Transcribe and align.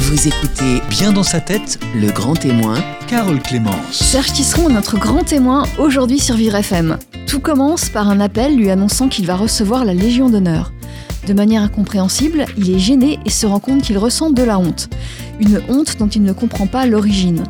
Vous 0.00 0.28
écoutez 0.28 0.80
Bien 0.88 1.12
dans 1.12 1.24
sa 1.24 1.40
tête, 1.40 1.80
Le 1.92 2.12
Grand 2.12 2.34
Témoin, 2.34 2.76
Carole 3.08 3.42
Clémence. 3.42 3.74
Serge 3.90 4.32
Tisseron 4.32 4.68
notre 4.68 4.96
grand 4.96 5.24
témoin 5.24 5.64
aujourd'hui 5.76 6.20
sur 6.20 6.36
Vivre 6.36 6.54
FM. 6.54 6.98
Tout 7.26 7.40
commence 7.40 7.88
par 7.88 8.08
un 8.08 8.20
appel 8.20 8.54
lui 8.56 8.70
annonçant 8.70 9.08
qu'il 9.08 9.26
va 9.26 9.34
recevoir 9.34 9.84
la 9.84 9.94
Légion 9.94 10.30
d'honneur. 10.30 10.72
De 11.26 11.34
manière 11.34 11.62
incompréhensible, 11.62 12.46
il 12.56 12.70
est 12.70 12.78
gêné 12.78 13.18
et 13.26 13.30
se 13.30 13.44
rend 13.44 13.58
compte 13.58 13.82
qu'il 13.82 13.98
ressent 13.98 14.30
de 14.30 14.44
la 14.44 14.60
honte. 14.60 14.88
Une 15.40 15.60
honte 15.68 15.98
dont 15.98 16.08
il 16.08 16.22
ne 16.22 16.32
comprend 16.32 16.68
pas 16.68 16.86
l'origine. 16.86 17.42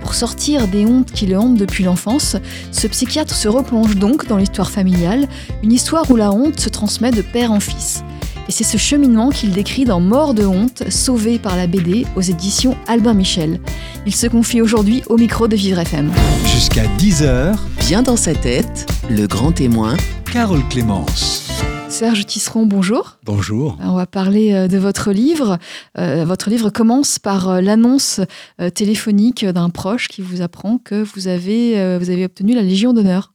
Pour 0.00 0.14
sortir 0.14 0.66
des 0.68 0.86
hontes 0.86 1.12
qui 1.12 1.26
le 1.26 1.38
hantent 1.38 1.58
depuis 1.58 1.84
l'enfance, 1.84 2.36
ce 2.72 2.86
psychiatre 2.86 3.34
se 3.34 3.46
replonge 3.46 3.96
donc 3.96 4.26
dans 4.26 4.38
l'histoire 4.38 4.70
familiale, 4.70 5.28
une 5.62 5.72
histoire 5.72 6.10
où 6.10 6.16
la 6.16 6.32
honte 6.32 6.58
se 6.58 6.70
transmet 6.70 7.10
de 7.10 7.20
père 7.20 7.52
en 7.52 7.60
fils. 7.60 8.02
Et 8.46 8.52
c'est 8.52 8.64
ce 8.64 8.76
cheminement 8.76 9.30
qu'il 9.30 9.52
décrit 9.52 9.84
dans 9.84 10.00
Mort 10.00 10.34
de 10.34 10.44
honte, 10.44 10.82
sauvé 10.90 11.38
par 11.38 11.56
la 11.56 11.66
BD 11.66 12.06
aux 12.14 12.20
éditions 12.20 12.76
Albin 12.86 13.14
Michel. 13.14 13.58
Il 14.04 14.14
se 14.14 14.26
confie 14.26 14.60
aujourd'hui 14.60 15.02
au 15.08 15.16
micro 15.16 15.48
de 15.48 15.56
Vivre 15.56 15.78
FM. 15.78 16.12
Jusqu'à 16.46 16.84
10h, 16.98 17.56
Bien 17.88 18.02
dans 18.02 18.16
sa 18.16 18.34
tête, 18.34 18.86
Le 19.08 19.26
Grand 19.26 19.52
Témoin, 19.52 19.96
Carole 20.30 20.66
Clémence. 20.68 21.48
Serge 21.88 22.26
Tisseron, 22.26 22.66
bonjour. 22.66 23.18
Bonjour. 23.24 23.78
On 23.80 23.94
va 23.94 24.06
parler 24.06 24.52
euh, 24.52 24.68
de 24.68 24.78
votre 24.78 25.12
livre. 25.12 25.58
Euh, 25.96 26.24
votre 26.26 26.50
livre 26.50 26.68
commence 26.70 27.18
par 27.18 27.48
euh, 27.48 27.60
l'annonce 27.60 28.20
euh, 28.60 28.68
téléphonique 28.68 29.44
d'un 29.44 29.70
proche 29.70 30.08
qui 30.08 30.20
vous 30.20 30.42
apprend 30.42 30.78
que 30.78 31.02
vous 31.02 31.28
avez, 31.28 31.78
euh, 31.78 31.98
vous 31.98 32.10
avez 32.10 32.24
obtenu 32.24 32.54
la 32.54 32.62
Légion 32.62 32.92
d'honneur. 32.92 33.32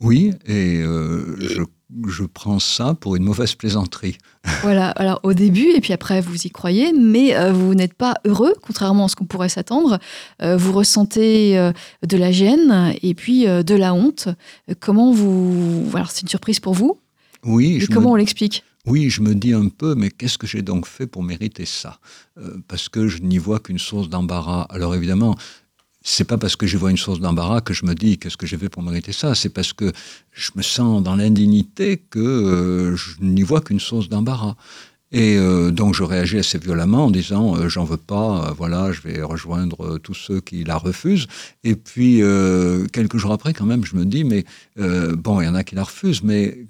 Oui, 0.00 0.32
et 0.46 0.80
euh, 0.80 1.36
je, 1.40 1.62
je 2.06 2.24
prends 2.24 2.58
ça 2.58 2.94
pour 2.94 3.16
une 3.16 3.24
mauvaise 3.24 3.54
plaisanterie. 3.54 4.18
Voilà, 4.62 4.90
alors 4.92 5.20
au 5.24 5.34
début, 5.34 5.68
et 5.74 5.80
puis 5.80 5.92
après 5.92 6.20
vous 6.20 6.46
y 6.46 6.50
croyez, 6.50 6.92
mais 6.92 7.36
euh, 7.36 7.52
vous 7.52 7.74
n'êtes 7.74 7.94
pas 7.94 8.14
heureux, 8.24 8.54
contrairement 8.62 9.04
à 9.04 9.08
ce 9.08 9.16
qu'on 9.16 9.26
pourrait 9.26 9.48
s'attendre. 9.48 9.98
Euh, 10.42 10.56
vous 10.56 10.72
ressentez 10.72 11.58
euh, 11.58 11.72
de 12.06 12.16
la 12.16 12.32
gêne 12.32 12.94
et 13.02 13.14
puis 13.14 13.44
de 13.44 13.74
la 13.74 13.94
honte. 13.94 14.28
Comment 14.80 15.12
vous... 15.12 15.84
Alors 15.94 16.10
c'est 16.10 16.22
une 16.22 16.28
surprise 16.28 16.60
pour 16.60 16.74
vous, 16.74 16.98
Oui, 17.44 17.74
mais 17.74 17.80
je 17.80 17.86
comment 17.88 18.08
me, 18.10 18.14
on 18.14 18.16
l'explique? 18.16 18.64
Oui, 18.86 19.10
je 19.10 19.20
me 19.20 19.34
dis 19.34 19.52
un 19.52 19.68
peu, 19.68 19.94
mais 19.94 20.10
qu'est-ce 20.10 20.38
que 20.38 20.46
j'ai 20.46 20.62
donc 20.62 20.86
fait 20.86 21.06
pour 21.06 21.22
mériter 21.22 21.66
ça? 21.66 21.98
Euh, 22.38 22.56
Parce 22.68 22.88
que 22.88 23.06
je 23.06 23.18
n'y 23.18 23.36
vois 23.36 23.60
qu'une 23.60 23.78
source 23.78 24.08
d'embarras. 24.08 24.62
Alors 24.70 24.94
évidemment, 24.94 25.34
c'est 26.10 26.24
pas 26.24 26.38
parce 26.38 26.56
que 26.56 26.66
je 26.66 26.78
vois 26.78 26.90
une 26.90 26.96
source 26.96 27.20
d'embarras 27.20 27.60
que 27.60 27.74
je 27.74 27.84
me 27.84 27.94
dis 27.94 28.16
qu'est-ce 28.16 28.38
que 28.38 28.46
j'ai 28.46 28.56
fait 28.56 28.70
pour 28.70 28.82
mériter 28.82 29.12
ça? 29.12 29.34
C'est 29.34 29.50
parce 29.50 29.74
que 29.74 29.92
je 30.32 30.50
me 30.56 30.62
sens 30.62 31.02
dans 31.02 31.14
l'indignité 31.14 31.98
que 31.98 32.18
euh, 32.18 32.96
je 32.96 33.16
n'y 33.20 33.42
vois 33.42 33.60
qu'une 33.60 33.78
source 33.78 34.08
d'embarras. 34.08 34.56
Et 35.12 35.36
euh, 35.36 35.70
donc 35.70 35.94
je 35.94 36.02
réagis 36.02 36.38
assez 36.38 36.58
violemment 36.58 37.06
en 37.06 37.10
disant 37.10 37.56
euh, 37.56 37.68
j'en 37.68 37.84
veux 37.84 37.98
pas, 37.98 38.54
voilà, 38.56 38.90
je 38.90 39.02
vais 39.02 39.22
rejoindre 39.22 39.98
tous 39.98 40.14
ceux 40.14 40.40
qui 40.40 40.64
la 40.64 40.78
refusent. 40.78 41.26
Et 41.62 41.74
puis 41.74 42.22
quelques 42.90 43.18
jours 43.18 43.32
après, 43.32 43.52
quand 43.52 43.66
même, 43.66 43.84
je 43.84 43.94
me 43.94 44.06
dis 44.06 44.24
mais 44.24 44.46
bon, 44.76 45.42
il 45.42 45.44
y 45.44 45.48
en 45.48 45.54
a 45.54 45.62
qui 45.62 45.74
la 45.74 45.84
refusent, 45.84 46.22
mais 46.22 46.64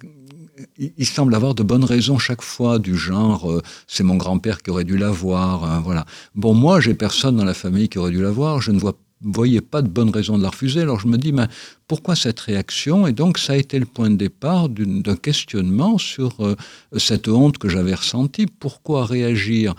il, 0.77 1.07
semble 1.07 1.37
avoir 1.37 1.55
de 1.55 1.63
bonnes 1.63 1.85
raisons 1.85 2.19
chaque 2.19 2.43
fois, 2.43 2.81
du 2.81 2.97
genre 2.97 3.63
c'est 3.87 4.03
mon 4.03 4.17
grand-père 4.17 4.63
qui 4.63 4.71
aurait 4.71 4.83
dû 4.83 4.99
l'avoir, 4.99 5.63
hein, 5.63 5.81
voilà. 5.85 6.07
Bon, 6.35 6.55
moi, 6.55 6.81
j'ai 6.81 6.95
personne 6.95 7.37
dans 7.37 7.45
la 7.45 7.55
famille 7.55 7.89
qui 7.89 7.99
aurait 7.99 8.11
dû 8.11 8.21
l'avoir, 8.21 8.61
je 8.61 8.73
ne 8.73 8.81
vois 8.81 8.99
voyais 9.21 9.61
pas 9.61 9.83
de 9.83 9.89
bonne 9.89 10.11
raison 10.11 10.39
de 10.39 10.43
la 10.43 10.51
refuser. 10.51 10.83
Alors 10.83 11.01
je 11.01 11.09
me 11.09 11.19
dis, 11.19 11.33
mais 11.33 11.47
pourquoi 11.87 12.17
cette 12.17 12.41
réaction? 12.41 13.07
Et 13.07 13.13
donc 13.13 13.39
ça 13.39 13.55
a 13.55 13.57
été 13.57 13.79
le 13.79 13.87
point 13.87 14.11
de 14.11 14.17
départ 14.17 14.69
d'un 14.69 15.17
questionnement 15.17 15.99
sur 15.99 16.35
euh, 16.41 16.57
cette 16.97 17.29
honte 17.29 17.59
que 17.59 17.69
j'avais 17.69 17.95
ressentie. 17.95 18.47
Pourquoi 18.47 19.05
réagir 19.05 19.75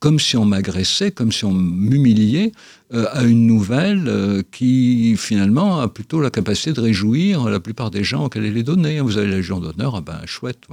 comme 0.00 0.20
si 0.20 0.36
on 0.36 0.44
m'agressait, 0.44 1.10
comme 1.10 1.32
si 1.32 1.44
on 1.44 1.52
m'humiliait 1.52 2.52
euh, 2.94 3.04
à 3.12 3.22
une 3.24 3.46
nouvelle 3.46 4.08
euh, 4.08 4.42
qui 4.50 5.14
finalement 5.18 5.78
a 5.78 5.88
plutôt 5.88 6.22
la 6.22 6.30
capacité 6.30 6.72
de 6.72 6.80
réjouir 6.80 7.46
la 7.50 7.60
plupart 7.60 7.90
des 7.90 8.02
gens 8.02 8.24
auxquels 8.24 8.46
elle 8.46 8.56
est 8.56 8.62
donnée. 8.62 9.00
Vous 9.00 9.18
avez 9.18 9.26
la 9.26 9.36
Légion 9.36 9.60
d'honneur, 9.60 9.94
ah 9.96 10.00
ben 10.00 10.22
chouette. 10.24 10.64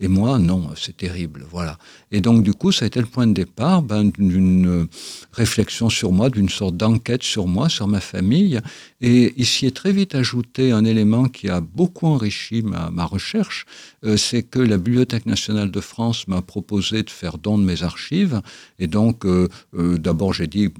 Et 0.00 0.08
moi, 0.08 0.40
non, 0.40 0.70
c'est 0.74 0.96
terrible. 0.96 1.46
Voilà. 1.48 1.78
Et 2.10 2.20
donc 2.20 2.42
du 2.42 2.54
coup, 2.54 2.72
ça 2.72 2.86
a 2.86 2.88
été 2.88 2.98
le 2.98 3.06
point 3.06 3.28
de 3.28 3.34
départ 3.34 3.82
ben, 3.82 4.10
d'une 4.10 4.88
réflexion 5.32 5.88
sur 5.90 6.10
moi, 6.10 6.28
d'une 6.28 6.48
sorte 6.48 6.76
d'enquête 6.76 7.22
sur 7.22 7.46
moi, 7.46 7.68
sur 7.68 7.86
ma 7.86 8.00
famille. 8.00 8.60
Et 9.00 9.32
ici 9.40 9.66
est 9.66 9.76
très 9.76 9.92
vite 9.92 10.16
ajouté 10.16 10.72
un 10.72 10.84
élément 10.84 11.28
qui 11.28 11.48
a 11.48 11.60
beaucoup 11.60 12.08
enrichi 12.08 12.62
ma, 12.62 13.04
recherche, 13.04 13.64
euh, 14.04 14.16
c'est 14.16 14.42
que 14.42 14.58
la 14.58 14.76
Bibliothèque 14.76 15.26
nationale 15.26 15.70
de 15.70 15.80
France 15.80 16.26
m'a 16.26 16.42
proposé 16.42 17.04
de 17.04 17.10
faire 17.10 17.38
don 17.38 17.58
de 17.58 17.64
mes 17.64 17.84
archives. 17.84 18.40
Et 18.80 18.88
donc, 18.88 19.24
d'abord, 19.72 20.32
j'ai 20.32 20.48
dit, 20.48 20.70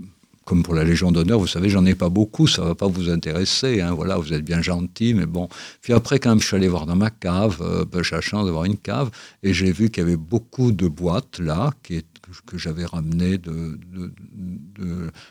comme 0.44 0.62
pour 0.62 0.74
la 0.74 0.84
Légion 0.84 1.12
d'honneur, 1.12 1.38
vous 1.38 1.46
savez, 1.46 1.68
j'en 1.68 1.84
ai 1.86 1.94
pas 1.94 2.08
beaucoup, 2.08 2.46
ça 2.46 2.62
va 2.62 2.74
pas 2.74 2.88
vous 2.88 3.10
intéresser. 3.10 3.80
Hein, 3.80 3.92
voilà, 3.92 4.16
vous 4.16 4.32
êtes 4.32 4.44
bien 4.44 4.62
gentil, 4.62 5.14
mais 5.14 5.26
bon. 5.26 5.48
Puis 5.80 5.92
après, 5.92 6.18
quand 6.18 6.30
même, 6.30 6.40
je 6.40 6.46
suis 6.46 6.56
allé 6.56 6.68
voir 6.68 6.86
dans 6.86 6.96
ma 6.96 7.10
cave, 7.10 7.58
euh, 7.60 7.84
ben, 7.84 8.02
j'ai 8.02 8.16
la 8.16 8.20
chance 8.20 8.46
d'avoir 8.46 8.64
une 8.64 8.78
cave, 8.78 9.10
et 9.42 9.52
j'ai 9.52 9.70
vu 9.70 9.90
qu'il 9.90 10.02
y 10.02 10.06
avait 10.06 10.16
beaucoup 10.16 10.72
de 10.72 10.88
boîtes 10.88 11.38
là, 11.38 11.70
que 11.82 12.58
j'avais 12.58 12.84
ramenées 12.84 13.38
de 13.38 13.78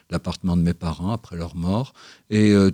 l'appartement 0.09 0.56
de 0.56 0.62
mes 0.62 0.74
parents 0.74 1.12
après 1.12 1.36
leur 1.36 1.56
mort. 1.56 1.94
Et 2.30 2.52
euh, 2.52 2.72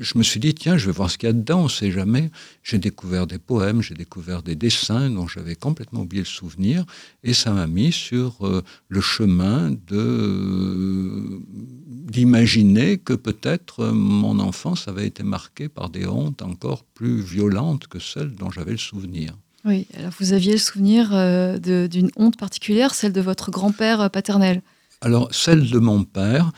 je 0.00 0.16
me 0.16 0.22
suis 0.22 0.40
dit, 0.40 0.54
tiens, 0.54 0.78
je 0.78 0.86
vais 0.86 0.92
voir 0.92 1.10
ce 1.10 1.18
qu'il 1.18 1.28
y 1.28 1.30
a 1.30 1.34
dedans, 1.34 1.60
on 1.60 1.64
ne 1.64 1.68
sait 1.68 1.90
jamais. 1.90 2.30
J'ai 2.62 2.78
découvert 2.78 3.26
des 3.26 3.38
poèmes, 3.38 3.82
j'ai 3.82 3.94
découvert 3.94 4.42
des 4.42 4.54
dessins 4.54 5.10
dont 5.10 5.28
j'avais 5.28 5.54
complètement 5.54 6.00
oublié 6.00 6.22
le 6.22 6.26
souvenir, 6.26 6.86
et 7.22 7.34
ça 7.34 7.52
m'a 7.52 7.66
mis 7.66 7.92
sur 7.92 8.46
euh, 8.46 8.62
le 8.88 9.00
chemin 9.02 9.70
de 9.70 9.78
euh, 9.92 11.40
d'imaginer 11.86 12.96
que 12.96 13.12
peut-être 13.12 13.80
euh, 13.80 13.92
mon 13.92 14.38
enfance 14.38 14.88
avait 14.88 15.06
été 15.06 15.22
marquée 15.22 15.68
par 15.68 15.90
des 15.90 16.06
hontes 16.06 16.40
encore 16.40 16.84
plus 16.84 17.20
violentes 17.20 17.86
que 17.86 17.98
celles 17.98 18.34
dont 18.34 18.50
j'avais 18.50 18.72
le 18.72 18.78
souvenir. 18.78 19.36
Oui, 19.66 19.86
alors 19.98 20.12
vous 20.18 20.32
aviez 20.32 20.52
le 20.52 20.58
souvenir 20.58 21.10
d'une 21.60 22.10
honte 22.16 22.38
particulière, 22.38 22.94
celle 22.94 23.12
de 23.12 23.20
votre 23.20 23.50
grand-père 23.50 24.10
paternel? 24.10 24.62
Alors, 25.02 25.28
celle 25.34 25.68
de 25.68 25.78
mon 25.78 26.04
père, 26.04 26.52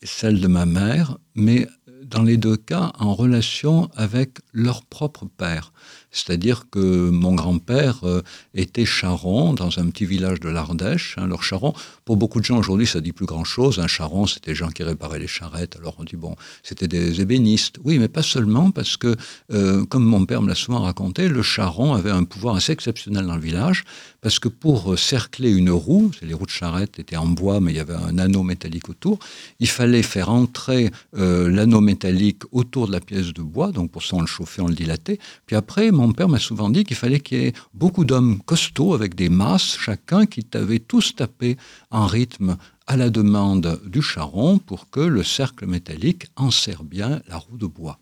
et 0.00 0.06
celle 0.06 0.40
de 0.40 0.46
ma 0.46 0.64
mère, 0.64 1.18
mais 1.34 1.66
dans 2.08 2.22
les 2.22 2.36
deux 2.36 2.56
cas 2.56 2.92
en 2.98 3.14
relation 3.14 3.90
avec 3.94 4.38
leur 4.58 4.82
propre 4.82 5.26
père. 5.36 5.72
C'est-à-dire 6.10 6.66
que 6.70 7.10
mon 7.10 7.34
grand-père 7.34 8.00
euh, 8.04 8.22
était 8.54 8.86
charron 8.86 9.52
dans 9.52 9.78
un 9.78 9.90
petit 9.90 10.06
village 10.06 10.40
de 10.40 10.48
l'Ardèche. 10.48 11.16
hein, 11.18 11.26
leur 11.26 11.42
charron, 11.42 11.74
pour 12.04 12.16
beaucoup 12.16 12.40
de 12.40 12.44
gens 12.44 12.58
aujourd'hui, 12.58 12.86
ça 12.86 13.00
dit 13.00 13.12
plus 13.12 13.26
grand-chose. 13.26 13.78
Un 13.78 13.86
charron, 13.86 14.26
c'était 14.26 14.52
des 14.52 14.54
gens 14.54 14.68
qui 14.68 14.82
réparaient 14.82 15.18
les 15.18 15.26
charrettes. 15.26 15.76
Alors 15.76 15.96
on 15.98 16.04
dit, 16.04 16.16
bon, 16.16 16.34
c'était 16.62 16.88
des 16.88 17.20
ébénistes. 17.20 17.76
Oui, 17.84 17.98
mais 17.98 18.08
pas 18.08 18.22
seulement, 18.22 18.70
parce 18.70 18.96
que, 18.96 19.16
euh, 19.52 19.84
comme 19.84 20.04
mon 20.04 20.24
père 20.24 20.40
me 20.42 20.48
l'a 20.48 20.54
souvent 20.54 20.80
raconté, 20.80 21.28
le 21.28 21.42
charron 21.42 21.92
avait 21.94 22.10
un 22.10 22.24
pouvoir 22.24 22.56
assez 22.56 22.72
exceptionnel 22.72 23.26
dans 23.26 23.36
le 23.36 23.42
village, 23.42 23.84
parce 24.22 24.38
que 24.38 24.48
pour 24.48 24.94
euh, 24.94 24.96
cercler 24.96 25.50
une 25.50 25.70
roue, 25.70 26.10
les 26.22 26.34
roues 26.34 26.46
de 26.46 26.50
charrette 26.50 26.98
étaient 26.98 27.16
en 27.16 27.26
bois, 27.26 27.60
mais 27.60 27.72
il 27.72 27.76
y 27.76 27.80
avait 27.80 27.94
un 27.94 28.18
anneau 28.18 28.42
métallique 28.42 28.88
autour, 28.88 29.18
il 29.60 29.68
fallait 29.68 30.02
faire 30.02 30.30
entrer 30.30 30.90
l'anneau 31.12 31.80
métallique 31.80 32.42
autour 32.52 32.86
de 32.86 32.92
la 32.92 33.00
pièce 33.00 33.32
de 33.32 33.42
bois, 33.42 33.72
donc 33.72 33.90
pour 33.90 34.02
ça 34.02 34.16
on 34.16 34.20
le 34.20 34.26
chauffait, 34.26 34.47
on 34.58 34.68
le 34.68 34.74
dilatait. 34.74 35.18
Puis 35.46 35.56
après, 35.56 35.90
mon 35.90 36.12
père 36.12 36.28
m'a 36.28 36.38
souvent 36.38 36.70
dit 36.70 36.84
qu'il 36.84 36.96
fallait 36.96 37.20
qu'il 37.20 37.38
y 37.38 37.46
ait 37.46 37.52
beaucoup 37.74 38.04
d'hommes 38.04 38.40
costauds 38.44 38.94
avec 38.94 39.14
des 39.14 39.28
masses, 39.28 39.76
chacun 39.78 40.26
qui 40.26 40.46
avaient 40.54 40.78
tous 40.78 41.14
tapé 41.14 41.56
en 41.90 42.06
rythme 42.06 42.56
à 42.88 42.96
la 42.96 43.10
demande 43.10 43.80
du 43.84 44.00
charron 44.00 44.58
pour 44.58 44.88
que 44.88 45.00
le 45.00 45.22
cercle 45.22 45.66
métallique 45.66 46.26
enserre 46.36 46.84
bien 46.84 47.20
la 47.28 47.36
roue 47.36 47.58
de 47.58 47.66
bois. 47.66 47.98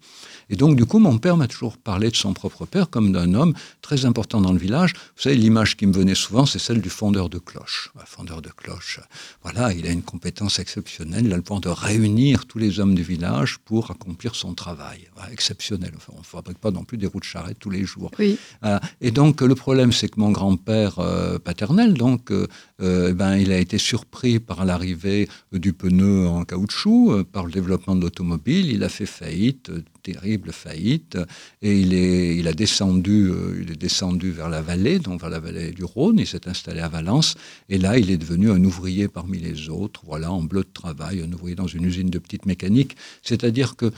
Et 0.49 0.55
donc, 0.55 0.77
du 0.77 0.87
coup, 0.87 1.01
mon 1.01 1.19
père 1.19 1.37
m'a 1.37 1.49
toujours 1.49 1.77
parlé 1.77 2.09
de 2.09 2.15
son 2.15 2.33
propre 2.33 2.67
père 2.67 2.89
comme 2.89 3.11
d'un 3.11 3.35
homme 3.35 3.53
très 3.83 4.05
important 4.05 4.41
dans 4.41 4.53
le 4.53 4.61
village. 4.61 4.93
Vous 5.17 5.23
savez, 5.23 5.35
l'image 5.35 5.77
qui 5.77 5.87
me 5.87 5.93
venait 5.93 6.15
souvent, 6.15 6.47
c'est 6.47 6.61
celle 6.61 6.81
du 6.81 6.89
fondeur 6.89 7.29
de 7.29 7.39
cloche. 7.39 7.91
Un 8.01 8.05
fondeur 8.05 8.43
de 8.43 8.51
cloche, 8.51 9.01
voilà, 9.43 9.73
il 9.73 9.89
a 9.89 9.91
une 9.91 10.03
compétence 10.03 10.61
exceptionnelle. 10.61 11.27
Il 11.27 11.33
a 11.33 11.37
le 11.37 11.43
pouvoir 11.43 11.61
de 11.61 11.69
réunir 11.69 12.47
tous 12.47 12.59
les 12.59 12.79
hommes 12.79 12.95
du 12.95 13.03
village 13.03 13.59
pour 13.65 13.91
accomplir 13.91 14.37
son 14.37 14.55
travail. 14.55 15.09
Voilà, 15.17 15.33
exceptionnel. 15.33 15.93
Enfin, 15.97 16.13
on 16.15 16.21
ne 16.21 16.25
fabrique 16.25 16.59
pas 16.59 16.71
non 16.71 16.85
plus 16.85 16.97
des 16.97 17.09
roues 17.09 17.19
de 17.19 17.25
charrette 17.25 17.59
tous 17.59 17.71
les 17.71 17.85
jours. 17.85 18.13
Oui. 18.21 18.39
Voilà. 18.63 18.81
Et 19.01 19.11
donc, 19.11 19.41
le 19.41 19.55
problème, 19.57 19.91
c'est 19.91 20.09
que 20.09 20.21
mon 20.21 20.31
grand-père 20.31 21.01
euh, 21.01 21.41
paternel, 21.41 21.95
donc, 21.95 22.31
euh, 22.31 22.47
euh, 22.81 23.09
eh 23.11 23.15
ben, 23.15 23.37
il 23.37 23.51
a 23.51 23.59
été 23.59 23.79
surpris 23.79 24.39
par 24.39 24.65
l'arrivée 24.77 25.29
du 25.53 25.73
pneu 25.73 26.27
en 26.27 26.45
caoutchouc, 26.45 27.13
euh, 27.13 27.25
par 27.25 27.47
le 27.47 27.53
développement 27.53 27.97
de 27.97 28.03
l'automobile. 28.03 28.71
Il 28.71 28.85
a 28.85 28.91
fait 28.91 29.07
faillite, 29.07 29.71
euh, 29.71 29.83
terrible 30.03 30.53
faillite, 30.53 31.19
et 31.63 31.81
il 31.81 31.95
est, 31.95 32.37
il 32.37 32.47
a 32.47 32.53
descendu, 32.53 33.31
euh, 33.31 33.63
il 33.63 33.73
est 33.73 33.81
descendu 33.81 34.31
vers 34.31 34.51
la 34.51 34.61
vallée, 34.61 34.99
donc 34.99 35.21
vers 35.21 35.31
la 35.31 35.41
vallée 35.41 35.73
du 35.73 35.85
Rhône. 35.85 36.19
Il 36.19 36.27
s'est 36.27 36.47
installé 36.47 36.81
à 36.81 36.89
Valence, 36.89 37.37
et 37.69 37.79
là, 37.79 37.99
il 37.99 38.11
est 38.11 38.19
devenu 38.19 38.51
un 38.51 38.63
ouvrier 38.63 39.09
parmi 39.09 39.39
les 39.39 39.71
autres. 39.71 40.03
Voilà, 40.05 40.31
en 40.31 40.43
bleu 40.43 40.63
de 40.63 40.73
travail, 40.73 41.23
un 41.23 41.33
ouvrier 41.33 41.57
dans 41.57 41.67
une 41.67 41.85
usine 41.85 42.11
de 42.11 42.19
petite 42.19 42.45
mécanique. 42.45 42.97
C'est-à-dire 43.23 43.77
que 43.77 43.91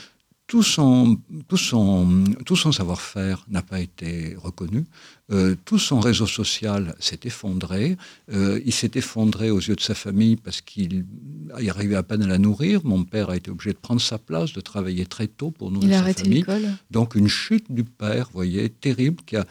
tout 0.49 0.63
son, 0.63 1.19
tout 1.47 1.59
son, 1.59 2.25
tout 2.47 2.57
son 2.57 2.73
savoir-faire 2.73 3.45
n'a 3.51 3.61
pas 3.61 3.81
été 3.81 4.35
reconnu. 4.43 4.87
Euh, 5.31 5.55
tout 5.67 5.79
son 5.79 6.01
réseau 6.01 6.27
social 6.27 6.97
s'est 6.99 7.21
effondré. 7.25 7.99
Euh, 8.33 8.59
il 8.65 8.73
s'est 8.73 8.93
effondré 8.95 9.51
aux 9.51 9.61
yeux 9.61 9.77
de 9.77 9.83
sa 9.83 9.95
famille 9.95 10.37
parce 10.37 10.63
qu'il 10.63 11.05
arrivait 11.69 11.97
à 11.97 12.03
peine 12.03 12.23
à 12.23 12.27
la 12.27 12.39
nourrir. 12.39 12.81
Mon 12.85 13.05
père 13.05 13.29
a 13.29 13.37
été 13.37 13.51
obligé 13.51 13.75
de 13.75 13.79
prendre 13.79 14.01
sa 14.01 14.17
place, 14.17 14.55
de 14.55 14.63
travailler 14.63 15.05
très 15.05 15.27
tôt 15.27 15.51
pour 15.51 15.71
nourrir 15.71 15.91
Il 15.91 16.15
sa 16.15 16.23
famille. 16.25 16.47
Donc 16.91 17.15
une 17.15 17.29
chute 17.29 17.71
du 17.71 17.85
père, 17.85 18.29
vous 18.29 18.39
voyez, 18.39 18.71
terrible, 18.71 19.23
qui 19.27 19.37
a, 19.37 19.45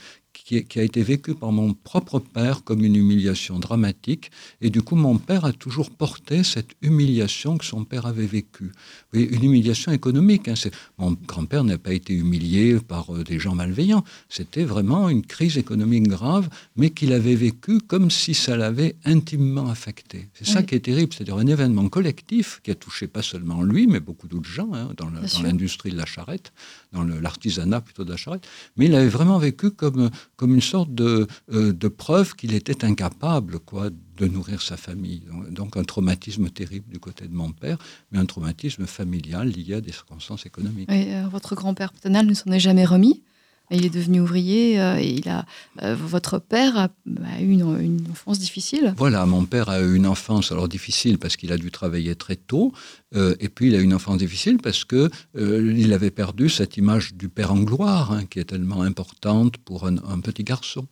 qui, 0.48 0.64
qui 0.64 0.80
a 0.80 0.84
été 0.84 1.04
vécue 1.04 1.36
par 1.36 1.52
mon 1.52 1.74
propre 1.74 2.20
père 2.20 2.64
comme 2.64 2.84
une 2.86 2.96
humiliation 2.96 3.60
dramatique. 3.60 4.32
Et 4.62 4.70
du 4.70 4.82
coup, 4.82 4.96
mon 4.96 5.18
père 5.18 5.44
a 5.44 5.52
toujours 5.52 5.92
porté 5.92 6.44
cette 6.44 6.72
humiliation 6.82 7.58
que 7.58 7.66
son 7.66 7.84
père 7.84 8.06
avait 8.06 8.26
vécue. 8.26 8.72
Une 9.12 9.44
humiliation 9.44 9.92
économique. 9.92 10.48
hein. 10.48 10.54
Mon 10.98 11.12
grand-père 11.28 11.66
n'a 11.66 11.78
pas 11.78 11.92
été 11.94 12.14
humilié 12.14 12.80
par 12.80 13.14
euh, 13.14 13.26
des 13.26 13.40
gens 13.40 13.56
malveillants. 13.56 14.06
C'était 14.30 14.64
vraiment 14.64 15.10
une 15.10 15.26
crise 15.26 15.58
économique 15.58 16.08
grave, 16.08 16.48
mais 16.78 16.92
qu'il 16.92 17.12
avait 17.12 17.36
vécue 17.36 17.80
comme 17.80 18.10
si 18.10 18.34
ça 18.34 18.56
l'avait 18.56 18.96
intimement 19.04 19.70
affecté. 19.70 20.30
C'est 20.34 20.48
ça 20.48 20.64
qui 20.64 20.76
est 20.76 20.80
terrible, 20.80 21.12
c'est-à-dire 21.14 21.38
un 21.38 21.48
événement 21.48 21.90
collectif 21.90 22.62
qui 22.64 22.72
a 22.72 22.76
touché 22.76 23.08
pas 23.08 23.22
seulement 23.22 23.64
lui, 23.64 23.86
mais 23.86 24.00
beaucoup 24.00 24.30
d'autres 24.30 24.50
gens 24.50 24.70
hein, 24.74 24.90
dans 24.96 25.10
l'industrie 25.44 25.92
de 25.92 25.98
la 25.98 26.06
charrette, 26.06 26.54
dans 26.94 27.04
l'artisanat 27.04 27.82
plutôt 27.82 28.06
de 28.06 28.12
la 28.12 28.18
charrette. 28.18 28.48
Mais 28.78 28.86
il 28.86 28.96
avait 28.96 29.10
vraiment 29.10 29.40
vécu 29.40 29.72
comme, 29.72 30.10
comme 30.38 30.54
une 30.54 30.62
sorte 30.62 30.94
de, 30.94 31.28
euh, 31.52 31.74
de 31.74 31.88
preuve 31.88 32.36
qu'il 32.36 32.54
était 32.54 32.86
incapable 32.86 33.60
quoi, 33.60 33.90
de 33.90 34.28
nourrir 34.28 34.62
sa 34.62 34.78
famille. 34.78 35.24
Donc, 35.50 35.76
un 35.78 35.84
traumatisme 35.84 36.50
terrible 36.50 36.88
du 36.90 37.00
côté 37.00 37.28
de 37.28 37.34
mon 37.34 37.52
père, 37.52 37.78
mais 38.12 38.20
un 38.20 38.26
traumatisme 38.26 38.86
familial 38.86 39.50
lié 39.50 39.76
à 39.76 39.82
des 39.82 39.92
circonstances 39.92 40.46
économiques. 40.46 40.90
Oui, 40.90 41.06
euh, 41.10 41.28
votre 41.28 41.56
grand-père 41.56 41.92
paternel 41.92 42.28
ne 42.28 42.34
s'en 42.34 42.52
est 42.52 42.60
jamais 42.60 42.86
remis. 42.86 43.24
Il 43.70 43.86
est 43.86 43.90
devenu 43.90 44.22
ouvrier 44.22 44.80
euh, 44.80 44.98
et 44.98 45.10
il 45.10 45.28
a, 45.28 45.46
euh, 45.84 45.94
votre 45.94 46.40
père 46.40 46.78
a, 46.78 46.84
a 47.26 47.42
eu 47.42 47.52
une, 47.52 48.00
enfance 48.10 48.40
difficile. 48.40 48.94
Voilà, 48.98 49.26
mon 49.26 49.46
père 49.46 49.68
a 49.68 49.82
eu 49.82 49.96
une 49.96 50.08
enfance 50.08 50.54
alors 50.54 50.70
difficile 50.70 51.18
parce 51.18 51.36
qu'il 51.36 51.52
a 51.52 51.58
dû 51.58 51.70
travailler 51.70 52.16
très 52.16 52.38
tôt, 52.38 52.72
euh, 53.16 53.36
et 53.42 53.50
puis 53.50 53.68
il 53.68 53.76
a 53.76 53.80
eu 53.80 53.84
une 53.84 53.94
enfance 53.94 54.18
difficile 54.18 54.58
parce 54.58 54.86
que 54.86 55.10
il 55.36 55.92
avait 55.94 56.12
perdu 56.12 56.50
cette 56.50 56.78
image 56.78 57.14
du 57.14 57.28
père 57.28 57.52
en 57.52 57.60
gloire 57.60 58.14
hein, 58.14 58.26
qui 58.26 58.40
est 58.40 58.46
tellement 58.46 58.84
importante 58.84 59.58
pour 59.58 59.86
un, 59.86 60.20
petit 60.22 60.44
garçon, 60.44 60.88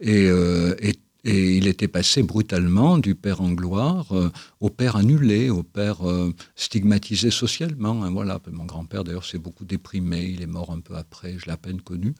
et, 0.00 0.26
et- 0.26 0.98
et 1.24 1.56
il 1.56 1.68
était 1.68 1.88
passé 1.88 2.22
brutalement 2.22 2.98
du 2.98 3.14
père 3.14 3.40
en 3.40 3.52
gloire 3.52 4.12
euh, 4.12 4.30
au 4.60 4.70
père 4.70 4.96
annulé, 4.96 5.50
au 5.50 5.62
père 5.62 6.08
euh, 6.08 6.32
stigmatisé 6.56 7.30
socialement. 7.30 8.02
hein, 8.02 8.10
voilà, 8.10 8.40
mon 8.50 8.64
grand-père 8.64 9.04
d'ailleurs 9.04 9.24
s'est 9.24 9.38
beaucoup 9.38 9.64
déprimé, 9.64 10.24
il 10.24 10.42
est 10.42 10.46
mort 10.46 10.70
un 10.70 10.80
peu 10.80 10.96
après, 10.96 11.38
je 11.38 11.46
l'ai 11.46 11.52
à 11.52 11.56
peine 11.56 11.80
connu. 11.80 12.14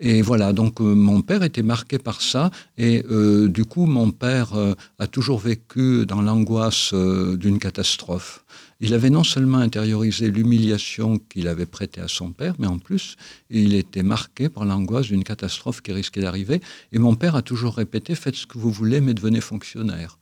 Et 0.00 0.20
voilà, 0.22 0.52
donc 0.52 0.80
euh, 0.80 0.94
mon 0.94 1.22
père 1.22 1.42
était 1.42 1.62
marqué 1.62 1.98
par 1.98 2.20
ça, 2.20 2.50
et 2.76 3.02
euh, 3.10 3.48
du 3.48 3.64
coup 3.64 3.86
mon 3.86 4.10
père 4.10 4.52
euh, 4.54 4.74
a 4.98 5.06
toujours 5.06 5.38
vécu 5.38 6.04
dans 6.06 6.20
l'angoisse 6.20 6.92
d'une 6.92 7.58
catastrophe. 7.58 8.44
Il 8.80 8.92
avait 8.92 9.08
non 9.08 9.24
seulement 9.24 9.56
intériorisé 9.58 10.30
l'humiliation 10.30 11.18
qu'il 11.18 11.48
avait 11.48 11.64
prêtée 11.64 12.02
à 12.02 12.08
son 12.08 12.32
père, 12.32 12.54
mais 12.58 12.66
en 12.66 12.78
plus 12.78 13.16
il 13.48 13.74
était 13.74 14.02
marqué 14.02 14.50
par 14.50 14.66
l'angoisse 14.66 15.06
d'une 15.06 15.24
catastrophe 15.24 15.80
qui 15.80 15.92
risquait 15.92 16.20
d'arriver. 16.20 16.60
Et 16.92 16.98
mon 16.98 17.14
père 17.14 17.36
a 17.36 17.42
toujours 17.42 17.74
répété 17.76 18.14
faites 18.14 18.34
ce 18.36 18.46
que 18.46 18.58
vous 18.58 18.70
voulez, 18.70 19.00
mais 19.00 19.14
devenez 19.14 19.40
fonctionnaire. 19.40 20.18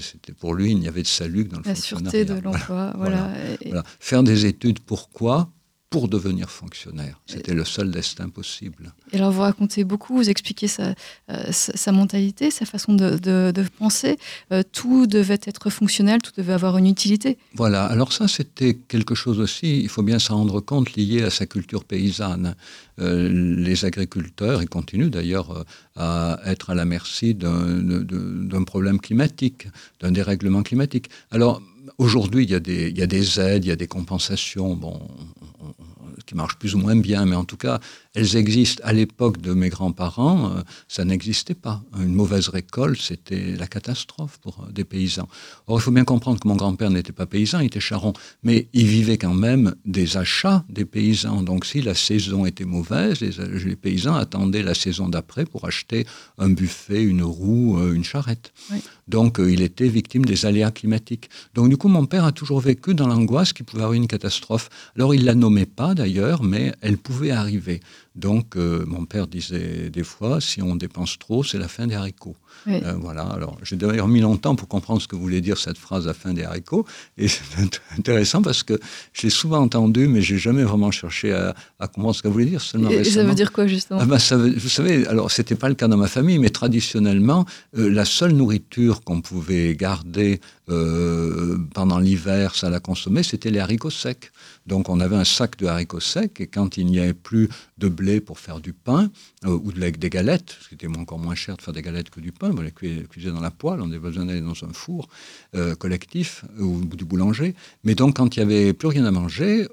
C'était 0.00 0.32
pour 0.32 0.54
lui, 0.54 0.70
il 0.72 0.78
n'y 0.78 0.86
avait 0.88 1.02
de 1.02 1.08
salut 1.08 1.44
que 1.44 1.50
dans 1.54 1.58
le 1.58 1.64
La 1.66 1.74
sûreté 1.74 2.24
de 2.24 2.34
l'emploi. 2.34 2.92
Voilà. 2.96 3.28
Voilà. 3.28 3.54
Et- 3.60 3.68
Voilà. 3.68 3.82
Faire 4.00 4.22
des 4.22 4.46
études, 4.46 4.78
pourquoi? 4.80 5.50
Pour 5.92 6.08
devenir 6.08 6.48
fonctionnaire. 6.50 7.20
C'était 7.26 7.54
le 7.54 7.64
seul 7.64 7.90
destin 7.90 8.28
possible. 8.28 8.84
Et 9.12 9.16
alors, 9.18 9.30
vous 9.30 9.42
racontez 9.42 9.84
beaucoup, 9.84 10.14
vous 10.16 10.30
expliquez 10.30 10.68
sa, 10.68 10.86
euh, 11.30 11.52
sa, 11.52 11.76
sa 11.76 11.92
mentalité, 11.92 12.50
sa 12.50 12.64
façon 12.64 12.92
de, 12.94 13.18
de- 13.18 13.52
de 13.54 13.62
penser. 13.78 14.16
Euh, 14.52 14.62
tout 14.78 15.06
devait 15.06 15.38
être 15.52 15.70
fonctionnel, 15.70 16.18
tout 16.22 16.32
devait 16.36 16.54
avoir 16.60 16.78
une 16.78 16.86
utilité. 16.86 17.30
Voilà, 17.54 17.84
alors 17.84 18.12
ça 18.12 18.26
c'était 18.28 18.74
quelque 18.92 19.14
chose 19.14 19.38
aussi, 19.38 19.80
il 19.86 19.88
faut 19.88 20.02
bien 20.02 20.18
s'en 20.18 20.36
rendre 20.38 20.60
compte, 20.60 20.94
lié 20.94 21.22
à 21.22 21.30
sa 21.30 21.44
culture 21.46 21.84
paysanne. 21.84 22.54
Euh, 22.98 23.28
les 23.68 23.84
agriculteurs, 23.84 24.62
ils 24.62 24.68
continuent 24.68 25.08
d'ailleurs 25.10 25.64
à 25.96 26.38
être 26.46 26.70
à 26.70 26.74
la 26.74 26.84
merci 26.84 27.34
d'un 27.34 28.64
problème 28.64 28.98
climatique, 29.00 29.68
d'un 30.00 30.12
dérèglement 30.12 30.62
climatique. 30.62 31.08
Alors 31.30 31.60
aujourd'hui, 31.98 32.44
il, 32.44 32.50
y 32.50 32.54
a 32.54 32.60
des- 32.60 33.40
aides, 33.40 33.64
il 33.64 33.68
y 33.68 33.72
a 33.72 33.76
des 33.76 33.86
compensations, 33.86 34.78
qui 36.26 36.34
marchent 36.34 36.58
plus 36.58 36.74
ou 36.74 36.78
moins 36.78 36.96
bien, 36.96 37.24
mais 37.26 37.36
en 37.36 37.44
tout 37.44 37.56
cas, 37.56 37.80
elles 38.14 38.36
existent. 38.36 38.82
À 38.84 38.92
l'époque 38.92 39.40
de 39.40 39.54
mes 39.54 39.68
grands-parents, 39.68 40.50
euh, 40.50 40.60
ça 40.88 41.04
n'existait 41.04 41.54
pas. 41.54 41.82
Une 41.98 42.14
mauvaise 42.14 42.48
récolte, 42.48 43.00
c'était 43.00 43.56
la 43.56 43.66
catastrophe 43.66 44.38
pour 44.38 44.60
euh, 44.60 44.72
des 44.72 44.84
paysans. 44.84 45.28
Or, 45.66 45.78
il 45.78 45.82
faut 45.82 45.90
bien 45.90 46.04
comprendre 46.04 46.38
que 46.38 46.48
mon 46.48 46.56
grand-père 46.56 46.90
n'était 46.90 47.12
pas 47.12 47.26
paysan, 47.26 47.60
il 47.60 47.66
était 47.66 47.80
charron, 47.80 48.12
mais 48.42 48.68
il 48.72 48.86
vivait 48.86 49.18
quand 49.18 49.34
même 49.34 49.74
des 49.86 50.16
achats 50.16 50.64
des 50.68 50.84
paysans. 50.84 51.42
Donc, 51.42 51.64
si 51.64 51.80
la 51.80 51.94
saison 51.94 52.44
était 52.44 52.64
mauvaise, 52.64 53.20
les, 53.20 53.32
les 53.64 53.76
paysans 53.76 54.14
attendaient 54.14 54.62
la 54.62 54.74
saison 54.74 55.08
d'après 55.08 55.46
pour 55.46 55.64
acheter 55.64 56.06
un 56.38 56.50
buffet, 56.50 57.02
une 57.02 57.22
roue, 57.22 57.78
euh, 57.78 57.94
une 57.94 58.04
charrette. 58.04 58.52
Oui. 58.70 58.78
Donc, 59.08 59.40
euh, 59.40 59.50
il 59.50 59.62
était 59.62 59.88
victime 59.88 60.24
des 60.24 60.46
aléas 60.46 60.70
climatiques. 60.70 61.28
Donc, 61.54 61.68
du 61.68 61.76
coup, 61.76 61.88
mon 61.88 62.06
père 62.06 62.24
a 62.24 62.32
toujours 62.32 62.60
vécu 62.60 62.94
dans 62.94 63.06
l'angoisse 63.06 63.52
qu'il 63.52 63.64
pouvait 63.64 63.82
avoir 63.82 63.94
une 63.94 64.06
catastrophe. 64.06 64.68
Alors, 64.96 65.14
il 65.14 65.24
la 65.24 65.34
nommait 65.34 65.66
pas 65.66 65.94
d'ailleurs, 65.94 66.42
mais 66.42 66.72
elle 66.80 66.98
pouvait 66.98 67.30
arriver. 67.30 67.80
Donc, 68.14 68.56
euh, 68.56 68.84
mon 68.86 69.06
père 69.06 69.26
disait 69.26 69.88
des 69.90 70.02
fois, 70.04 70.40
si 70.40 70.60
on 70.60 70.76
dépense 70.76 71.18
trop, 71.18 71.42
c'est 71.42 71.58
la 71.58 71.68
fin 71.68 71.86
des 71.86 71.94
haricots. 71.94 72.36
Oui. 72.66 72.80
Euh, 72.84 72.92
voilà. 73.00 73.22
Alors, 73.22 73.56
j'ai 73.62 73.76
d'ailleurs 73.76 74.06
mis 74.08 74.20
longtemps 74.20 74.54
pour 74.54 74.68
comprendre 74.68 75.00
ce 75.00 75.08
que 75.08 75.16
voulait 75.16 75.40
dire 75.40 75.56
cette 75.56 75.78
phrase 75.78 76.06
la 76.06 76.12
fin 76.12 76.34
des 76.34 76.44
haricots. 76.44 76.84
Et 77.16 77.26
c'est 77.34 77.42
int- 77.58 77.80
intéressant 77.98 78.42
parce 78.42 78.62
que 78.62 78.78
je 79.14 79.22
l'ai 79.22 79.30
souvent 79.30 79.60
entendu, 79.60 80.08
mais 80.08 80.20
j'ai 80.20 80.36
jamais 80.36 80.62
vraiment 80.62 80.90
cherché 80.90 81.32
à, 81.32 81.54
à 81.78 81.88
comprendre 81.88 82.14
ce 82.14 82.22
qu'elle 82.22 82.32
voulait 82.32 82.44
dire. 82.44 82.60
Seulement 82.60 82.90
Et 82.90 83.02
ça 83.04 83.24
veut 83.24 83.34
dire 83.34 83.50
quoi, 83.50 83.66
justement 83.66 84.00
Ah 84.02 84.06
ben, 84.06 84.18
ça 84.18 84.36
veut- 84.36 84.54
vous 84.56 84.68
savez, 84.68 85.06
alors 85.06 85.30
c'était 85.30 85.54
pas 85.54 85.70
le 85.70 85.74
cas 85.74 85.88
dans 85.88 85.96
ma 85.96 86.08
famille, 86.08 86.38
mais 86.38 86.50
traditionnellement, 86.50 87.46
euh, 87.78 87.88
la 87.90 88.04
seule 88.04 88.32
nourriture 88.32 89.02
qu'on 89.02 89.22
pouvait 89.22 89.74
garder 89.74 90.40
pendant 91.74 91.98
l'hiver, 91.98 92.54
ça 92.54 92.70
la 92.70 92.80
consommer, 92.80 93.22
c'était 93.22 93.50
les 93.50 93.58
haricots 93.58 93.90
secs. 93.90 94.30
Donc 94.66 94.88
on 94.88 95.00
avait 95.00 95.16
un 95.16 95.24
sac 95.24 95.56
de 95.58 95.66
haricots 95.66 96.00
secs 96.00 96.40
et 96.40 96.46
quand 96.46 96.76
il 96.76 96.86
n'y 96.86 96.98
avait 97.00 97.14
plus 97.14 97.48
de 97.78 97.88
blé 97.88 98.20
pour 98.20 98.38
faire 98.38 98.60
du 98.60 98.72
pain 98.72 99.10
euh, 99.44 99.58
ou 99.62 99.72
de 99.72 99.80
la- 99.80 99.90
des 99.90 100.10
galettes, 100.10 100.56
ce 100.60 100.68
qui 100.68 100.74
était 100.74 100.86
encore 100.86 101.18
moins 101.18 101.34
cher 101.34 101.56
de 101.56 101.62
faire 101.62 101.74
des 101.74 101.82
galettes 101.82 102.10
que 102.10 102.20
du 102.20 102.32
pain, 102.32 102.50
on 102.56 102.60
les 102.60 102.70
cuisait 102.70 103.30
dans 103.32 103.40
la 103.40 103.50
poêle, 103.50 103.80
on 103.80 103.88
avait 103.88 103.98
besoin 103.98 104.26
d'aller 104.26 104.40
dans 104.40 104.52
un 104.64 104.72
four 104.72 105.08
euh, 105.54 105.74
collectif 105.74 106.44
euh, 106.58 106.62
ou 106.62 106.84
du 106.84 107.04
boulanger. 107.04 107.54
Mais 107.84 107.94
donc 107.94 108.16
quand 108.16 108.36
il 108.36 108.44
n'y 108.46 108.52
avait 108.52 108.72
plus 108.72 108.88
rien 108.88 109.04
à 109.04 109.10
manger, 109.10 109.66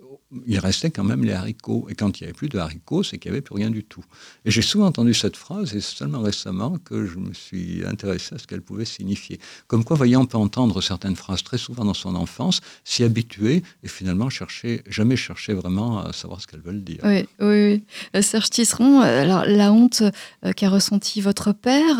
il 0.45 0.59
restait 0.59 0.91
quand 0.91 1.03
même 1.03 1.24
les 1.24 1.33
haricots. 1.33 1.88
Et 1.89 1.95
quand 1.95 2.19
il 2.19 2.24
n'y 2.24 2.27
avait 2.27 2.33
plus 2.33 2.50
de 2.50 2.57
haricots, 2.57 3.03
c'est 3.03 3.17
qu'il 3.17 3.31
n'y 3.31 3.38
avait 3.38 3.41
plus 3.41 3.55
rien 3.55 3.69
du 3.69 3.83
tout. 3.83 4.03
Et 4.45 4.51
j'ai 4.51 4.62
souvent 4.62 4.86
entendu 4.86 5.13
cette 5.13 5.36
phrase, 5.36 5.75
et 5.75 5.81
seulement 5.81 6.21
récemment 6.21 6.77
que 6.77 7.05
je 7.05 7.17
me 7.17 7.33
suis 7.33 7.83
intéressé 7.86 8.36
à 8.36 8.38
ce 8.38 8.48
qu'elle 8.48 8.62
pouvait 8.62 8.86
signifier. 8.86 9.39
Comme 9.67 9.83
quoi, 9.83 9.95
voyez, 9.95 10.15
on 10.17 10.25
peut 10.25 10.38
entendre 10.38 10.81
certaines 10.81 11.15
phrases 11.15 11.43
très 11.43 11.57
souvent 11.57 11.86
dans 11.86 11.93
son 11.93 12.15
enfance, 12.15 12.62
s'y 12.83 13.03
habituer, 13.03 13.63
et 13.83 13.88
finalement 13.88 14.29
chercher, 14.29 14.81
jamais 14.88 15.15
chercher 15.15 15.53
vraiment 15.53 16.00
à 16.00 16.13
savoir 16.13 16.41
ce 16.41 16.48
qu'elles 16.48 16.62
veulent 16.62 16.83
dire. 16.83 17.00
Oui, 17.03 17.27
oui, 17.39 17.48
oui. 17.71 17.83
Euh, 18.15 18.21
Serge 18.21 18.50
Tisseron, 18.50 19.01
euh, 19.01 19.24
alors, 19.24 19.45
la 19.45 19.71
honte 19.71 20.03
euh, 20.45 20.53
qu'a 20.53 20.69
ressentie 20.69 21.21
votre 21.21 21.53
père, 21.53 21.98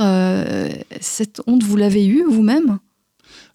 cette 1.01 1.41
honte, 1.48 1.63
vous 1.63 1.75
l'avez 1.75 2.05
eue 2.05 2.24
vous-même? 2.29 2.79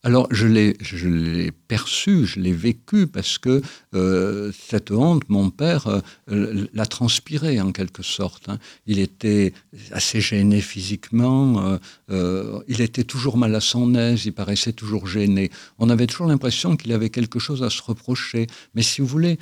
Alors, 0.06 0.28
je 0.30 0.46
l'ai, 0.46 1.50
perçu, 1.66 2.26
je 2.26 2.38
l'ai 2.38 2.52
vécu 2.52 3.06
parce 3.06 3.38
que 3.38 3.62
euh, 3.94 4.52
cette 4.68 4.90
honte, 4.90 5.22
mon 5.30 5.48
père 5.48 6.02
euh, 6.28 6.66
l'a 6.74 6.84
transpirée 6.84 7.58
en 7.58 7.72
quelque 7.72 8.02
sorte. 8.02 8.50
hein. 8.50 8.58
Il 8.86 8.98
était 8.98 9.54
assez 9.92 10.20
gêné 10.20 10.60
physiquement, 10.60 11.78
euh, 12.10 12.60
il 12.68 12.82
était 12.82 13.04
toujours 13.04 13.38
mal 13.38 13.54
à 13.54 13.60
son 13.60 13.94
aise, 13.94 14.26
il 14.26 14.32
paraissait 14.32 14.74
toujours 14.74 15.06
gêné. 15.06 15.50
On 15.78 15.88
avait 15.88 16.06
toujours 16.06 16.26
l'impression 16.26 16.76
qu'il 16.76 16.92
avait 16.92 17.08
quelque 17.08 17.38
chose 17.38 17.62
à 17.62 17.70
se 17.70 17.80
reprocher. 17.82 18.46
Mais 18.74 18.82
si 18.82 19.00
vous 19.00 19.06
voulez, 19.06 19.38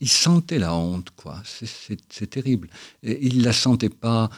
il 0.00 0.08
sentait 0.08 0.58
la 0.58 0.74
honte, 0.74 1.10
quoi. 1.14 1.40
C'est- 1.44 2.26
terrible. 2.28 2.68
Et 3.04 3.24
il 3.24 3.42
la 3.44 3.52
sentait 3.52 3.88
pas 3.88 4.30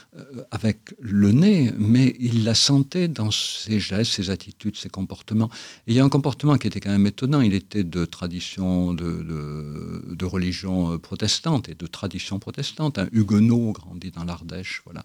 avec 0.51 0.93
le 0.99 1.31
nez, 1.31 1.71
mais 1.79 2.15
il 2.19 2.43
la 2.43 2.53
sentait 2.53 3.07
dans 3.07 3.31
ses 3.31 3.79
gestes, 3.79 4.11
ses 4.11 4.29
attitudes, 4.29 4.75
ses 4.77 4.89
comportements. 4.89 5.38
Il 5.87 5.93
y 5.93 5.99
a 5.99 6.03
un 6.03 6.09
comportement 6.09 6.57
qui 6.57 6.67
était 6.67 6.79
quand 6.79 6.89
même 6.91 7.07
étonnant. 7.07 7.41
Il 7.41 7.53
était 7.53 7.83
de 7.83 8.05
tradition 8.05 8.93
de, 8.93 10.25
religion 10.25 10.93
euh, 10.93 10.97
protestante 10.97 11.69
et 11.69 11.75
de 11.75 11.87
tradition 11.87 12.39
protestante. 12.39 12.97
Un 12.99 13.07
huguenot 13.11 13.71
grandi 13.73 14.11
dans 14.11 14.23
l'Ardèche, 14.23 14.81
voilà. 14.85 15.03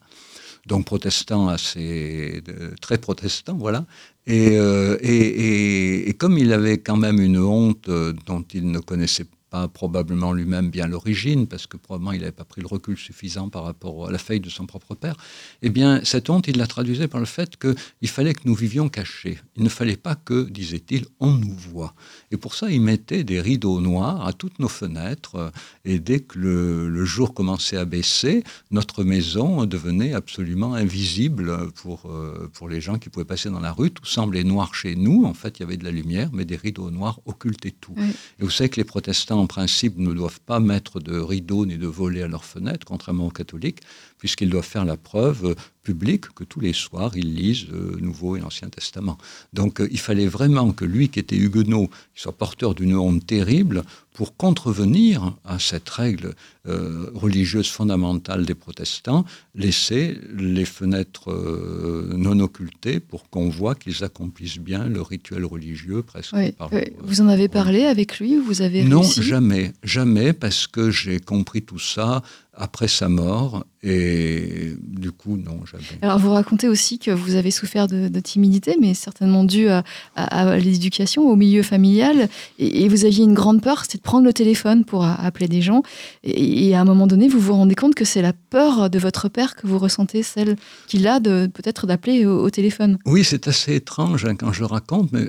Donc 0.67 0.87
protestant 0.87 1.49
assez 1.49 2.43
de- 2.47 2.75
très 2.81 2.99
protestant, 2.99 3.57
voilà. 3.57 3.87
Et, 4.27 4.57
euh, 4.59 4.97
et, 5.03 6.09
et- 6.09 6.15
comme 6.15 6.39
il 6.39 6.53
avait 6.53 6.79
quand 6.79 6.97
même 6.97 7.21
une 7.21 7.39
honte 7.39 7.89
euh, 7.89 8.13
dont 8.27 8.43
il 8.55 8.71
ne 8.71 8.79
connaissait 8.79 9.27
pas 9.55 9.69
probablement 9.69 10.33
lui-même 10.33 10.69
bien 10.69 10.89
l'origine, 10.89 11.47
parce 11.47 11.67
que 11.69 11.77
probablement 11.77 12.13
il 12.17 12.21
n'avait 12.23 12.41
pas 12.43 12.49
pris 12.53 12.61
le 12.61 12.67
recul 12.67 12.97
suffisant 13.09 13.49
par 13.57 13.63
rapport 13.71 14.09
à 14.09 14.11
la 14.11 14.19
faille 14.27 14.41
de 14.41 14.53
son 14.59 14.67
propre 14.67 14.97
père, 14.97 15.17
eh 15.63 15.71
bien, 15.71 15.91
cette 16.03 16.29
honte, 16.29 16.49
il 16.49 16.57
la 16.59 16.67
traduisait 16.67 17.07
par 17.15 17.21
le 17.21 17.31
fait 17.37 17.51
qu'il 17.63 18.09
fallait 18.17 18.35
que 18.35 18.45
nous 18.47 18.57
vivions 18.67 18.89
cachés. 18.89 19.39
Il 19.57 19.63
ne 19.63 19.69
fallait 19.69 20.03
pas 20.09 20.17
que, 20.17 20.39
disait-il, 20.61 21.03
on 21.21 21.31
nous 21.31 21.57
voit. 21.71 21.95
Et 22.33 22.37
pour 22.37 22.57
ça, 22.59 22.69
il 22.69 22.81
mettait 22.81 23.23
des 23.23 23.41
rideaux 23.41 23.81
noirs 23.81 24.27
à 24.27 24.33
toutes 24.33 24.59
nos 24.59 24.73
fenêtres, 24.81 25.37
euh, 25.37 25.51
et 25.85 26.01
dès 26.01 26.19
que 26.19 26.37
le, 26.37 26.89
le 26.89 27.05
jour 27.05 27.33
commençait 27.33 27.77
à 27.77 27.85
baisser, 27.85 28.43
notre 28.73 29.05
maison 29.05 29.67
devenait 29.67 30.15
absolument 30.15 30.75
invisible 30.75 31.71
pour, 31.81 31.99
euh, 32.07 32.51
pour 32.55 32.69
les 32.69 32.81
gens 32.81 32.99
qui 32.99 33.09
pouvaient 33.09 33.33
passer 33.35 33.51
dans 33.51 33.61
la 33.61 33.73
rue. 33.73 33.93
Tout 33.93 34.05
semblait 34.05 34.43
noir 34.43 34.75
chez 34.75 34.97
nous. 34.97 35.27
En 35.27 35.35
fait, 35.35 35.59
il 35.59 35.61
y 35.61 35.67
avait 35.69 35.77
de 35.77 35.85
la 35.85 35.93
lumière, 36.01 36.31
mais 36.33 36.45
des 36.45 36.57
rideaux 36.57 36.91
noirs 36.91 37.21
occultaient 37.25 37.77
tout. 37.85 37.95
Oui. 37.97 38.11
Et 38.41 38.43
vous 38.43 38.51
savez 38.51 38.69
que 38.69 38.81
les 38.83 38.91
protestants, 38.95 39.44
en 39.45 39.47
principe, 39.47 39.99
ne 39.99 40.15
doivent 40.15 40.41
pas 40.41 40.59
mettre 40.59 41.01
de 41.01 41.19
rideaux 41.19 41.67
ni 41.67 41.77
de 41.77 41.87
volets 41.87 42.23
à 42.23 42.29
leurs 42.29 42.47
fenêtres, 42.47 42.87
contrairement 42.87 43.27
aux 43.27 43.31
catholiques, 43.31 43.83
puisqu'ils 44.17 44.49
doivent 44.49 44.65
faire 44.65 44.87
la 44.87 44.97
preuve 44.97 45.55
euh, 45.85 45.95
publique 45.95 46.27
que 46.35 46.45
tous 46.45 46.61
les 46.61 46.73
soirs, 46.73 47.13
ils 47.17 47.35
lisent 47.35 47.67
le 47.71 47.99
Nouveau 48.01 48.37
et 48.37 48.41
l'Ancien 48.41 48.69
Testament. 48.69 49.19
Donc 49.53 49.81
euh, 49.81 49.89
il 49.91 49.99
fallait 49.99 50.27
vraiment 50.27 50.73
que 50.73 50.85
lui, 50.85 51.09
qui 51.09 51.19
était 51.21 51.37
huguenot, 51.37 51.89
qui 52.15 52.23
soit 52.23 52.33
porteur 52.37 52.75
d'une 52.75 52.97
honte 52.97 53.27
terrible, 53.27 53.83
pour 54.13 54.37
contrevenir 54.37 55.35
à 55.45 55.59
cette 55.59 55.89
règle 55.91 56.35
euh, 56.69 57.11
religieuse 57.15 57.69
fondamentale 57.69 58.47
des 58.47 58.55
protestants, 58.55 59.25
laisser 59.57 60.17
les 60.37 60.65
fenêtres 60.65 61.33
euh, 61.33 62.09
non 62.17 62.39
occultées 62.39 63.01
pour 63.01 63.29
qu'on 63.29 63.49
voit 63.51 63.75
qu'ils 63.75 64.05
accomplissent 64.05 64.59
bien 64.61 64.87
le 64.87 65.03
rituel 65.03 65.45
religieux 65.45 66.03
presque. 66.03 66.33
Oui, 66.35 66.53
par- 66.53 66.73
oui. 66.73 66.83
Vous 67.03 67.21
en 67.23 67.29
avez 67.29 67.49
parlé 67.49 67.83
avec 67.85 68.21
lui 68.21 68.37
Vous 68.37 68.63
avez 68.63 68.85
non, 68.85 69.01
réussi? 69.01 69.23
jamais, 69.23 69.73
jamais, 69.83 70.33
parce 70.33 70.69
que 70.69 70.93
j'ai 70.93 71.19
compris 71.19 71.63
tout 71.63 71.81
ça 71.81 72.23
après 72.57 72.89
sa 72.89 73.09
mort, 73.09 73.65
et 73.83 74.75
du 74.81 75.11
coup, 75.13 75.37
non, 75.37 75.65
jamais. 75.67 75.85
Alors, 76.03 76.19
vous 76.19 76.31
racontez 76.33 76.69
aussi 76.69 76.99
que 76.99 77.11
vous 77.11 77.35
avez 77.35 77.51
souffert 77.51 77.87
de, 77.87 78.09
de 78.09 78.21
timidité, 78.21 78.77
mais 78.81 78.95
certainement 78.95 79.45
dû 79.45 79.69
à, 79.69 79.85
à- 80.17 80.51
à 80.53 80.57
l'éducation, 80.59 81.29
au 81.29 81.37
milieu 81.37 81.63
familial. 81.63 82.29
Et, 82.59 82.85
et 82.85 82.89
vous 82.89 83.05
aviez 83.05 83.25
une 83.25 83.35
grande 83.35 83.61
peur, 83.61 83.83
c'était 83.83 83.99
de 83.99 84.03
prendre 84.03 84.25
le 84.25 84.33
téléphone 84.33 84.85
pour 84.85 85.05
a- 85.05 85.15
appeler 85.21 85.49
des 85.49 85.61
gens. 85.63 85.83
Et, 86.23 86.69
et 86.69 86.75
à 86.75 86.81
un 86.81 86.85
moment 86.85 87.07
donné, 87.07 87.29
vous 87.29 87.41
vous 87.41 87.53
rendez 87.55 87.75
compte 87.75 87.95
que 87.95 88.05
c'est 88.05 88.23
la 88.23 88.33
peur 88.33 88.89
de 88.89 88.99
votre 88.99 89.29
père 89.29 89.55
que 89.57 89.67
vous 89.67 89.79
ressentez, 89.79 90.23
celle 90.23 90.57
qu'il 90.87 91.07
a 91.07 91.21
de 91.21 91.49
peut-être 91.53 91.87
d'appeler 91.87 92.25
au, 92.27 92.43
au 92.43 92.51
téléphone. 92.51 92.99
Oui, 93.05 93.25
c'est 93.25 93.49
assez 93.49 93.75
étrange 93.75 94.25
hein, 94.25 94.37
quand 94.37 94.53
je 94.53 94.65
raconte, 94.65 95.13
mais 95.13 95.29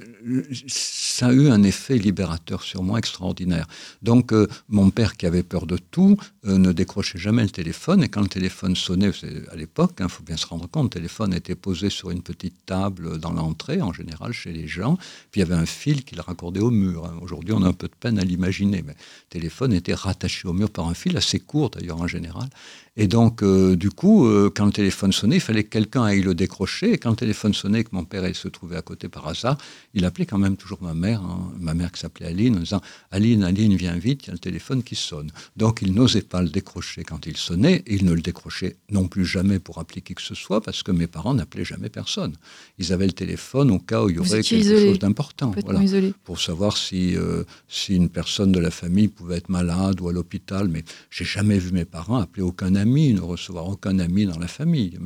ça 0.68 1.28
a 1.28 1.34
eu 1.34 1.50
un 1.50 1.64
effet 1.64 1.98
libérateur 1.98 2.64
sur 2.64 2.84
moi 2.84 3.00
extraordinaire. 3.00 3.68
Donc, 4.02 4.34
euh, 4.34 4.48
mon 4.70 4.90
père, 4.90 5.18
qui 5.18 5.26
avait 5.26 5.44
peur 5.44 5.66
de 5.66 5.78
tout, 5.78 6.18
euh, 6.46 6.58
ne 6.58 6.72
décrochait 6.72 7.20
jamais 7.20 7.44
le 7.44 7.50
téléphone. 7.50 8.04
Et 8.04 8.10
quand 8.10 8.22
le 8.22 8.28
téléphone 8.28 8.76
sonnait, 8.76 9.12
à 9.52 9.56
l'époque, 9.56 9.94
il 10.00 10.10
faut 10.10 10.24
bien 10.24 10.38
se 10.38 10.48
rendre 10.48 10.68
compte, 10.68 10.86
le 10.86 11.00
téléphone 11.02 11.34
était 11.34 11.56
posé 11.56 11.90
sur 11.90 12.12
une 12.12 12.22
petite 12.22 12.66
table 12.66 13.20
dans 13.20 13.32
l'entrée, 13.34 13.82
en 13.82 13.94
général 13.94 14.34
chez 14.34 14.52
les 14.52 14.68
gens. 14.68 14.98
Puis 15.32 15.40
il 15.42 15.44
y 15.44 15.44
avait 15.44 15.56
un 15.62 15.66
fil 15.66 16.04
qui 16.04 16.16
le 16.16 16.22
raccordait 16.22 16.60
au 16.60 16.72
mur. 16.72 17.06
hein. 17.06 17.18
Aujourd'hui, 17.22 17.54
on 17.54 17.62
a 17.64 17.68
un 17.68 17.74
peu 17.74 17.88
de 17.88 17.96
peine 18.00 18.20
à 18.20 18.24
l'imaginer, 18.24 18.82
mais 18.86 18.94
le 18.94 19.30
téléphone 19.30 19.74
était 19.74 19.94
rattaché 19.94 20.48
au 20.48 20.54
mur 20.54 20.70
par 20.70 20.88
un 20.88 20.94
fil 20.94 21.16
assez 21.18 21.40
court, 21.40 21.70
d'ailleurs, 21.70 22.02
en 22.02 22.08
général. 22.08 22.50
Et 22.98 23.08
donc, 23.08 23.44
euh, 23.44 23.76
du 23.76 23.90
coup, 23.90 24.26
euh, 24.26 24.50
quand 24.56 24.66
le 24.66 24.72
téléphone 24.72 25.12
sonnait, 25.12 25.36
il 25.36 25.42
fallait 25.42 25.66
que 25.66 25.70
quelqu'un 25.70 26.04
aille 26.04 26.22
le 26.22 26.34
décrocher. 26.34 26.94
Et 26.94 26.98
quand 26.98 27.10
le 27.10 27.18
téléphone 27.18 27.54
sonnait 27.54 27.82
et 27.82 27.84
que 27.84 27.90
mon 27.92 28.06
père 28.06 28.24
se 28.34 28.48
trouvait 28.48 28.78
à 28.78 28.82
côté 28.82 29.10
par 29.10 29.28
hasard, 29.28 29.58
il 29.94 30.06
appelait 30.06 30.26
quand 30.26 30.38
même 30.38 30.56
toujours 30.56 30.82
ma 30.82 30.94
mère, 30.94 31.22
hein, 31.22 31.52
ma 31.60 31.74
mère 31.74 31.92
qui 31.92 32.00
s'appelait 32.00 32.28
Aline, 32.28 32.56
en 32.56 32.60
disant 32.60 32.82
Aline, 33.12 33.44
Aline, 33.44 33.76
viens 33.76 33.98
vite, 33.98 34.24
il 34.24 34.28
y 34.28 34.30
a 34.30 34.34
le 34.34 34.40
téléphone 34.40 34.82
qui 34.82 34.96
sonne. 34.96 35.30
Donc, 35.58 35.82
il 35.82 35.94
n'osait 35.94 36.22
pas 36.22 36.42
le 36.42 36.48
décrocher 36.48 37.04
quand 37.04 37.26
il 37.26 37.36
sonnait. 37.36 37.84
Et 37.86 37.96
il 37.96 38.06
ne 38.06 38.14
le 38.14 38.22
décrochait 38.22 38.78
non 38.90 39.10
plus 39.10 39.26
jamais 39.26 39.60
pour 39.60 39.80
appeler 39.80 40.02
qui 40.02 40.16
que 40.16 40.22
ce 40.22 40.36
soit, 40.36 40.62
parce 40.62 40.82
que 40.82 40.92
mes 40.92 41.08
parents 41.08 41.34
n'appelaient 41.34 41.66
jamais 41.66 41.90
personne. 41.90 42.36
Ils 42.78 42.94
avaient 42.94 43.08
le 43.08 43.12
téléphone 43.12 43.72
au 43.72 43.80
cas 43.80 44.04
où 44.04 44.10
il 44.10 44.16
y 44.16 44.20
aurait 44.20 44.42
quelque 44.42 44.54
isolé, 44.54 44.88
chose 44.88 45.00
d'important. 45.00 45.54
Voilà 45.66 45.82
pour 46.24 46.40
savoir 46.40 46.78
si, 46.78 47.18
euh, 47.18 47.44
si 47.68 47.96
une 47.96 48.10
personne 48.10 48.54
de 48.54 48.60
la 48.60 48.72
famille 48.72 49.10
pouvait 49.10 49.38
être 49.38 49.50
malade 49.50 50.00
ou 50.00 50.08
à 50.08 50.14
l'hôpital. 50.14 50.70
Mais 50.70 50.86
j'ai 51.10 51.26
jamais 51.26 51.60
vu 51.60 51.72
mes 51.74 51.86
parents 51.86 52.20
appeler 52.20 52.44
aucun 52.44 52.76
ami, 52.76 52.85
ne 52.86 53.20
recevoir 53.22 53.68
aucun 53.68 54.00
ami 54.00 54.26
dans 54.26 54.40
la 54.40 54.48
famille. 54.48 54.98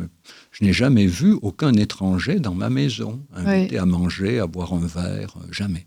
Je 0.52 0.64
n'ai 0.64 0.74
jamais 0.74 1.06
vu 1.08 1.34
aucun 1.42 1.74
étranger 1.74 2.40
dans 2.40 2.54
ma 2.54 2.70
maison, 2.70 3.20
invité 3.34 3.78
à 3.78 3.86
manger, 3.86 4.40
à 4.40 4.48
boire 4.48 4.74
un 4.74 4.86
verre, 4.86 5.36
euh, 5.38 5.48
jamais. 5.52 5.86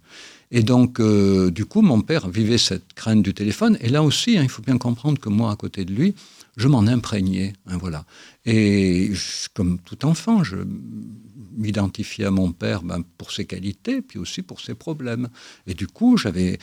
Et 0.51 0.63
donc, 0.63 1.01
euh, 1.01 1.51
du 1.51 1.65
coup, 1.65 1.81
mon 1.81 2.03
père 2.03 2.29
vivait 2.29 2.59
cette 2.59 2.93
crainte 2.95 3.23
du 3.23 3.33
téléphone. 3.33 3.79
Et 3.81 3.89
là 3.89 4.03
aussi, 4.03 4.37
hein, 4.37 4.43
il 4.43 4.51
faut 4.51 4.61
bien 4.63 4.77
comprendre 4.77 5.19
que 5.19 5.31
moi, 5.31 5.51
à 5.51 5.57
côté 5.57 5.85
de 5.87 5.93
lui, 5.95 6.15
je 6.59 6.69
m'en 6.69 6.87
imprégnais. 6.87 7.55
hein, 7.67 7.79
voilà. 7.79 8.05
Et 8.45 9.11
je- 9.15 9.49
comme 9.55 9.79
tout 9.79 10.05
enfant, 10.05 10.45
je 10.45 10.57
m'identifiais 11.57 12.27
à 12.27 12.31
mon 12.31 12.53
père 12.53 12.83
ben, 12.83 13.03
pour 13.19 13.33
ses 13.33 13.47
qualités, 13.47 14.03
puis 14.03 14.19
aussi 14.19 14.43
pour 14.43 14.61
ses 14.61 14.75
problèmes. 14.75 15.29
Et 15.67 15.73
du 15.75 15.87
coup, 15.87 16.17
j'avais 16.19 16.59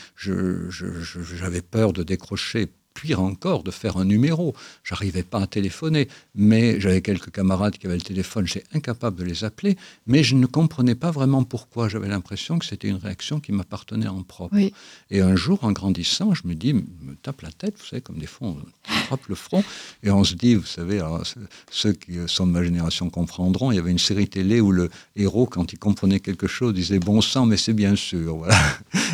peur 1.61 1.93
de 1.93 2.03
décrocher 2.03 2.67
pire 3.01 3.21
encore, 3.21 3.63
de 3.63 3.71
faire 3.71 3.97
un 3.97 4.05
numéro. 4.05 4.53
J'arrivais 4.83 5.23
pas 5.23 5.41
à 5.41 5.47
téléphoner, 5.47 6.07
mais 6.35 6.79
j'avais 6.79 7.01
quelques 7.01 7.31
camarades 7.31 7.77
qui 7.77 7.87
avaient 7.87 7.95
le 7.95 8.01
téléphone, 8.01 8.47
j'étais 8.47 8.65
incapable 8.73 9.17
de 9.17 9.23
les 9.23 9.43
appeler, 9.43 9.77
mais 10.07 10.23
je 10.23 10.35
ne 10.35 10.45
comprenais 10.45 10.95
pas 10.95 11.11
vraiment 11.11 11.43
pourquoi. 11.43 11.89
J'avais 11.89 12.07
l'impression 12.07 12.59
que 12.59 12.65
c'était 12.65 12.87
une 12.87 12.97
réaction 12.97 13.39
qui 13.39 13.51
m'appartenait 13.51 14.07
en 14.07 14.23
propre. 14.23 14.55
Oui. 14.55 14.73
Et 15.11 15.21
un 15.21 15.35
jour, 15.35 15.63
en 15.63 15.71
grandissant, 15.71 16.33
je 16.33 16.43
me 16.45 16.55
dis, 16.55 16.73
me 16.73 17.15
tape 17.21 17.41
la 17.41 17.51
tête, 17.51 17.75
vous 17.79 17.85
savez, 17.85 18.01
comme 18.01 18.17
des 18.17 18.27
fois, 18.27 18.49
on 18.49 18.57
frappe 19.05 19.27
le 19.27 19.35
front, 19.35 19.63
et 20.03 20.11
on 20.11 20.23
se 20.23 20.35
dit, 20.35 20.55
vous 20.55 20.65
savez, 20.65 20.99
alors, 20.99 21.23
ceux 21.71 21.93
qui 21.93 22.13
sont 22.27 22.47
de 22.47 22.51
ma 22.51 22.63
génération 22.63 23.09
comprendront, 23.09 23.71
il 23.71 23.75
y 23.75 23.79
avait 23.79 23.91
une 23.91 23.99
série 23.99 24.27
télé 24.27 24.61
où 24.61 24.71
le 24.71 24.89
héros, 25.15 25.45
quand 25.45 25.73
il 25.73 25.79
comprenait 25.79 26.19
quelque 26.19 26.47
chose, 26.47 26.73
disait 26.73 26.99
bon 26.99 27.21
sang, 27.21 27.45
mais 27.45 27.57
c'est 27.57 27.73
bien 27.73 27.95
sûr. 27.95 28.37
Voilà. 28.37 28.59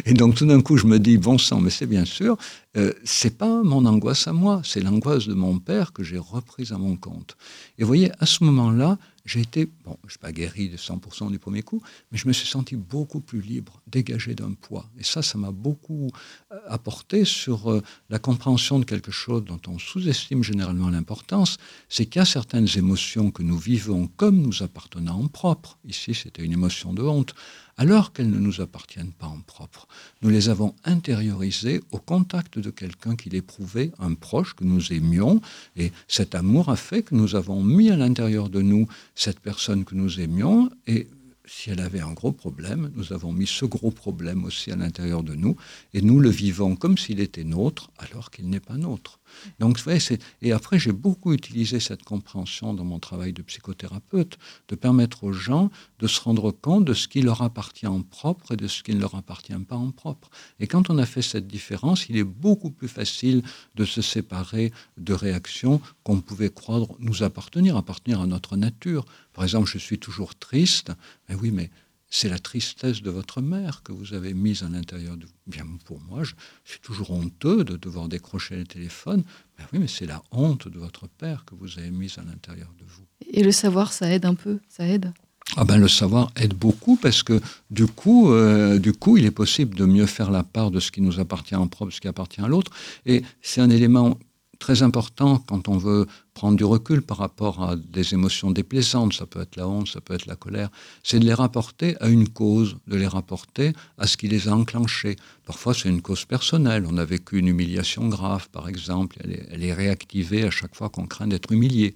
Et 0.06 0.14
donc 0.14 0.36
tout 0.36 0.46
d'un 0.46 0.62
coup, 0.62 0.78
je 0.78 0.88
me 0.88 1.00
dis 1.00 1.18
bon 1.18 1.38
sang, 1.38 1.62
mais 1.62 1.70
c'est 1.70 1.86
bien 1.86 2.06
sûr. 2.06 2.38
Euh, 2.78 2.94
c'est 3.04 3.38
pas 3.38 3.64
mon 3.64 3.75
angoisse 3.84 4.28
à 4.28 4.34
moi, 4.34 4.62
c'est 4.64 4.80
l'angoisse 4.80 5.28
de 5.28 5.34
mon 5.34 5.60
père 5.60 5.92
que 5.92 6.04
j'ai 6.04 6.18
reprise 6.18 6.72
à 6.72 6.78
mon 6.78 6.96
compte. 6.96 7.36
Et 7.78 7.84
vous 7.84 7.88
voyez, 7.88 8.12
à 8.20 8.26
ce 8.26 8.46
moment-là, 8.46 8.98
j'ai 9.26 9.42
été, 9.42 9.66
bon, 9.84 9.98
je 10.04 10.08
ne 10.08 10.10
suis 10.12 10.20
pas 10.20 10.32
guéri 10.32 10.70
de 10.70 10.78
100% 10.78 11.32
du 11.32 11.40
premier 11.40 11.64
coup, 11.64 11.82
mais 12.12 12.18
je 12.18 12.28
me 12.28 12.34
suis 12.34 12.48
senti 12.48 12.76
beaucoup 12.76 13.20
plus 13.20 13.42
libre, 13.42 13.82
dégagé 13.88 14.36
d'un 14.36 14.54
poids. 14.54 14.86
Et 15.00 15.04
ça, 15.04 15.24
ça 15.24 15.38
m'a 15.40 15.52
beaucoup 15.52 16.12
euh, 16.52 16.60
apporté 16.68 17.26
sur 17.26 17.72
euh, 17.72 17.82
la 18.10 18.20
compréhension 18.20 18.78
de 18.78 18.86
quelque 18.86 19.12
chose 19.12 19.44
dont 19.44 19.60
on 19.68 19.80
sous-estime 19.80 20.44
généralement 20.44 20.90
l'importance, 20.90 21.58
c'est 21.90 22.06
qu'il 22.06 22.20
y 22.20 22.22
a 22.22 22.26
certaines 22.26 22.68
émotions 22.78 23.32
que 23.32 23.42
nous 23.42 23.58
vivons 23.58 24.08
comme 24.16 24.42
nous 24.42 24.62
appartenant 24.62 25.20
en 25.20 25.28
propre. 25.28 25.80
Ici, 25.86 26.14
c'était 26.14 26.44
une 26.44 26.54
émotion 26.54 26.94
de 26.94 27.02
honte 27.02 27.34
alors 27.78 28.14
qu'elles 28.14 28.30
ne 28.30 28.40
nous 28.40 28.62
appartiennent 28.62 29.12
pas 29.12 29.28
en 29.28 29.40
propre. 29.40 29.88
Nous 30.22 30.30
les 30.30 30.50
avons 30.50 30.76
intériorisées 30.84 31.82
au 31.92 31.98
contact 31.98 32.60
de 32.60 32.70
quelqu'un 32.70 33.16
qui 33.16 33.30
l'éprouvait, 33.30 33.92
un 34.00 34.14
proche 34.14 34.54
que 34.54 34.64
nous 34.64 34.94
aimions, 34.94 35.42
et 35.76 35.92
cet 36.08 36.36
amour 36.36 36.70
a 36.70 36.76
fait 36.76 37.04
que 37.04 37.16
nous 37.16 37.36
avons 37.36 37.64
mis 37.64 37.90
à 37.92 37.98
l'intérieur 37.98 38.50
de 38.50 38.62
nous 38.62 38.88
cette 39.14 39.40
personne 39.40 39.84
que 39.84 39.96
nous 39.96 40.20
aimions, 40.20 40.70
et 40.88 41.08
si 41.48 41.70
elle 41.70 41.80
avait 41.80 42.00
un 42.00 42.14
gros 42.14 42.32
problème, 42.32 42.92
nous 42.96 43.14
avons 43.14 43.32
mis 43.32 43.48
ce 43.48 43.66
gros 43.66 43.92
problème 43.92 44.46
aussi 44.46 44.72
à 44.72 44.76
l'intérieur 44.76 45.24
de 45.24 45.36
nous, 45.36 45.56
et 45.94 46.02
nous 46.02 46.20
le 46.20 46.30
vivons 46.30 46.76
comme 46.76 46.98
s'il 46.98 47.20
était 47.20 47.44
nôtre, 47.44 47.92
alors 47.98 48.32
qu'il 48.32 48.50
n'est 48.50 48.60
pas 48.60 48.78
nôtre. 48.78 49.20
Donc, 49.60 49.78
vous 49.78 49.84
voyez, 49.84 50.00
et 50.42 50.52
après, 50.52 50.80
j'ai 50.80 50.92
beaucoup 50.92 51.34
utilisé 51.34 51.80
cette 51.80 52.04
compréhension 52.04 52.74
dans 52.74 52.84
mon 52.84 53.00
travail 53.00 53.34
de 53.34 53.42
psychothérapeute, 53.42 54.38
de 54.68 54.76
permettre 54.76 55.24
aux 55.24 55.34
gens 55.34 55.72
de 56.00 56.08
se 56.08 56.22
rendre 56.22 56.52
compte 56.52 56.86
de 56.86 56.94
ce 56.94 57.08
qui 57.08 57.22
leur 57.22 57.42
appartient 57.42 57.88
en 57.88 58.02
propre 58.02 58.54
et 58.54 58.58
de 58.58 58.68
ce 58.68 58.84
qui 58.84 58.94
ne 58.94 59.00
leur 59.00 59.16
appartient 59.16 59.54
pas 59.68 59.76
en 59.76 59.92
propre. 59.92 60.30
Et 60.60 60.68
quand 60.68 60.90
on 60.90 60.98
a 60.98 61.06
fait 61.06 61.22
cette 61.22 61.48
différence, 61.48 62.08
il 62.10 62.18
est 62.18 62.24
beaucoup 62.24 62.72
plus 62.72 62.88
facile 62.88 63.44
de 63.76 63.86
se 63.86 64.02
séparer 64.02 64.72
de 64.98 65.14
réactions 65.14 65.82
qu'on 66.04 66.22
pouvait 66.22 66.50
croire 66.50 66.88
nous 67.00 67.24
appartenir, 67.24 67.78
appartenir 67.78 68.22
à 68.22 68.28
notre 68.28 68.58
nature. 68.58 69.06
Par 69.36 69.44
exemple, 69.44 69.70
je 69.70 69.78
suis 69.78 70.00
toujours 70.00 70.34
triste. 70.34 70.92
Mais 71.30 71.36
oui, 71.36 71.52
mais 71.52 71.70
c'est 72.10 72.30
la 72.30 72.40
tristesse 72.40 73.02
de 73.02 73.12
votre 73.12 73.42
mère 73.42 73.84
que 73.84 73.92
vous 73.92 74.14
avez 74.14 74.34
mise 74.34 74.64
à 74.64 74.70
l'intérieur 74.70 75.18
de 75.18 75.26
vous. 75.26 75.34
Bien, 75.46 75.66
pour 75.84 76.00
moi, 76.00 76.24
je, 76.24 76.34
je 76.64 76.72
suis 76.72 76.80
toujours 76.80 77.12
honteux 77.12 77.64
de 77.64 77.76
devoir 77.76 78.08
décrocher 78.08 78.56
le 78.56 78.64
téléphone. 78.66 79.24
Mais 79.60 79.66
oui, 79.74 79.80
mais 79.80 79.88
c'est 79.88 80.06
la 80.06 80.24
honte 80.32 80.68
de 80.70 80.80
votre 80.80 81.08
père 81.08 81.44
que 81.46 81.54
vous 81.54 81.78
avez 81.78 81.92
mise 81.92 82.18
à 82.18 82.24
l'intérieur 82.24 82.74
de 82.80 82.86
vous. 82.86 83.04
Et 83.30 83.44
le 83.44 83.52
savoir, 83.52 83.92
ça 83.92 84.10
aide 84.10 84.26
un 84.26 84.36
peu, 84.36 84.60
ça 84.70 84.88
aide? 84.88 85.14
Ah 85.58 85.64
ben, 85.64 85.78
le 85.78 85.88
savoir 85.88 86.32
aide 86.36 86.54
beaucoup 86.54 86.96
parce 86.96 87.22
que 87.22 87.40
du 87.70 87.86
coup, 87.86 88.32
euh, 88.32 88.80
du 88.80 88.94
coup, 88.94 89.18
il 89.18 89.26
est 89.26 89.32
possible 89.32 89.76
de 89.76 89.86
mieux 89.86 90.08
faire 90.08 90.32
la 90.32 90.44
part 90.44 90.72
de 90.72 90.80
ce 90.80 90.92
qui 90.92 91.02
nous 91.02 91.20
appartient 91.20 91.56
en 91.56 91.68
propre, 91.68 91.94
ce 91.94 92.02
qui 92.02 92.08
appartient 92.08 92.42
à 92.42 92.48
l'autre. 92.48 92.72
Et 93.06 93.24
c'est 93.42 93.62
un 93.62 93.70
élément 93.70 94.18
très 94.60 94.84
important 94.84 95.38
quand 95.38 95.68
on 95.68 95.78
veut 95.78 96.08
prendre 96.34 96.58
du 96.58 96.66
recul 96.66 97.02
par 97.02 97.18
rapport 97.18 97.64
à 97.64 97.76
des 97.76 98.14
émotions 98.14 98.52
déplaisantes, 98.52 99.14
ça 99.14 99.26
peut 99.26 99.42
être 99.42 99.56
la 99.56 99.68
honte, 99.68 99.88
ça 99.88 100.02
peut 100.02 100.14
être 100.14 100.26
la 100.26 100.36
colère, 100.36 100.70
c'est 101.04 101.20
de 101.20 101.26
les 101.26 101.34
rapporter 101.34 101.96
à 102.02 102.10
une 102.10 102.28
cause, 102.28 102.78
de 102.88 102.96
les 102.96 103.08
rapporter 103.08 103.74
à 103.98 104.08
ce 104.08 104.18
qui 104.18 104.28
les 104.28 104.48
a 104.48 104.56
enclenchés. 104.56 105.16
Parfois, 105.46 105.74
c'est 105.74 105.90
une 105.90 106.02
cause 106.02 106.26
personnelle. 106.26 106.86
On 106.90 106.98
a 106.98 107.06
vécu 107.06 107.40
une 107.40 107.48
humiliation 107.48 108.08
grave, 108.10 108.50
par 108.50 108.68
exemple, 108.68 109.18
elle 109.24 109.32
est, 109.32 109.48
elle 109.52 109.64
est 109.64 109.74
réactivée 109.74 110.44
à 110.44 110.52
chaque 110.52 110.76
fois 110.76 110.90
qu'on 110.90 111.08
craint 111.08 111.28
d'être 111.28 111.52
humilié. 111.52 111.96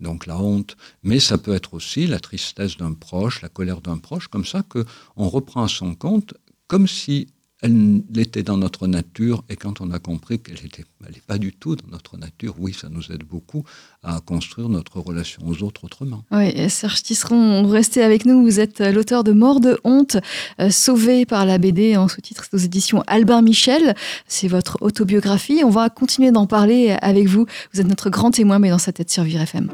Donc 0.00 0.26
la 0.26 0.38
honte, 0.38 0.76
mais 1.02 1.18
ça 1.18 1.38
peut 1.38 1.54
être 1.54 1.74
aussi 1.74 2.06
la 2.06 2.20
tristesse 2.20 2.76
d'un 2.76 2.92
proche, 2.92 3.42
la 3.42 3.48
colère 3.48 3.80
d'un 3.80 3.98
proche, 3.98 4.28
comme 4.28 4.44
ça 4.44 4.62
que 4.62 4.84
on 5.16 5.28
reprend 5.28 5.64
à 5.64 5.68
son 5.68 5.94
compte, 5.94 6.34
comme 6.68 6.86
si 6.86 7.28
elle 7.62 8.02
était 8.16 8.42
dans 8.42 8.56
notre 8.56 8.86
nature, 8.86 9.42
et 9.48 9.56
quand 9.56 9.80
on 9.80 9.90
a 9.90 9.98
compris 9.98 10.38
qu'elle 10.38 10.58
n'était 10.62 10.84
pas 11.26 11.38
du 11.38 11.52
tout 11.52 11.74
dans 11.74 11.88
notre 11.90 12.16
nature, 12.16 12.54
oui, 12.58 12.72
ça 12.72 12.88
nous 12.88 13.10
aide 13.10 13.24
beaucoup 13.24 13.64
à 14.04 14.20
construire 14.20 14.68
notre 14.68 15.00
relation 15.00 15.42
aux 15.46 15.62
autres 15.64 15.84
autrement. 15.84 16.24
Oui, 16.30 16.70
Serge 16.70 17.02
Tisseron, 17.02 17.66
restez 17.66 18.02
avec 18.02 18.26
nous. 18.26 18.42
Vous 18.42 18.60
êtes 18.60 18.80
l'auteur 18.80 19.24
de 19.24 19.32
Mort 19.32 19.60
de 19.60 19.78
honte, 19.82 20.16
euh, 20.60 20.70
sauvé 20.70 21.26
par 21.26 21.44
la 21.46 21.58
BD 21.58 21.96
en 21.96 22.06
sous-titre 22.06 22.44
aux 22.52 22.58
éditions 22.58 23.02
Albin 23.06 23.42
Michel. 23.42 23.94
C'est 24.28 24.48
votre 24.48 24.78
autobiographie. 24.80 25.62
On 25.64 25.70
va 25.70 25.90
continuer 25.90 26.30
d'en 26.30 26.46
parler 26.46 26.96
avec 27.02 27.26
vous. 27.26 27.46
Vous 27.72 27.80
êtes 27.80 27.88
notre 27.88 28.08
grand 28.08 28.30
témoin, 28.30 28.58
mais 28.60 28.70
dans 28.70 28.78
sa 28.78 28.92
tête 28.92 29.10
sur 29.10 29.24
Vire 29.24 29.42
FM. 29.42 29.68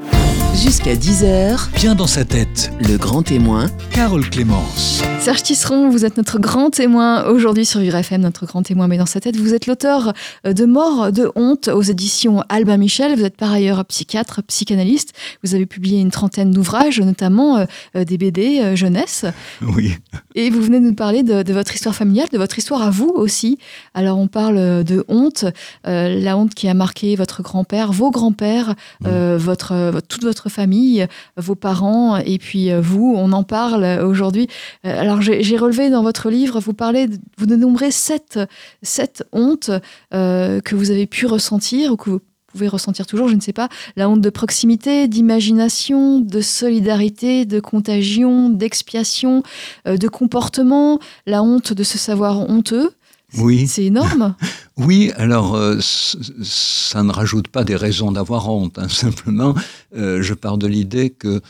Jusqu'à 0.54 0.94
10h, 0.94 1.68
Bien 1.74 1.94
dans 1.94 2.06
sa 2.06 2.24
tête, 2.24 2.70
le 2.80 2.96
grand 2.96 3.22
témoin, 3.22 3.66
Carole 3.92 4.28
Clémence. 4.30 5.02
Serge 5.20 5.42
Tisseron, 5.42 5.90
vous 5.90 6.04
êtes 6.04 6.16
notre 6.16 6.38
grand 6.38 6.70
témoin 6.70 7.24
aujourd'hui 7.24 7.64
sur 7.64 7.73
Vire 7.80 7.96
FM, 7.96 8.20
notre 8.22 8.46
grand 8.46 8.62
témoin, 8.62 8.88
mais 8.88 8.98
dans 8.98 9.06
sa 9.06 9.20
tête. 9.20 9.36
Vous 9.36 9.54
êtes 9.54 9.66
l'auteur 9.66 10.12
de 10.44 10.64
Mort 10.64 11.12
de 11.12 11.30
honte 11.34 11.68
aux 11.68 11.82
éditions 11.82 12.42
Albin 12.48 12.76
Michel. 12.76 13.16
Vous 13.16 13.24
êtes 13.24 13.36
par 13.36 13.52
ailleurs 13.52 13.84
psychiatre, 13.84 14.42
psychanalyste. 14.42 15.12
Vous 15.42 15.54
avez 15.54 15.66
publié 15.66 16.00
une 16.00 16.10
trentaine 16.10 16.50
d'ouvrages, 16.50 17.00
notamment 17.00 17.58
euh, 17.58 17.64
euh, 17.96 18.04
des 18.04 18.18
BD 18.18 18.60
euh, 18.60 18.76
jeunesse. 18.76 19.24
Oui, 19.76 19.96
Et 20.34 20.50
vous 20.50 20.60
venez 20.60 20.78
de 20.78 20.84
nous 20.84 20.94
parler 20.94 21.22
de, 21.22 21.42
de 21.42 21.52
votre 21.52 21.74
histoire 21.74 21.94
familiale, 21.94 22.28
de 22.30 22.38
votre 22.38 22.58
histoire 22.58 22.82
à 22.82 22.90
vous 22.90 23.08
aussi. 23.08 23.58
Alors 23.94 24.18
on 24.18 24.28
parle 24.28 24.84
de 24.84 25.04
honte, 25.08 25.44
euh, 25.86 26.20
la 26.20 26.36
honte 26.36 26.54
qui 26.54 26.68
a 26.68 26.74
marqué 26.74 27.16
votre 27.16 27.42
grand-père, 27.42 27.92
vos 27.92 28.10
grands-pères, 28.10 28.74
euh, 29.06 29.36
votre, 29.38 29.72
euh, 29.72 30.00
toute 30.08 30.22
votre 30.22 30.48
famille, 30.48 31.06
vos 31.36 31.54
parents, 31.54 32.16
et 32.16 32.38
puis 32.38 32.70
euh, 32.70 32.80
vous. 32.80 33.14
On 33.16 33.32
en 33.32 33.42
parle 33.42 33.84
aujourd'hui. 34.04 34.48
Euh, 34.84 35.00
alors 35.00 35.20
j'ai 35.22 35.56
relevé 35.56 35.90
dans 35.90 36.02
votre 36.02 36.30
livre, 36.30 36.60
vous 36.60 36.72
parlez, 36.72 37.08
vous 37.38 37.46
dénombrez 37.64 37.90
sept, 37.90 38.38
sept 38.82 39.24
hontes 39.32 39.70
euh, 40.12 40.60
que 40.60 40.74
vous 40.74 40.90
avez 40.90 41.06
pu 41.06 41.26
ressentir 41.26 41.92
ou 41.92 41.96
que 41.96 42.10
vous 42.10 42.20
pouvez 42.52 42.68
ressentir 42.68 43.06
toujours, 43.06 43.28
je 43.28 43.34
ne 43.34 43.40
sais 43.40 43.54
pas, 43.54 43.68
la 43.96 44.08
honte 44.08 44.20
de 44.20 44.30
proximité, 44.30 45.08
d'imagination, 45.08 46.20
de 46.20 46.40
solidarité, 46.40 47.46
de 47.46 47.58
contagion, 47.60 48.50
d'expiation, 48.50 49.42
euh, 49.88 49.96
de 49.96 50.08
comportement, 50.08 51.00
la 51.26 51.42
honte 51.42 51.72
de 51.72 51.82
se 51.82 51.96
savoir 51.98 52.48
honteux. 52.50 52.90
oui. 53.38 53.66
C'est 53.66 53.84
énorme. 53.84 54.34
Oui, 54.76 55.12
alors 55.16 55.54
euh, 55.54 55.78
ça 55.80 57.04
ne 57.04 57.12
rajoute 57.12 57.46
pas 57.46 57.62
des 57.62 57.76
raisons 57.76 58.10
d'avoir 58.10 58.50
honte. 58.50 58.76
hein. 58.76 58.88
Simplement, 58.88 59.54
euh, 59.96 60.20
je 60.20 60.34
pars 60.34 60.58
de 60.58 60.66
l'idée 60.66 61.10
que 61.10 61.40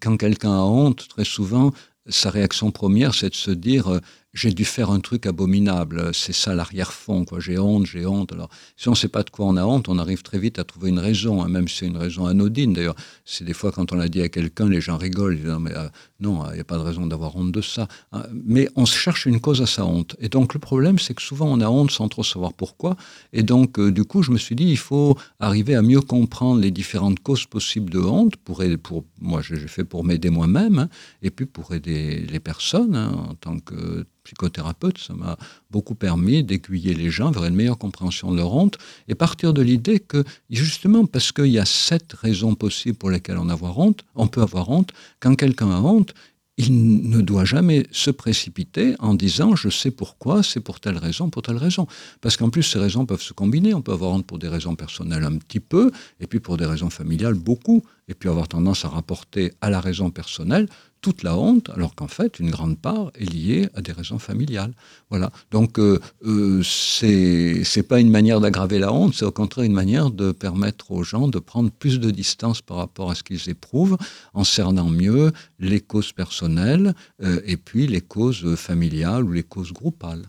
quand 0.00 0.16
quelqu'un 0.16 0.50
a 0.50 0.62
honte, 0.62 1.06
très 1.08 1.24
souvent, 1.24 1.70
sa 2.08 2.30
réaction 2.30 2.72
première, 2.72 3.14
c'est 3.14 3.30
de 3.30 3.36
se 3.36 3.52
dire 3.52 4.00
j'ai 4.32 4.52
dû 4.52 4.64
faire 4.64 4.90
un 4.90 5.00
truc 5.00 5.26
abominable. 5.26 6.10
C'est 6.14 6.32
ça 6.32 6.54
l'arrière-fond. 6.54 7.24
quoi. 7.24 7.38
J'ai 7.40 7.58
honte, 7.58 7.86
j'ai 7.86 8.06
honte. 8.06 8.32
Alors, 8.32 8.48
si 8.76 8.88
on 8.88 8.92
ne 8.92 8.96
sait 8.96 9.08
pas 9.08 9.22
de 9.22 9.30
quoi 9.30 9.46
on 9.46 9.56
a 9.56 9.64
honte, 9.64 9.88
on 9.88 9.98
arrive 9.98 10.22
très 10.22 10.38
vite 10.38 10.58
à 10.58 10.64
trouver 10.64 10.88
une 10.88 10.98
raison, 10.98 11.42
hein, 11.42 11.48
même 11.48 11.68
si 11.68 11.78
c'est 11.78 11.86
une 11.86 11.98
raison 11.98 12.26
anodine. 12.26 12.72
D'ailleurs, 12.72 12.94
c'est 13.24 13.44
des 13.44 13.52
fois 13.52 13.72
quand 13.72 13.92
on 13.92 13.96
l'a 13.96 14.08
dit 14.08 14.22
à 14.22 14.28
quelqu'un, 14.28 14.68
les 14.68 14.80
gens 14.80 14.96
rigolent. 14.96 15.34
Ils 15.34 15.42
disent 15.42 15.56
mais 15.60 15.76
euh, 15.76 15.88
non, 16.20 16.44
il 16.50 16.54
n'y 16.54 16.60
a 16.60 16.64
pas 16.64 16.76
de 16.78 16.82
raison 16.82 17.06
d'avoir 17.06 17.36
honte 17.36 17.52
de 17.52 17.60
ça. 17.60 17.88
Hein, 18.12 18.22
Mais 18.32 18.68
on 18.76 18.86
cherche 18.86 19.26
une 19.26 19.40
cause 19.40 19.60
à 19.60 19.66
sa 19.66 19.84
honte. 19.84 20.16
Et 20.18 20.28
donc, 20.28 20.54
le 20.54 20.60
problème, 20.60 20.98
c'est 20.98 21.14
que 21.14 21.22
souvent, 21.22 21.46
on 21.50 21.60
a 21.60 21.68
honte 21.68 21.90
sans 21.90 22.08
trop 22.08 22.24
savoir 22.24 22.54
pourquoi. 22.54 22.96
Et 23.34 23.42
donc, 23.42 23.78
euh, 23.78 23.92
du 23.92 24.04
coup, 24.04 24.22
je 24.22 24.30
me 24.30 24.38
suis 24.38 24.54
dit, 24.56 24.64
il 24.64 24.78
faut 24.78 25.16
arriver 25.40 25.74
à 25.74 25.82
mieux 25.82 26.00
comprendre 26.00 26.60
les 26.60 26.70
différentes 26.70 27.20
causes 27.20 27.44
possibles 27.44 27.90
de 27.90 27.98
honte. 28.00 28.36
Pour, 28.36 28.62
aider- 28.62 28.78
pour 28.78 29.04
moi, 29.20 29.42
j'ai 29.42 29.56
fait 29.68 29.84
pour 29.84 30.04
m'aider 30.04 30.30
moi-même, 30.30 30.78
hein, 30.78 30.88
et 31.22 31.30
puis 31.30 31.44
pour 31.46 31.74
aider 31.74 32.24
les 32.30 32.40
personnes 32.40 32.96
en 32.96 33.34
tant 33.34 33.58
que 33.58 34.04
psychothérapeute. 34.24 34.98
Ça 34.98 35.14
m'a 35.14 35.36
beaucoup 35.70 35.94
permis 35.94 36.42
d'aiguiller 36.42 36.94
les 36.94 37.10
gens 37.10 37.30
vers 37.30 37.44
une 37.44 37.54
meilleure 37.54 37.78
compréhension 37.78 38.30
de 38.32 38.36
leur 38.36 38.54
honte 38.54 38.78
et 39.08 39.14
partir 39.14 39.52
de 39.52 39.62
l'idée 39.62 40.00
que, 40.00 40.24
justement, 40.50 41.06
parce 41.06 41.32
qu'il 41.32 41.46
y 41.46 41.58
a 41.58 41.64
sept 41.64 42.12
raisons 42.12 42.54
possibles 42.54 42.96
pour 42.96 43.10
lesquelles 43.10 43.38
on, 43.38 43.48
avoir 43.48 43.78
honte, 43.78 44.04
on 44.14 44.26
peut 44.26 44.42
avoir 44.42 44.70
honte, 44.70 44.90
quand 45.20 45.34
quelqu'un 45.34 45.70
a 45.70 45.80
honte, 45.80 46.14
il 46.58 47.08
ne 47.08 47.22
doit 47.22 47.44
jamais 47.44 47.86
se 47.92 48.10
précipiter 48.10 48.94
en 48.98 49.14
disant 49.14 49.56
je 49.56 49.70
sais 49.70 49.90
pourquoi, 49.90 50.42
c'est 50.42 50.60
pour 50.60 50.80
telle 50.80 50.98
raison, 50.98 51.30
pour 51.30 51.42
telle 51.42 51.56
raison. 51.56 51.86
Parce 52.20 52.36
qu'en 52.36 52.50
plus, 52.50 52.62
ces 52.62 52.78
raisons 52.78 53.06
peuvent 53.06 53.22
se 53.22 53.32
combiner. 53.32 53.72
On 53.74 53.80
peut 53.82 53.92
avoir 53.92 54.12
honte 54.12 54.26
pour 54.26 54.38
des 54.38 54.48
raisons 54.48 54.76
personnelles 54.76 55.24
un 55.24 55.38
petit 55.38 55.60
peu, 55.60 55.90
et 56.20 56.26
puis 56.26 56.40
pour 56.40 56.56
des 56.58 56.66
raisons 56.66 56.90
familiales 56.90 57.34
beaucoup, 57.34 57.82
et 58.08 58.14
puis 58.14 58.28
avoir 58.28 58.48
tendance 58.48 58.84
à 58.84 58.88
rapporter 58.88 59.52
à 59.60 59.70
la 59.70 59.80
raison 59.80 60.10
personnelle 60.10 60.68
toute 61.02 61.24
la 61.24 61.36
honte, 61.36 61.68
alors 61.70 61.94
qu'en 61.94 62.08
fait, 62.08 62.38
une 62.38 62.50
grande 62.50 62.78
part 62.78 63.10
est 63.16 63.30
liée 63.30 63.68
à 63.74 63.82
des 63.82 63.92
raisons 63.92 64.20
familiales. 64.20 64.72
Voilà. 65.10 65.30
Donc, 65.50 65.78
euh, 65.78 65.98
euh, 66.24 66.62
c'est 66.62 67.64
c'est 67.64 67.82
pas 67.82 68.00
une 68.00 68.10
manière 68.10 68.40
d'aggraver 68.40 68.78
la 68.78 68.92
honte, 68.92 69.14
c'est 69.14 69.24
au 69.24 69.32
contraire 69.32 69.66
une 69.66 69.72
manière 69.72 70.10
de 70.10 70.32
permettre 70.32 70.92
aux 70.92 71.02
gens 71.02 71.28
de 71.28 71.40
prendre 71.40 71.70
plus 71.70 71.98
de 71.98 72.10
distance 72.10 72.62
par 72.62 72.76
rapport 72.78 73.10
à 73.10 73.14
ce 73.16 73.24
qu'ils 73.24 73.50
éprouvent, 73.50 73.98
en 74.32 74.44
cernant 74.44 74.88
mieux 74.88 75.32
les 75.58 75.80
causes 75.80 76.12
personnelles 76.12 76.94
euh, 77.22 77.40
et 77.44 77.56
puis 77.56 77.86
les 77.86 78.00
causes 78.00 78.54
familiales 78.54 79.24
ou 79.24 79.32
les 79.32 79.42
causes 79.42 79.72
groupales. 79.72 80.26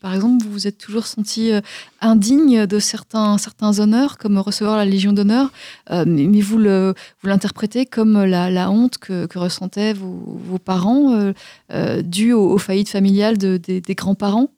Par 0.00 0.12
exemple, 0.14 0.44
vous 0.44 0.50
vous 0.52 0.66
êtes 0.66 0.78
toujours 0.78 1.06
senti 1.06 1.52
euh, 1.52 1.60
indigne 2.00 2.66
de 2.66 2.78
certains, 2.80 3.38
certains 3.38 3.78
honneurs, 3.78 4.18
comme 4.18 4.38
recevoir 4.38 4.76
la 4.76 4.84
Légion 4.84 5.12
d'honneur, 5.12 5.50
euh, 5.90 6.04
mais, 6.06 6.40
vous 6.40 6.58
l'interprétez 7.24 7.86
comme 7.86 8.24
la, 8.24 8.50
honte 8.70 8.98
que, 8.98 9.26
ressentaient 9.38 9.92
vos, 9.92 10.58
parents 10.58 11.12
euh, 11.72 12.02
due 12.02 12.32
aux, 12.32 12.58
faillites 12.58 12.88
familiales 12.88 13.38
de- 13.38 13.56
des- 13.56 13.80
des 13.80 13.94
grands-parents? 13.94 14.48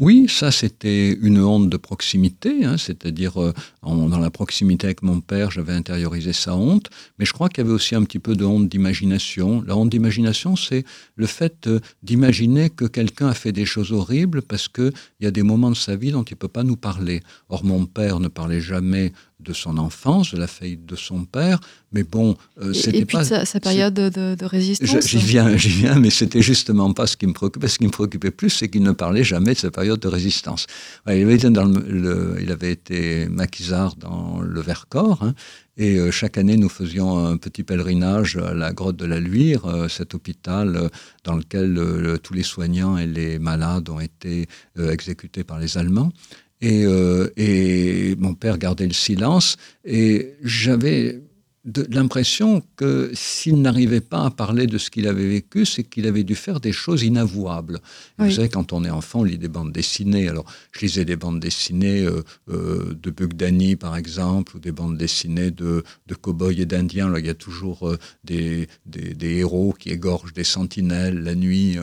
Oui, 0.00 0.26
ça 0.28 0.52
c'était 0.52 1.12
une 1.12 1.40
honte 1.42 1.68
de 1.68 1.76
proximité, 1.76 2.64
hein, 2.64 2.76
c'est-à-dire 2.78 3.42
euh, 3.42 3.52
dans 3.82 4.20
la 4.20 4.30
proximité 4.30 4.86
avec 4.86 5.02
mon 5.02 5.20
père, 5.20 5.50
j'avais 5.50 5.72
intériorisé 5.72 6.32
sa 6.32 6.54
honte, 6.54 6.88
mais 7.18 7.24
je 7.24 7.32
crois 7.32 7.48
qu'il 7.48 7.64
y 7.64 7.66
avait 7.66 7.74
aussi 7.74 7.96
un 7.96 8.04
petit 8.04 8.20
peu 8.20 8.36
de 8.36 8.44
honte 8.44 8.68
d'imagination. 8.68 9.60
La 9.66 9.76
honte 9.76 9.90
d'imagination, 9.90 10.54
c'est 10.54 10.84
le 11.16 11.26
fait 11.26 11.66
euh, 11.66 11.80
d'imaginer 12.04 12.70
que 12.70 12.84
quelqu'un 12.84 13.26
a 13.26 13.34
fait 13.34 13.50
des 13.50 13.64
choses 13.64 13.90
horribles 13.90 14.42
parce 14.42 14.68
qu'il 14.68 14.92
y 15.18 15.26
a 15.26 15.32
des 15.32 15.42
moments 15.42 15.70
de 15.70 15.76
sa 15.76 15.96
vie 15.96 16.12
dont 16.12 16.22
il 16.22 16.34
ne 16.34 16.38
peut 16.38 16.46
pas 16.46 16.62
nous 16.62 16.76
parler. 16.76 17.20
Or, 17.48 17.64
mon 17.64 17.84
père 17.84 18.20
ne 18.20 18.28
parlait 18.28 18.60
jamais 18.60 19.12
de 19.40 19.52
son 19.52 19.78
enfance, 19.78 20.34
de 20.34 20.38
la 20.38 20.48
faillite 20.48 20.84
de 20.84 20.96
son 20.96 21.24
père, 21.24 21.60
mais 21.92 22.02
bon, 22.02 22.36
euh, 22.60 22.72
c'était 22.72 23.04
pas... 23.04 23.24
sa, 23.24 23.44
sa 23.44 23.60
période 23.60 23.94
de, 23.94 24.44
résistance 24.44 25.06
J'y 25.06 25.18
viens, 25.18 25.56
j'y 25.56 25.68
viens, 25.68 25.98
mais 25.98 26.10
c'était 26.10 26.42
justement 26.42 26.92
pas 26.92 27.06
ce 27.06 27.16
qui 27.16 27.26
me 27.26 27.32
préoccupait. 27.32 27.68
Ce 27.68 27.78
qui 27.78 27.86
me 27.86 27.90
préoccupait 27.90 28.32
plus, 28.32 28.50
c'est 28.50 28.68
qu'il 28.68 28.82
ne 28.82 28.92
parlait 28.92 29.24
jamais 29.24 29.54
de 29.54 29.58
sa 29.58 29.70
période 29.70 29.87
de 29.96 30.08
résistance. 30.08 30.66
Il, 31.06 32.50
avait 32.50 32.72
été 32.72 33.28
maquisard 33.28 33.96
dans 33.96 34.40
le 34.40 34.60
Vercors, 34.60 35.22
hein, 35.22 35.34
et 35.78 35.96
euh, 35.96 36.10
chaque 36.10 36.36
année, 36.38 36.56
nous 36.56 36.68
faisions 36.68 37.24
un 37.24 37.36
petit 37.36 37.62
pèlerinage 37.62 38.36
à 38.36 38.52
la 38.52 38.72
grotte 38.72 38.96
de 38.96 39.06
la 39.06 39.20
Luire, 39.20 39.64
euh, 39.66 39.88
cet 39.88 40.12
hôpital 40.12 40.76
euh, 40.76 40.88
dans 41.22 41.36
lequel 41.36 41.72
le- 41.72 42.18
tous 42.18 42.34
les 42.34 42.42
soignants 42.42 42.98
et 42.98 43.06
les 43.06 43.38
malades 43.38 43.88
ont 43.88 44.00
été 44.00 44.48
exécutés 44.76 45.44
par 45.44 45.58
les 45.60 45.78
Allemands. 45.78 46.12
Et 46.60 48.16
mon 48.18 48.34
père 48.34 48.58
gardait 48.58 48.88
le 48.88 48.92
silence, 48.92 49.56
et 49.84 50.34
j'avais 50.42 51.22
de- 51.68 51.86
l'impression 51.90 52.62
que 52.76 53.10
s'il 53.14 53.60
n'arrivait 53.60 54.00
pas 54.00 54.24
à 54.26 54.30
parler 54.30 54.66
de 54.66 54.78
ce 54.78 54.90
qu'il 54.90 55.06
avait 55.06 55.28
vécu, 55.28 55.66
c'est 55.66 55.84
qu'il 55.84 56.06
avait 56.06 56.24
dû 56.24 56.34
faire 56.34 56.60
des 56.60 56.72
choses 56.72 57.02
inavouables. 57.02 57.78
Oui. 58.18 58.28
Vous 58.28 58.34
savez, 58.36 58.48
quand 58.48 58.72
on 58.72 58.84
est 58.84 58.90
enfant, 58.90 59.20
on 59.20 59.24
lit 59.24 59.38
des 59.38 59.48
bandes 59.48 59.72
dessinées. 59.72 60.28
Alors, 60.28 60.46
je 60.72 60.80
lisais 60.80 61.04
des 61.04 61.16
bandes 61.16 61.40
dessinées 61.40 62.02
euh, 62.04 62.22
euh, 62.50 62.94
de 63.00 63.10
Buck 63.10 63.34
Danny, 63.34 63.76
par 63.76 63.96
exemple, 63.96 64.56
ou 64.56 64.58
des 64.58 64.72
bandes 64.72 64.96
dessinées 64.96 65.50
de, 65.50 65.84
de 66.06 66.14
cow-boys 66.14 66.52
et 66.58 66.66
d'indiens. 66.66 67.08
Là, 67.08 67.18
il 67.20 67.26
y 67.26 67.30
a 67.30 67.34
toujours 67.34 67.88
euh, 67.88 67.98
des, 68.24 68.68
des, 68.86 69.14
des 69.14 69.36
héros 69.36 69.74
qui 69.78 69.90
égorgent 69.90 70.32
des 70.32 70.44
sentinelles 70.44 71.22
la 71.22 71.34
nuit. 71.34 71.76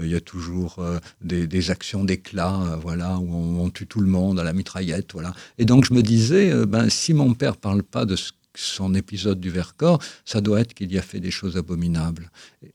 il 0.00 0.08
y 0.08 0.14
a 0.14 0.20
toujours 0.20 0.82
des, 1.22 1.46
des 1.46 1.70
actions 1.70 2.04
d'éclat, 2.04 2.78
voilà, 2.82 3.18
où 3.18 3.28
on, 3.34 3.64
on 3.64 3.70
tue 3.70 3.86
tout 3.86 4.00
le 4.00 4.06
monde 4.06 4.38
à 4.38 4.44
la 4.44 4.52
mitraillette, 4.52 5.12
voilà. 5.12 5.34
Et 5.58 5.64
donc, 5.64 5.84
je 5.84 5.94
me 5.94 6.02
disais, 6.02 6.52
ben, 6.66 6.88
si 6.88 7.12
mon 7.14 7.34
père 7.34 7.56
parle 7.56 7.82
pas 7.82 8.04
de 8.04 8.16
ce 8.16 8.32
son 8.54 8.94
épisode 8.94 9.40
du 9.40 9.50
Vercors, 9.50 10.02
ça 10.24 10.40
doit 10.40 10.60
être 10.60 10.74
qu'il 10.74 10.92
y 10.92 10.98
a 10.98 11.02
fait 11.02 11.20
des 11.20 11.30
choses 11.30 11.56
abominables. 11.56 12.30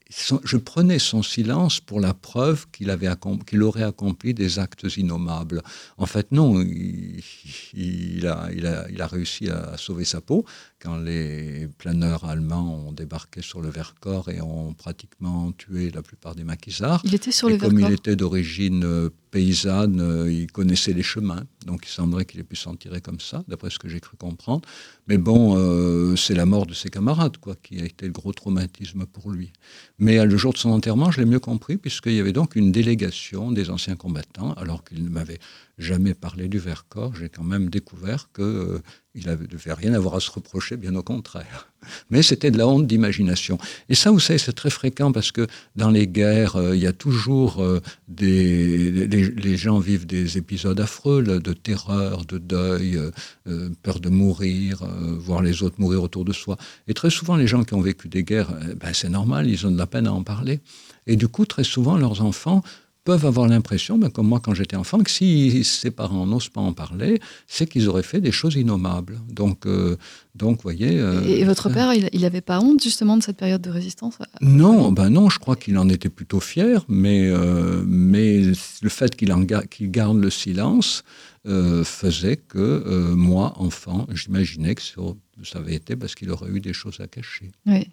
Je 0.10 0.58
prenais 0.58 1.00
son 1.00 1.24
silence 1.24 1.80
pour 1.80 2.00
la 2.00 2.14
preuve 2.14 2.68
qu'il 2.72 2.90
avait 2.90 3.10
qu'il 3.46 3.64
aurait 3.64 3.84
accompli 3.84 4.34
des 4.34 4.60
actes 4.60 4.98
innommables. 4.98 5.62
En 5.98 6.06
fait, 6.06 6.32
non, 6.32 6.62
il, 6.62 8.28
a, 8.28 8.50
il, 8.54 8.66
a, 8.66 8.88
il 8.90 9.02
a 9.02 9.08
réussi 9.08 9.50
à 9.50 9.78
sauver 9.78 10.06
sa 10.06 10.22
peau 10.22 10.46
quand 10.80 10.98
les 10.98 11.68
planeurs 11.78 12.26
allemands 12.26 12.88
ont 12.88 12.92
débarqué 12.92 13.42
sur 13.42 13.62
le 13.62 13.70
Vercors 13.70 14.30
et 14.30 14.42
ont 14.42 14.74
pratiquement 14.74 15.52
tué 15.52 15.92
la 15.92 16.02
plupart 16.02 16.36
des 16.36 16.44
maquisards. 16.44 17.02
Il 17.04 17.16
était 17.16 17.32
sur 17.32 17.50
et 17.50 17.54
le 17.54 17.58
comme 17.58 17.78
Vercors? 17.78 17.90
il 17.90 17.94
était 17.94 18.16
d'origine 18.16 18.84
euh, 18.84 19.10
paysanne, 19.38 20.02
euh, 20.02 20.32
il 20.32 20.52
connaissait 20.52 20.94
les 20.94 21.04
chemins, 21.04 21.44
donc 21.68 21.86
il 21.86 21.90
semblerait 21.90 22.26
qu'il 22.26 22.40
ait 22.40 22.44
pu 22.44 22.56
s'en 22.56 22.76
tirer 22.76 23.02
comme 23.02 23.20
ça, 23.20 23.44
d'après 23.48 23.70
ce 23.70 23.78
que 23.78 23.88
j'ai 23.88 24.00
cru 24.00 24.18
comprendre. 24.18 24.68
Mais 25.08 25.20
bon, 25.20 25.56
euh, 25.56 26.16
c'est 26.16 26.34
la 26.34 26.48
mort 26.48 26.66
de 26.66 26.74
ses 26.74 26.90
camarades, 26.90 27.38
quoi, 27.38 27.56
qui 27.62 27.80
a 27.80 27.86
été 27.86 28.08
le 28.08 28.12
gros 28.12 28.34
traumatisme 28.34 29.06
pour 29.06 29.30
lui. 29.30 29.54
Mais 30.00 30.26
le 30.26 30.38
jour 30.38 30.54
de 30.54 30.58
son 30.58 30.72
enterrement, 30.72 31.12
je 31.12 31.20
l'ai 31.20 31.28
mieux 31.28 31.40
compris, 31.40 31.78
puisqu'il 31.78 32.14
y 32.14 32.20
avait 32.20 32.34
donc 32.34 32.56
une 32.56 32.72
délégation 32.72 33.52
des 33.52 33.70
anciens 33.70 33.96
combattants, 33.96 34.54
alors 34.54 34.84
qu'il 34.84 35.04
ne 35.04 35.10
m'avait 35.10 35.38
jamais 35.78 36.14
parlé 36.14 36.48
du 36.48 36.60
Vercors. 36.60 37.16
J'ai 37.16 37.30
quand 37.30 37.44
même 37.44 37.70
découvert 37.70 38.30
qu'il 38.34 38.44
euh, 38.44 38.80
ne 39.16 39.36
devait 39.36 39.74
rien 39.74 39.94
avoir 39.94 40.16
à 40.16 40.20
se 40.20 40.32
reprocher, 40.32 40.78
bien 40.78 40.96
au 40.96 41.04
contraire. 41.04 41.72
Mais 42.10 42.24
c'était 42.24 42.52
de 42.52 42.58
la 42.58 42.68
honte 42.68 42.88
d'imagination. 42.88 43.58
Et 43.90 43.96
ça, 43.96 44.12
vous 44.12 44.20
savez, 44.20 44.40
c'est 44.40 44.54
très 44.54 44.70
fréquent 44.70 45.12
parce 45.12 45.32
que 45.32 45.48
dans 45.76 45.90
les 45.90 46.08
guerres, 46.08 46.56
euh, 46.56 46.76
il 46.76 46.82
y 46.82 46.88
a 46.88 46.94
toujours 46.94 47.62
euh, 47.62 47.82
des. 48.08 49.08
Les, 49.08 49.58
gens 49.58 49.80
vivent 49.80 50.06
des 50.06 50.38
épisodes 50.38 50.80
affreux, 50.80 51.24
de 51.24 51.54
terreur, 51.54 52.26
de 52.26 52.38
deuil, 52.38 53.00
euh, 53.48 53.70
peur 53.82 54.00
de 54.00 54.10
mourir, 54.10 54.84
voir 55.18 55.42
les 55.42 55.64
autres 55.64 55.80
mourir 55.80 56.04
autour 56.04 56.26
de 56.26 56.34
soi. 56.34 56.58
Et 56.88 56.94
très 56.94 57.10
souvent, 57.10 57.36
les 57.36 57.48
gens 57.48 57.64
qui 57.64 57.74
ont 57.74 57.82
vécu 57.82 58.08
des 58.08 58.24
guerres, 58.24 58.54
ben, 58.80 58.94
c'est 58.94 59.10
normal, 59.10 59.50
ils 59.50 59.66
ont 59.66 59.72
de 59.72 59.78
la 59.78 59.88
peine 59.88 60.06
à 60.06 60.14
en 60.14 60.22
parler. 60.22 60.60
Et 61.08 61.16
du 61.16 61.28
coup, 61.28 61.46
très 61.46 61.64
souvent, 61.64 61.98
leurs 61.98 62.22
enfants 62.22 62.62
peuvent 63.08 63.26
avoir 63.26 63.48
l'impression, 63.48 63.98
ben, 63.98 64.10
comme 64.10 64.28
moi 64.28 64.42
quand 64.42 64.54
j'étais 64.54 64.76
enfant, 64.76 65.00
que 65.00 65.10
si 65.10 65.64
ses 65.64 65.92
parents 65.92 66.26
n'osent 66.26 66.50
pas 66.50 66.60
en 66.60 66.74
parler, 66.74 67.22
c'est 67.48 67.66
qu'ils 67.66 67.88
auraient 67.88 68.04
fait 68.04 68.20
des 68.20 68.34
choses 68.34 68.56
innommables. 68.56 69.22
Donc, 69.30 69.66
euh, 69.66 69.96
donc 70.36 70.62
voyez. 70.62 71.00
Euh, 71.00 71.24
et, 71.26 71.40
et, 71.40 71.46
votre 71.46 71.70
père, 71.70 71.94
il 71.94 72.22
n'avait 72.22 72.42
pas 72.42 72.60
honte 72.60 72.84
justement 72.84 73.16
de 73.16 73.24
cette 73.24 73.38
période 73.38 73.62
de 73.62 73.70
résistance 73.70 74.16
Non, 74.42 74.92
ben 74.92 75.10
non, 75.10 75.30
je 75.30 75.40
crois 75.40 75.56
qu'il 75.56 75.78
en 75.78 75.88
était 75.88 76.10
plutôt 76.10 76.42
fier, 76.42 76.84
mais, 76.90 77.30
euh, 77.30 77.82
mais 77.88 78.42
le 78.82 78.90
fait 78.90 79.16
qu'il 79.16 79.34
qu 79.70 79.88
garde 79.88 80.20
le 80.20 80.30
silence 80.30 81.06
euh, 81.48 81.86
faisait 81.86 82.36
que 82.36 83.14
moi, 83.14 83.54
enfant, 83.56 84.06
j'imaginais 84.14 84.76
que 84.76 84.82
ça 84.82 85.60
avait 85.60 85.76
été 85.76 85.96
parce 85.96 86.14
qu'il 86.14 86.30
aurait 86.30 86.52
eu 86.52 86.60
des 86.60 86.74
choses 86.74 87.00
à 87.00 87.08
cacher. 87.08 87.54
Oui. 87.66 87.88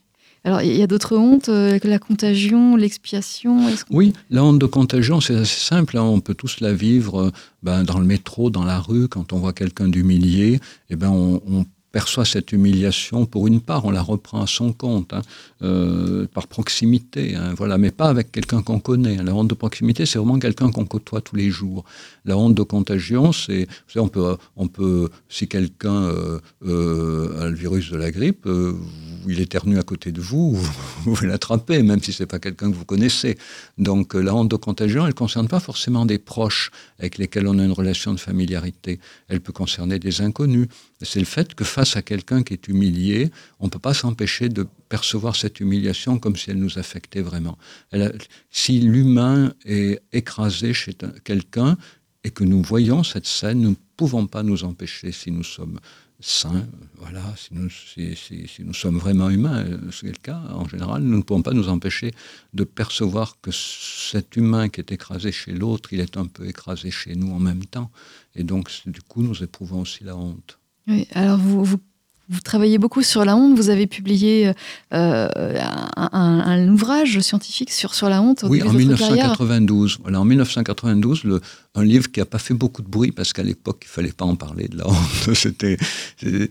Alors, 0.46 0.60
il 0.60 0.76
y 0.76 0.82
a 0.82 0.86
d'autres 0.86 1.16
hontes, 1.16 1.48
euh, 1.48 1.78
la 1.82 1.98
contagion, 1.98 2.76
l'expiation 2.76 3.60
Oui, 3.90 4.12
la 4.28 4.44
honte 4.44 4.58
de 4.58 4.66
contagion, 4.66 5.22
c'est 5.22 5.36
assez 5.36 5.60
simple. 5.60 5.96
Hein. 5.96 6.02
On 6.02 6.20
peut 6.20 6.34
tous 6.34 6.60
la 6.60 6.74
vivre 6.74 7.32
ben, 7.62 7.82
dans 7.82 7.98
le 7.98 8.04
métro, 8.04 8.50
dans 8.50 8.64
la 8.64 8.78
rue, 8.78 9.08
quand 9.08 9.32
on 9.32 9.38
voit 9.38 9.54
quelqu'un 9.54 9.88
d'humilié. 9.88 10.60
Eh 10.90 10.96
ben, 10.96 11.10
on, 11.10 11.64
perçoit 11.94 12.24
cette 12.24 12.50
humiliation, 12.50 13.24
pour 13.24 13.46
une 13.46 13.60
part, 13.60 13.84
on 13.84 13.92
la 13.92 14.02
reprend 14.02 14.42
à 14.42 14.48
son 14.48 14.72
compte, 14.72 15.12
hein, 15.12 15.22
euh, 15.62 16.26
par 16.34 16.48
proximité, 16.48 17.36
hein, 17.36 17.54
voilà, 17.56 17.78
mais 17.78 17.92
pas 17.92 18.08
avec 18.08 18.32
quelqu'un 18.32 18.62
qu'on 18.62 18.80
connaît. 18.80 19.18
La 19.22 19.32
honte 19.32 19.46
de 19.46 19.54
proximité, 19.54 20.04
c'est 20.04 20.18
vraiment 20.18 20.40
quelqu'un 20.40 20.72
qu'on 20.72 20.86
côtoie 20.86 21.20
tous 21.20 21.36
les 21.36 21.50
jours. 21.50 21.84
La 22.24 22.36
honte 22.36 22.56
de 22.56 22.64
contagion, 22.64 23.30
c'est, 23.30 23.68
on 23.94 24.08
peut, 24.08 24.36
on 24.56 24.66
peut, 24.66 25.08
si 25.28 25.46
quelqu'un 25.46 25.94
euh, 25.94 26.40
euh, 26.66 27.44
a 27.44 27.48
le 27.48 27.54
virus 27.54 27.92
de 27.92 27.96
la 27.96 28.10
grippe, 28.10 28.44
euh, 28.46 28.72
il 29.28 29.40
éternue 29.40 29.78
à 29.78 29.82
côté 29.82 30.12
de 30.12 30.20
vous, 30.20 30.54
vous 30.54 30.72
pouvez 31.04 31.26
l'attraper, 31.26 31.82
même 31.82 32.00
si 32.00 32.12
c'est 32.12 32.26
pas 32.26 32.38
quelqu'un 32.38 32.70
que 32.70 32.76
vous 32.76 32.84
connaissez. 32.84 33.36
Donc, 33.78 34.14
la 34.14 34.34
honte 34.34 34.50
de 34.50 34.56
contagion, 34.56 35.06
elle 35.06 35.14
concerne 35.14 35.48
pas 35.48 35.60
forcément 35.60 36.06
des 36.06 36.18
proches 36.18 36.70
avec 36.98 37.18
lesquels 37.18 37.46
on 37.46 37.58
a 37.58 37.64
une 37.64 37.72
relation 37.72 38.12
de 38.14 38.20
familiarité. 38.20 39.00
Elle 39.28 39.40
peut 39.40 39.52
concerner 39.52 39.98
des 39.98 40.20
inconnus. 40.20 40.68
C'est 41.02 41.20
le 41.20 41.26
fait 41.26 41.54
que 41.54 41.64
face 41.64 41.96
à 41.96 42.02
quelqu'un 42.02 42.42
qui 42.42 42.54
est 42.54 42.68
humilié, 42.68 43.30
on 43.60 43.66
ne 43.66 43.70
peut 43.70 43.78
pas 43.78 43.94
s'empêcher 43.94 44.48
de 44.48 44.66
percevoir 44.88 45.36
cette 45.36 45.60
humiliation 45.60 46.18
comme 46.18 46.36
si 46.36 46.50
elle 46.50 46.58
nous 46.58 46.78
affectait 46.78 47.22
vraiment. 47.22 47.58
Si 48.50 48.80
l'humain 48.80 49.52
est 49.64 50.00
écrasé 50.12 50.72
chez 50.72 50.96
quelqu'un 51.24 51.76
et 52.24 52.30
que 52.30 52.44
nous 52.44 52.62
voyons 52.62 53.04
cette 53.04 53.26
scène, 53.26 53.60
nous 53.60 53.70
ne 53.70 53.76
pouvons 53.96 54.26
pas 54.26 54.42
nous 54.42 54.64
empêcher, 54.64 55.12
si 55.12 55.30
nous 55.30 55.44
sommes 55.44 55.78
sains, 56.24 56.66
voilà, 56.96 57.22
si 57.36 57.52
nous, 57.52 57.68
si, 57.68 58.16
si, 58.16 58.48
si 58.48 58.64
nous 58.64 58.72
sommes 58.72 58.96
vraiment 58.96 59.28
humains, 59.28 59.64
c'est 59.92 60.06
le 60.06 60.22
cas 60.22 60.40
en 60.50 60.66
général, 60.66 61.02
nous 61.02 61.18
ne 61.18 61.22
pouvons 61.22 61.42
pas 61.42 61.52
nous 61.52 61.68
empêcher 61.68 62.12
de 62.54 62.64
percevoir 62.64 63.36
que 63.42 63.50
cet 63.52 64.36
humain 64.36 64.68
qui 64.68 64.80
est 64.80 64.90
écrasé 64.90 65.32
chez 65.32 65.52
l'autre, 65.52 65.92
il 65.92 66.00
est 66.00 66.16
un 66.16 66.26
peu 66.26 66.46
écrasé 66.46 66.90
chez 66.90 67.14
nous 67.14 67.30
en 67.32 67.40
même 67.40 67.64
temps. 67.66 67.90
Et 68.34 68.42
donc, 68.42 68.70
du 68.86 69.02
coup, 69.02 69.22
nous 69.22 69.42
éprouvons 69.42 69.82
aussi 69.82 70.02
la 70.02 70.16
honte. 70.16 70.58
Oui, 70.88 71.06
alors 71.12 71.38
vous, 71.38 71.62
vous, 71.62 71.78
vous, 72.28 72.40
travaillez 72.40 72.78
beaucoup 72.78 73.02
sur 73.02 73.24
la 73.24 73.36
honte. 73.36 73.56
Vous 73.56 73.68
avez 73.68 73.86
publié 73.86 74.48
euh, 74.48 74.52
un, 74.92 76.08
un, 76.12 76.40
un, 76.40 76.68
ouvrage 76.68 77.20
scientifique 77.20 77.70
sur, 77.70 77.94
sur 77.94 78.08
la 78.08 78.22
honte. 78.22 78.44
Oui, 78.48 78.62
en 78.62 78.72
1992. 78.72 79.98
Voilà, 80.02 80.20
en 80.20 80.24
1992, 80.24 81.24
le, 81.24 81.40
un 81.76 81.84
livre 81.84 82.10
qui 82.10 82.20
n'a 82.20 82.26
pas 82.26 82.38
fait 82.38 82.54
beaucoup 82.54 82.82
de 82.82 82.88
bruit 82.88 83.10
parce 83.10 83.32
qu'à 83.32 83.42
l'époque, 83.42 83.82
il 83.82 83.88
ne 83.88 83.92
fallait 83.92 84.12
pas 84.12 84.24
en 84.24 84.36
parler 84.36 84.68
de 84.68 84.78
la 84.78 84.88
honte. 84.88 85.34
C'était 85.34 85.76
euh, 86.24 86.46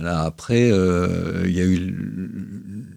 là, 0.00 0.22
après, 0.22 0.70
euh, 0.70 1.42
il 1.46 1.52
y 1.52 1.60
a 1.60 1.64
eu 1.64 1.92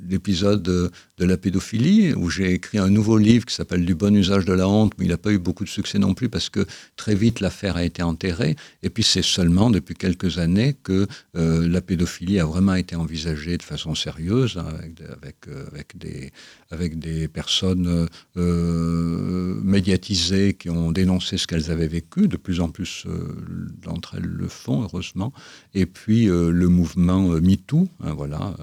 l'épisode 0.07 0.61
de, 0.61 0.91
la 1.17 1.35
pédophilie 1.35 2.13
où 2.13 2.29
j'ai 2.29 2.53
écrit 2.53 2.77
un 2.77 2.89
nouveau 2.89 3.17
livre 3.17 3.45
qui 3.45 3.55
s'appelle 3.55 3.85
Du 3.85 3.95
bon 3.95 4.15
usage 4.15 4.45
de 4.45 4.53
la 4.53 4.67
honte, 4.69 4.93
mais 4.97 5.05
il 5.05 5.09
n'a 5.09 5.17
pas 5.17 5.31
eu 5.31 5.39
beaucoup 5.39 5.63
de 5.63 5.69
succès 5.69 5.97
non 5.97 6.13
plus 6.13 6.29
parce 6.29 6.49
que 6.49 6.65
très 6.95 7.15
vite 7.15 7.39
l'affaire 7.39 7.75
a 7.75 7.83
été 7.83 8.03
enterrée. 8.03 8.55
Et 8.83 8.91
puis 8.91 9.03
c'est 9.03 9.23
seulement 9.23 9.71
depuis 9.71 9.95
quelques 9.95 10.37
années 10.37 10.75
que 10.83 11.07
euh, 11.35 11.67
la 11.67 11.81
pédophilie 11.81 12.39
a 12.39 12.45
vraiment 12.45 12.75
été 12.75 12.95
envisagée 12.95 13.57
de 13.57 13.63
façon 13.63 13.95
sérieuse 13.95 14.57
hein, 14.57 14.67
avec, 14.77 15.01
avec, 15.23 15.35
avec, 15.73 15.97
des, 15.97 16.31
avec 16.69 16.99
des 16.99 17.27
personnes 17.27 18.07
médiatisées 19.63 20.53
qui 20.53 20.69
ont 20.69 20.91
dénoncé 20.91 21.37
ce 21.37 21.46
qu'elles 21.47 21.71
avaient 21.71 21.87
vécu. 21.87 22.27
De 22.27 22.37
plus 22.37 22.59
en 22.59 22.69
plus 22.69 23.05
euh, 23.07 23.35
d'entre 23.81 24.15
elles 24.15 24.23
le 24.23 24.47
font, 24.47 24.83
heureusement. 24.83 25.33
Et 25.73 25.85
puis 25.85 26.29
euh, 26.29 26.51
le 26.51 26.67
mouvement 26.67 27.31
euh, 27.31 27.41
MeToo, 27.41 27.87
hein, 28.01 28.13
voilà, 28.13 28.55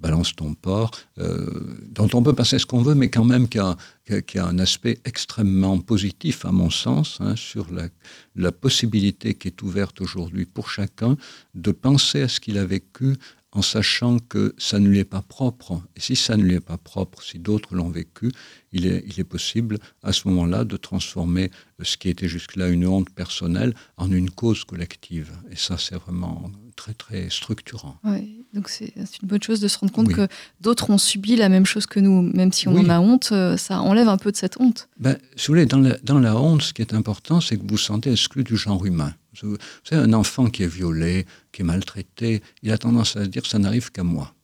balance 0.00 0.34
ton 0.36 0.54
porc, 0.54 0.92
dont 1.16 2.08
on 2.14 2.22
peut 2.22 2.32
passer 2.32 2.60
ce 2.60 2.66
qu'on 2.66 2.82
veut, 2.82 2.94
mais 2.94 3.10
quand 3.10 3.24
même 3.24 3.48
qui 3.48 3.58
a, 3.58 3.76
a, 4.10 4.44
un 4.46 4.58
aspect 4.60 5.00
extrêmement 5.04 5.78
positif, 5.80 6.44
à 6.44 6.52
mon 6.52 6.70
sens, 6.70 7.18
hein, 7.20 7.34
sur 7.34 7.72
la, 7.72 7.88
la 8.36 8.52
possibilité 8.52 9.34
qui 9.34 9.48
est 9.48 9.60
ouverte 9.62 10.00
aujourd'hui 10.00 10.46
pour 10.46 10.70
chacun 10.70 11.16
de 11.54 11.72
penser 11.72 12.22
à 12.22 12.28
ce 12.28 12.38
qu'il 12.38 12.58
a 12.58 12.64
vécu 12.64 13.16
en 13.52 13.62
sachant 13.62 14.18
que 14.18 14.54
ça 14.58 14.78
ne 14.78 14.88
lui 14.88 14.98
est 14.98 15.04
pas 15.04 15.22
propre. 15.22 15.80
Et 15.96 16.00
si 16.00 16.16
ça 16.16 16.36
ne 16.36 16.42
lui 16.42 16.54
est 16.54 16.60
pas 16.60 16.76
propre, 16.76 17.22
si 17.22 17.38
d'autres 17.38 17.74
l'ont 17.74 17.88
vécu, 17.88 18.30
il 18.72 18.86
est, 18.86 19.02
il 19.06 19.18
est, 19.18 19.24
possible 19.24 19.78
à 20.02 20.12
ce 20.12 20.28
moment-là 20.28 20.64
de 20.64 20.76
transformer 20.76 21.50
ce 21.82 21.96
qui 21.96 22.10
était 22.10 22.28
jusque-là 22.28 22.68
une 22.68 22.86
honte 22.86 23.08
personnelle 23.10 23.74
en 23.96 24.12
une 24.12 24.30
cause 24.30 24.64
collective. 24.64 25.32
Et 25.50 25.56
ça, 25.56 25.78
c'est 25.78 25.96
vraiment 25.96 26.50
très, 26.76 26.92
très 26.92 27.30
structurant. 27.30 27.96
Oui, 28.04 28.44
donc 28.52 28.68
c'est 28.68 28.92
une 28.94 29.28
bonne 29.28 29.42
chose 29.42 29.60
de 29.60 29.68
se 29.68 29.78
rendre 29.78 29.92
compte 29.92 30.08
oui. 30.08 30.14
que 30.14 30.28
d'autres 30.60 30.90
ont 30.90 30.98
subi 30.98 31.34
la 31.34 31.48
même 31.48 31.66
chose 31.66 31.86
que 31.86 32.00
nous. 32.00 32.20
Même 32.22 32.52
si 32.52 32.68
on 32.68 32.74
oui. 32.74 32.84
en 32.84 32.90
a 32.90 33.00
honte, 33.00 33.32
ça 33.56 33.80
enlève 33.80 34.08
un 34.08 34.18
peu 34.18 34.30
de 34.30 34.36
cette 34.36 34.60
honte. 34.60 34.88
Ben, 34.98 35.16
si 35.36 35.46
vous 35.46 35.54
voulez, 35.54 35.66
dans 35.66 35.78
la, 35.78 35.96
dans 36.02 36.18
la 36.18 36.36
honte, 36.36 36.62
ce 36.62 36.74
qui 36.74 36.82
est 36.82 36.92
important, 36.92 37.40
c'est 37.40 37.56
que 37.56 37.62
vous 37.62 37.68
vous 37.70 37.78
sentez 37.78 38.12
exclu 38.12 38.44
du 38.44 38.58
genre 38.58 38.84
humain. 38.84 39.14
Vous 39.42 39.56
savez, 39.84 40.02
un 40.02 40.12
enfant 40.12 40.48
qui 40.48 40.62
est 40.62 40.68
violé, 40.68 41.26
qui 41.52 41.62
est 41.62 41.64
maltraité, 41.64 42.42
il 42.62 42.70
a 42.72 42.78
tendance 42.78 43.16
à 43.16 43.24
se 43.24 43.28
dire 43.28 43.46
ça 43.46 43.58
n'arrive 43.58 43.90
qu'à 43.90 44.04
moi. 44.04 44.34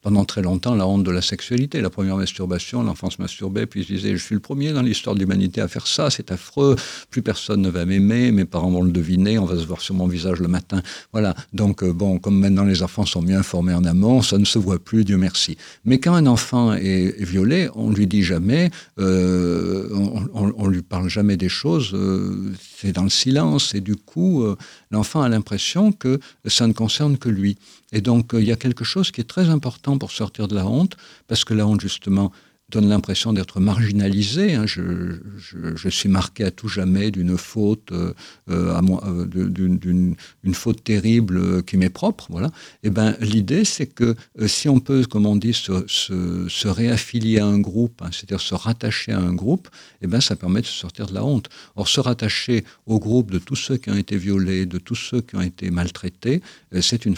Pendant 0.00 0.24
très 0.24 0.40
longtemps, 0.40 0.74
la 0.74 0.86
honte 0.86 1.04
de 1.04 1.10
la 1.10 1.20
sexualité, 1.20 1.80
la 1.82 1.90
première 1.90 2.16
masturbation, 2.16 2.82
l'enfant 2.82 3.10
se 3.10 3.20
masturbait, 3.20 3.66
puis 3.66 3.80
il 3.80 3.86
se 3.86 3.92
disait 3.92 4.16
Je 4.16 4.24
suis 4.24 4.34
le 4.34 4.40
premier 4.40 4.72
dans 4.72 4.80
l'histoire 4.80 5.14
de 5.14 5.20
l'humanité 5.20 5.60
à 5.60 5.68
faire 5.68 5.86
ça, 5.86 6.08
c'est 6.08 6.32
affreux, 6.32 6.76
plus 7.10 7.20
personne 7.20 7.60
ne 7.60 7.68
va 7.68 7.84
m'aimer, 7.84 8.32
mes 8.32 8.46
parents 8.46 8.70
vont 8.70 8.82
le 8.82 8.90
deviner, 8.90 9.38
on 9.38 9.44
va 9.44 9.56
se 9.56 9.66
voir 9.66 9.82
sur 9.82 9.94
mon 9.94 10.06
visage 10.06 10.40
le 10.40 10.48
matin. 10.48 10.80
Voilà. 11.12 11.34
Donc, 11.52 11.82
euh, 11.82 11.92
bon, 11.92 12.18
comme 12.18 12.38
maintenant 12.38 12.64
les 12.64 12.82
enfants 12.82 13.04
sont 13.04 13.20
mieux 13.20 13.36
informés 13.36 13.74
en 13.74 13.84
amont, 13.84 14.22
ça 14.22 14.38
ne 14.38 14.46
se 14.46 14.58
voit 14.58 14.78
plus, 14.78 15.04
Dieu 15.04 15.18
merci. 15.18 15.58
Mais 15.84 15.98
quand 15.98 16.14
un 16.14 16.26
enfant 16.26 16.72
est, 16.72 17.22
violé, 17.22 17.68
on 17.74 17.90
lui 17.90 18.06
dit 18.06 18.22
jamais, 18.22 18.70
euh, 18.98 19.88
on, 19.92 20.52
on, 20.56 20.68
lui 20.68 20.82
parle 20.82 21.08
jamais 21.08 21.36
des 21.36 21.48
choses, 21.50 21.92
euh, 21.92 22.52
c'est 22.80 22.92
dans 22.92 23.02
le 23.02 23.10
silence, 23.10 23.74
et 23.74 23.80
du 23.80 23.96
coup, 23.96 24.42
euh, 24.42 24.56
l'enfant 24.90 25.22
a 25.22 25.28
l'impression 25.28 25.92
que 25.92 26.18
ça 26.46 26.66
ne 26.66 26.72
concerne 26.72 27.18
que 27.18 27.28
lui. 27.28 27.58
Et 27.92 28.00
donc, 28.00 28.30
il 28.32 28.44
y 28.44 28.52
a 28.52 28.56
quelque 28.56 28.84
chose 28.84 29.10
qui 29.10 29.20
est 29.20 29.28
très 29.28 29.48
important 29.50 29.98
pour 29.98 30.12
sortir 30.12 30.48
de 30.48 30.54
la 30.54 30.66
honte, 30.66 30.96
parce 31.28 31.44
que 31.44 31.54
la 31.54 31.66
honte, 31.66 31.80
justement, 31.80 32.32
donne 32.70 32.88
l'impression 32.88 33.32
d'être 33.32 33.60
marginalisé. 33.60 34.54
Hein. 34.54 34.64
Je, 34.66 35.88
suis 35.88 36.08
marqué 36.08 36.44
à 36.44 36.50
tout 36.50 36.68
jamais 36.68 37.10
d'une 37.10 37.36
faute, 37.36 37.90
euh, 37.92 38.14
euh, 38.48 38.80
euh, 39.04 39.26
d'une 39.26 40.14
une 40.44 40.54
faute 40.54 40.82
terrible 40.84 41.62
qui 41.64 41.76
m'est 41.76 41.90
propre. 41.90 42.26
Voilà. 42.30 42.48
Et 42.82 42.88
eh 42.88 42.90
ben 42.90 43.16
l'idée 43.20 43.64
c'est 43.64 43.86
que 43.86 44.16
si 44.46 44.68
on 44.68 44.80
peut, 44.80 45.04
comme 45.04 45.26
on 45.26 45.36
dit, 45.36 45.52
se, 45.52 45.84
se, 45.86 46.68
réaffilier 46.68 47.40
à 47.40 47.46
un 47.46 47.58
groupe, 47.58 48.00
hein, 48.02 48.10
c'est-à-dire 48.12 48.40
se 48.40 48.54
rattacher 48.54 49.12
à 49.12 49.18
un 49.18 49.34
groupe, 49.34 49.68
et 50.00 50.04
eh 50.04 50.06
ben 50.06 50.20
ça 50.20 50.36
permet 50.36 50.60
de 50.60 50.66
se 50.66 50.78
sortir 50.78 51.06
de 51.06 51.14
la 51.14 51.24
honte. 51.24 51.48
Or 51.76 51.88
se 51.88 52.00
rattacher 52.00 52.64
au 52.86 52.98
groupe 52.98 53.30
de 53.30 53.38
tous 53.38 53.56
ceux 53.56 53.76
qui 53.76 53.90
ont 53.90 53.96
été 53.96 54.16
violés, 54.16 54.66
de 54.66 54.78
tous 54.78 54.94
ceux 54.94 55.20
qui 55.20 55.36
ont 55.36 55.42
été 55.42 55.70
maltraités, 55.70 56.40
c'est 56.80 57.04
une 57.04 57.16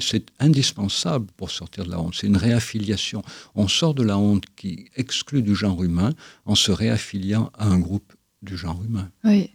c'est 0.00 0.26
indispensable 0.38 1.26
pour 1.36 1.50
sortir 1.50 1.84
de 1.84 1.90
la 1.90 2.00
honte. 2.00 2.14
C'est 2.18 2.26
une 2.26 2.36
réaffiliation. 2.36 3.22
On 3.54 3.68
sort 3.68 3.94
de 3.94 4.02
la 4.02 4.18
honte 4.18 4.44
qui 4.56 4.69
exclut 4.96 5.42
du 5.42 5.54
genre 5.54 5.82
humain 5.82 6.12
en 6.46 6.54
se 6.54 6.72
réaffiliant 6.72 7.50
à 7.58 7.66
un 7.66 7.78
groupe 7.78 8.12
du 8.42 8.56
genre 8.56 8.82
humain. 8.84 9.10
Oui. 9.24 9.50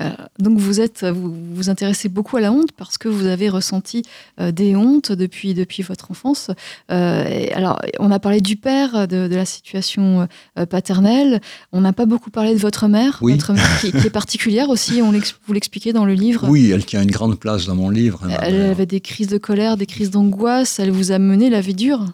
Euh, 0.00 0.10
donc 0.38 0.58
vous 0.58 0.80
êtes, 0.80 1.04
vous 1.04 1.32
vous 1.54 1.70
intéressez 1.70 2.08
beaucoup 2.08 2.36
à 2.36 2.40
la 2.40 2.52
honte 2.52 2.72
parce 2.72 2.98
que 2.98 3.08
vous 3.08 3.26
avez 3.26 3.48
ressenti 3.48 4.02
euh, 4.40 4.50
des 4.50 4.74
hontes 4.74 5.12
depuis 5.12 5.54
depuis 5.54 5.82
votre 5.82 6.10
enfance. 6.10 6.50
Euh, 6.90 7.46
alors 7.54 7.80
on 7.98 8.10
a 8.10 8.18
parlé 8.18 8.40
du 8.40 8.56
père, 8.56 9.06
de, 9.06 9.28
la 9.30 9.44
situation 9.44 10.26
paternelle. 10.68 11.40
On 11.72 11.80
n'a 11.80 11.92
pas 11.92 12.06
beaucoup 12.06 12.30
parlé 12.30 12.54
de 12.54 12.58
votre 12.58 12.88
mère, 12.88 13.18
votre 13.20 13.52
mère 13.52 13.80
qui, 13.80 13.88
est 13.88 14.10
particulière 14.12 14.68
aussi. 14.70 15.02
On 15.02 15.12
vous 15.46 15.52
l'expliquez 15.52 15.92
dans 15.92 16.04
le 16.04 16.14
livre. 16.14 16.48
Oui, 16.48 16.70
elle 16.70 16.84
tient 16.84 17.02
une 17.02 17.10
grande 17.10 17.38
place 17.38 17.66
dans 17.66 17.76
mon 17.76 17.90
livre. 17.90 18.20
Hein, 18.24 18.36
elle 18.42 18.62
avait 18.62 18.86
des 18.86 19.00
crises 19.00 19.28
de 19.28 19.38
colère, 19.38 19.76
des 19.76 19.86
crises 19.86 20.10
d'angoisse. 20.10 20.78
Elle 20.78 20.90
vous 20.90 21.12
a 21.12 21.18
mené 21.18 21.50
la 21.50 21.60
vie 21.60 21.74
dure. 21.74 22.06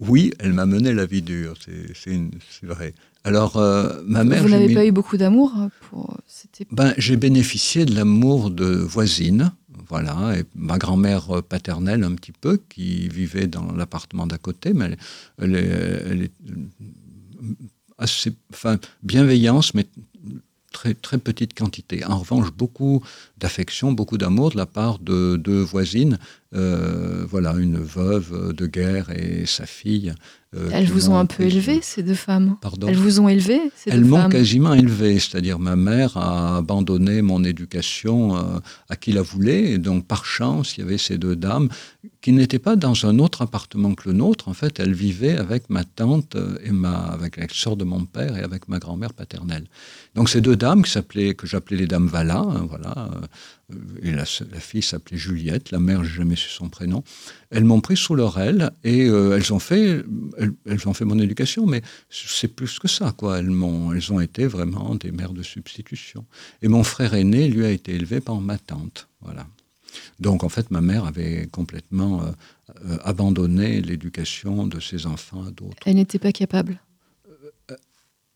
Oui, 0.00 0.32
elle 0.38 0.54
m'a 0.54 0.66
mené 0.66 0.92
la 0.92 1.06
vie 1.06 1.22
dure, 1.22 1.54
c'est 1.94 2.66
vrai. 2.66 2.94
Alors, 3.22 3.58
euh, 3.58 4.00
ma 4.06 4.24
mère. 4.24 4.42
Vous 4.42 4.48
n'avez 4.48 4.72
pas 4.72 4.86
eu 4.86 4.92
beaucoup 4.92 5.18
d'amour 5.18 5.52
pour... 5.82 6.16
ben, 6.72 6.94
J'ai 6.96 7.16
bénéficié 7.16 7.84
de 7.84 7.94
l'amour 7.94 8.50
de 8.50 8.64
voisines, 8.64 9.52
voilà, 9.88 10.38
et 10.38 10.44
ma 10.54 10.78
grand-mère 10.78 11.42
paternelle 11.42 12.02
un 12.02 12.14
petit 12.14 12.32
peu, 12.32 12.58
qui 12.70 13.08
vivait 13.08 13.46
dans 13.46 13.72
l'appartement 13.72 14.26
d'à 14.26 14.38
côté, 14.38 14.72
mais 14.72 14.96
elle, 15.38 15.54
elle, 15.54 16.22
est, 16.22 16.32
assez. 17.98 18.32
Enfin, 18.52 18.78
bienveillance, 19.02 19.74
mais 19.74 19.86
très, 20.72 20.94
très 20.94 21.18
petite 21.18 21.52
quantité. 21.58 22.04
En 22.06 22.18
revanche, 22.18 22.50
beaucoup 22.52 23.02
d'affection, 23.36 23.92
beaucoup 23.92 24.16
d'amour 24.16 24.50
de 24.50 24.56
la 24.56 24.66
part 24.66 24.98
de 24.98 25.36
deux 25.36 25.60
voisines 25.60 26.18
euh, 26.52 27.24
voilà, 27.28 27.52
une 27.52 27.78
veuve 27.78 28.52
de 28.52 28.66
guerre 28.66 29.10
et 29.10 29.46
sa 29.46 29.66
fille. 29.66 30.12
Euh, 30.56 30.68
elles 30.72 30.88
vous 30.88 31.10
ont 31.10 31.16
un 31.16 31.26
peu 31.26 31.44
élevé, 31.44 31.78
ces 31.80 32.02
deux 32.02 32.14
femmes? 32.14 32.56
Pardon? 32.60 32.88
Elles 32.88 32.96
vous 32.96 33.20
ont 33.20 33.28
élevé, 33.28 33.60
ces 33.76 33.90
Elles 33.90 34.04
m'ont 34.04 34.28
quasiment 34.28 34.74
élevé, 34.74 35.20
c'est-à-dire 35.20 35.60
ma 35.60 35.76
mère 35.76 36.16
a 36.16 36.56
abandonné 36.56 37.22
mon 37.22 37.44
éducation 37.44 38.36
euh, 38.36 38.58
à 38.88 38.96
qui 38.96 39.12
la 39.12 39.22
voulait, 39.22 39.70
et 39.70 39.78
donc 39.78 40.08
par 40.08 40.24
chance, 40.24 40.76
il 40.76 40.80
y 40.80 40.82
avait 40.82 40.98
ces 40.98 41.18
deux 41.18 41.36
dames 41.36 41.68
qui 42.20 42.32
n'étaient 42.32 42.58
pas 42.58 42.74
dans 42.74 43.06
un 43.06 43.20
autre 43.20 43.42
appartement 43.42 43.94
que 43.94 44.08
le 44.08 44.14
nôtre. 44.14 44.48
En 44.48 44.54
fait, 44.54 44.80
elles 44.80 44.92
vivaient 44.92 45.36
avec 45.36 45.70
ma 45.70 45.84
tante 45.84 46.36
et 46.64 46.72
ma, 46.72 46.96
avec 46.96 47.36
la 47.36 47.46
sœur 47.48 47.76
de 47.76 47.84
mon 47.84 48.04
père 48.04 48.36
et 48.36 48.42
avec 48.42 48.68
ma 48.68 48.80
grand-mère 48.80 49.12
paternelle. 49.12 49.66
Donc 50.16 50.28
ces 50.28 50.40
deux 50.40 50.56
dames 50.56 50.82
que, 50.82 51.32
que 51.32 51.46
j'appelais 51.46 51.76
les 51.76 51.86
dames 51.86 52.08
Vala, 52.08 52.38
hein, 52.38 52.66
voilà, 52.68 53.08
et 54.02 54.12
la, 54.12 54.24
fille 54.24 54.82
s'appelait 54.82 55.16
Juliette, 55.16 55.70
la 55.70 55.78
mère, 55.78 56.04
j'ai 56.04 56.16
jamais 56.16 56.36
su 56.36 56.48
son 56.48 56.68
prénom. 56.68 57.02
Elles 57.50 57.64
m'ont 57.64 57.80
pris 57.80 57.96
sous 57.96 58.14
leur 58.14 58.38
aile 58.38 58.70
et 58.84 59.08
euh, 59.08 59.36
elles 59.36 59.52
ont 59.52 59.58
fait, 59.58 60.02
elles, 60.66 60.88
ont 60.88 60.94
fait 60.94 61.04
mon 61.04 61.18
éducation, 61.18 61.66
mais 61.66 61.82
c'est 62.08 62.48
plus 62.48 62.78
que 62.78 62.88
ça, 62.88 63.12
quoi. 63.16 63.38
Elles 63.38 63.50
m'ont, 63.50 63.92
elles 63.92 64.12
ont 64.12 64.20
été 64.20 64.46
vraiment 64.46 64.94
des 64.94 65.12
mères 65.12 65.32
de 65.32 65.42
substitution. 65.42 66.24
Et 66.62 66.68
mon 66.68 66.84
frère 66.84 67.14
aîné, 67.14 67.48
lui, 67.48 67.64
a 67.64 67.70
été 67.70 67.94
élevé 67.94 68.20
par 68.20 68.40
ma 68.40 68.58
tante, 68.58 69.08
voilà. 69.20 69.46
Donc 70.20 70.44
en 70.44 70.48
fait, 70.48 70.70
ma 70.70 70.80
mère 70.80 71.04
avait 71.04 71.48
complètement 71.50 72.22
euh, 72.22 72.96
abandonné 73.02 73.80
l'éducation 73.80 74.66
de 74.66 74.78
ses 74.78 75.06
enfants 75.06 75.44
à 75.44 75.50
d'autres. 75.50 75.76
Elle 75.84 75.96
n'était 75.96 76.20
pas 76.20 76.32
capable. 76.32 76.80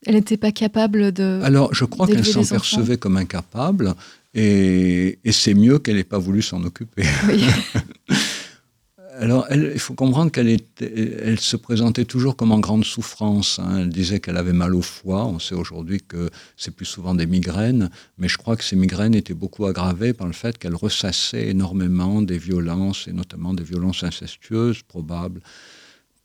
Elle 0.06 0.14
n'était 0.14 0.36
pas 0.36 0.52
capable 0.52 1.12
de. 1.12 1.40
Alors, 1.42 1.74
je 1.74 1.84
crois 1.84 2.06
qu'elle 2.06 2.24
s'en 2.24 2.44
percevait 2.44 2.96
comme 2.96 3.16
incapable. 3.16 3.94
Et, 4.34 5.18
c'est 5.30 5.54
mieux 5.54 5.78
qu'elle 5.78 5.96
n'ait 5.96 6.04
pas 6.04 6.18
voulu 6.18 6.42
s'en 6.42 6.62
occuper. 6.64 7.04
Alors, 9.20 9.46
il 9.52 9.78
faut 9.78 9.94
comprendre 9.94 10.32
qu'elle 10.32 10.58
elle 10.80 11.38
se 11.38 11.56
présentait 11.56 12.04
toujours 12.04 12.34
comme 12.34 12.50
en 12.50 12.58
grande 12.58 12.84
souffrance. 12.84 13.60
Hein. 13.60 13.82
Elle 13.82 13.90
disait 13.90 14.18
qu'elle 14.18 14.36
avait 14.36 14.52
mal 14.52 14.74
au 14.74 14.82
foie. 14.82 15.24
On 15.24 15.38
sait 15.38 15.54
aujourd'hui 15.54 16.00
que 16.00 16.30
c'est 16.56 16.74
plus 16.74 16.84
souvent 16.84 17.14
des 17.14 17.26
migraines, 17.26 17.90
mais 18.18 18.26
je 18.26 18.36
crois 18.38 18.56
que 18.56 18.64
ces 18.64 18.74
migraines 18.74 19.14
étaient 19.14 19.32
beaucoup 19.32 19.66
aggravées 19.66 20.14
par 20.14 20.26
le 20.26 20.32
fait 20.32 20.58
qu'elle 20.58 20.74
ressassait 20.74 21.46
énormément 21.46 22.22
des 22.22 22.38
violences, 22.38 23.06
et 23.06 23.12
notamment 23.12 23.54
des 23.54 23.62
violences 23.62 24.02
incestueuses 24.02 24.82
probables 24.82 25.40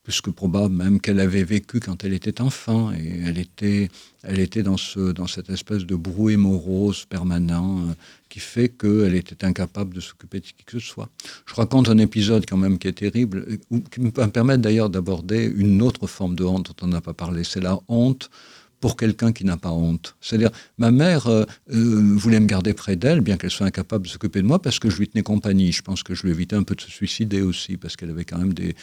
plus 0.10 0.22
que 0.22 0.32
probable 0.32 0.74
même 0.74 1.00
qu'elle 1.00 1.20
avait 1.20 1.44
vécu 1.44 1.80
quand 1.80 2.04
elle 2.04 2.14
était 2.14 2.42
enfant. 2.42 2.92
Et 2.94 3.22
elle 3.28 3.38
était, 3.38 3.90
elle 4.24 4.40
était 4.40 4.64
dans, 4.64 4.76
ce, 4.76 5.12
dans 5.12 5.28
cette 5.28 5.52
espèce 5.52 5.86
de 5.86 5.96
brouet 5.96 6.36
morose 6.36 7.06
permanent 7.06 7.82
euh, 7.82 7.94
qui 8.28 8.40
fait 8.40 8.70
qu'elle 8.70 9.14
était 9.14 9.46
incapable 9.46 9.94
de 9.94 10.00
s'occuper 10.00 10.40
de 10.40 10.46
qui 10.46 10.64
que 10.66 10.80
ce 10.80 10.88
soit. 10.94 11.10
Je 11.46 11.54
raconte 11.54 11.90
un 11.90 12.00
épisode 12.00 12.48
quand 12.50 12.58
même 12.58 12.80
qui 12.80 12.88
est 12.88 12.94
terrible, 13.06 13.46
euh, 13.72 13.80
qui 13.92 14.02
me 14.02 14.10
permet 14.10 14.58
d'ailleurs 14.58 14.90
d'aborder 14.90 15.46
une 15.46 15.80
autre 15.84 16.08
forme 16.08 16.34
de 16.34 16.44
honte 16.44 16.66
dont 16.70 16.88
on 16.88 16.88
n'a 16.88 17.02
pas 17.02 17.14
parlé. 17.14 17.44
C'est 17.44 17.62
la 17.62 17.78
honte 17.88 18.32
pour 18.80 18.96
quelqu'un 18.96 19.32
qui 19.32 19.46
n'a 19.46 19.58
pas 19.58 19.72
honte. 19.72 20.16
C'est-à-dire, 20.22 20.52
ma 20.78 20.92
mère 20.92 21.28
euh, 21.28 21.44
euh, 21.74 22.14
voulait 22.16 22.40
me 22.40 22.46
garder 22.46 22.74
près 22.74 22.96
d'elle, 22.96 23.22
bien 23.22 23.38
qu'elle 23.38 23.52
soit 23.52 23.68
incapable 23.68 24.06
de 24.06 24.10
s'occuper 24.10 24.42
de 24.42 24.48
moi, 24.48 24.62
parce 24.62 24.80
que 24.80 24.90
je 24.90 24.98
lui 24.98 25.08
tenais 25.08 25.22
compagnie. 25.22 25.72
Je 25.72 25.82
pense 25.82 26.02
que 26.02 26.16
je 26.16 26.24
lui 26.24 26.32
évitais 26.32 26.56
un 26.56 26.64
peu 26.64 26.76
de 26.76 26.82
se 26.82 26.90
suicider 26.90 27.42
aussi, 27.42 27.76
parce 27.78 27.96
qu'elle 27.96 28.10
avait 28.10 28.24
quand 28.24 28.38
même 28.38 28.54
des... 28.54 28.76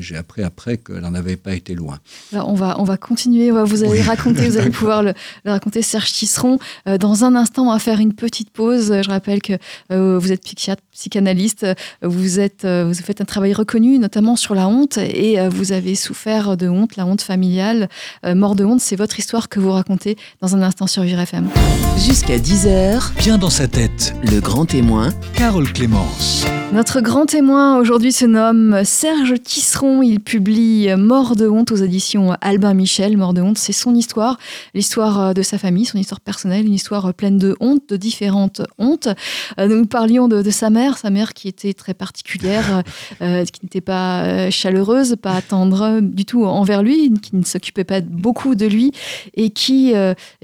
J'ai 0.00 0.16
appris 0.16 0.42
après 0.42 0.78
qu'elle 0.78 1.00
n'en 1.00 1.14
avait 1.14 1.36
pas 1.36 1.54
été 1.54 1.74
loin. 1.74 2.00
Alors 2.32 2.48
on, 2.48 2.54
va, 2.54 2.80
on 2.80 2.84
va 2.84 2.96
continuer, 2.96 3.50
vous 3.50 3.84
allez 3.84 4.02
raconter, 4.02 4.48
vous 4.48 4.58
allez 4.58 4.70
pouvoir 4.70 5.02
le, 5.02 5.14
raconter, 5.44 5.82
Serge 5.82 6.12
Tisseron. 6.12 6.58
Euh, 6.88 6.98
dans 6.98 7.24
un 7.24 7.36
instant, 7.36 7.68
on 7.68 7.72
va 7.72 7.78
faire 7.78 8.00
une 8.00 8.14
petite 8.14 8.50
pause. 8.50 8.92
Je 9.02 9.10
rappelle 9.10 9.40
que 9.40 9.54
vous 9.90 10.32
êtes 10.32 10.42
psychiatre, 10.42 10.82
psychanalyste, 10.90 11.66
vous, 12.02 12.40
êtes, 12.40 12.66
vous 12.66 12.94
faites 12.94 13.20
un 13.20 13.24
travail 13.24 13.52
reconnu, 13.52 13.98
notamment 13.98 14.36
sur 14.36 14.54
la 14.54 14.68
honte, 14.68 14.98
et 14.98 15.36
vous 15.48 15.72
avez 15.72 15.94
souffert 15.94 16.56
de 16.56 16.68
honte, 16.68 16.96
la 16.96 17.06
honte 17.06 17.22
familiale, 17.22 17.88
mort 18.24 18.56
de 18.56 18.63
c'est 18.78 18.96
votre 18.96 19.18
histoire 19.18 19.48
que 19.48 19.60
vous 19.60 19.70
racontez 19.70 20.16
dans 20.40 20.56
un 20.56 20.62
instant 20.62 20.86
sur 20.86 21.02
Vivre 21.02 21.20
FM. 21.20 21.48
Jusqu'à 21.98 22.38
10h, 22.38 23.14
bien 23.18 23.38
dans 23.38 23.50
sa 23.50 23.68
tête, 23.68 24.14
le 24.22 24.40
grand 24.40 24.66
témoin, 24.66 25.10
Carole 25.34 25.70
Clémence. 25.72 26.46
Notre 26.72 27.00
grand 27.00 27.26
témoin 27.26 27.78
aujourd'hui 27.78 28.10
se 28.10 28.24
nomme 28.24 28.82
Serge 28.84 29.34
Tisseron. 29.40 30.02
Il 30.02 30.18
publie 30.18 30.88
Mort 30.96 31.36
de 31.36 31.46
honte 31.46 31.70
aux 31.70 31.76
éditions 31.76 32.34
Albin 32.40 32.74
Michel. 32.74 33.16
Mort 33.16 33.32
de 33.32 33.42
honte, 33.42 33.58
c'est 33.58 33.72
son 33.72 33.94
histoire, 33.94 34.38
l'histoire 34.74 35.34
de 35.34 35.42
sa 35.42 35.56
famille, 35.56 35.84
son 35.84 35.98
histoire 35.98 36.20
personnelle, 36.20 36.66
une 36.66 36.74
histoire 36.74 37.14
pleine 37.14 37.38
de 37.38 37.54
honte, 37.60 37.88
de 37.88 37.96
différentes 37.96 38.62
hontes. 38.78 39.08
Euh, 39.60 39.68
nous 39.68 39.86
parlions 39.86 40.26
de, 40.26 40.50
sa 40.50 40.68
mère, 40.70 40.98
sa 40.98 41.10
mère 41.10 41.32
qui 41.32 41.46
était 41.46 41.74
très 41.74 41.94
particulière, 41.94 42.82
euh, 43.22 43.44
qui 43.44 43.60
n'était 43.62 43.80
pas 43.80 44.24
euh, 44.24 44.50
chaleureuse, 44.50 45.14
pas 45.14 45.40
tendre 45.42 46.00
du 46.00 46.24
tout 46.24 46.44
envers 46.44 46.82
lui, 46.82 47.12
qui 47.22 47.36
ne 47.36 47.44
s'occupait 47.44 47.84
pas 47.84 48.00
beaucoup 48.00 48.53
de 48.54 48.66
lui 48.66 48.92
et 49.34 49.50
qui, 49.50 49.94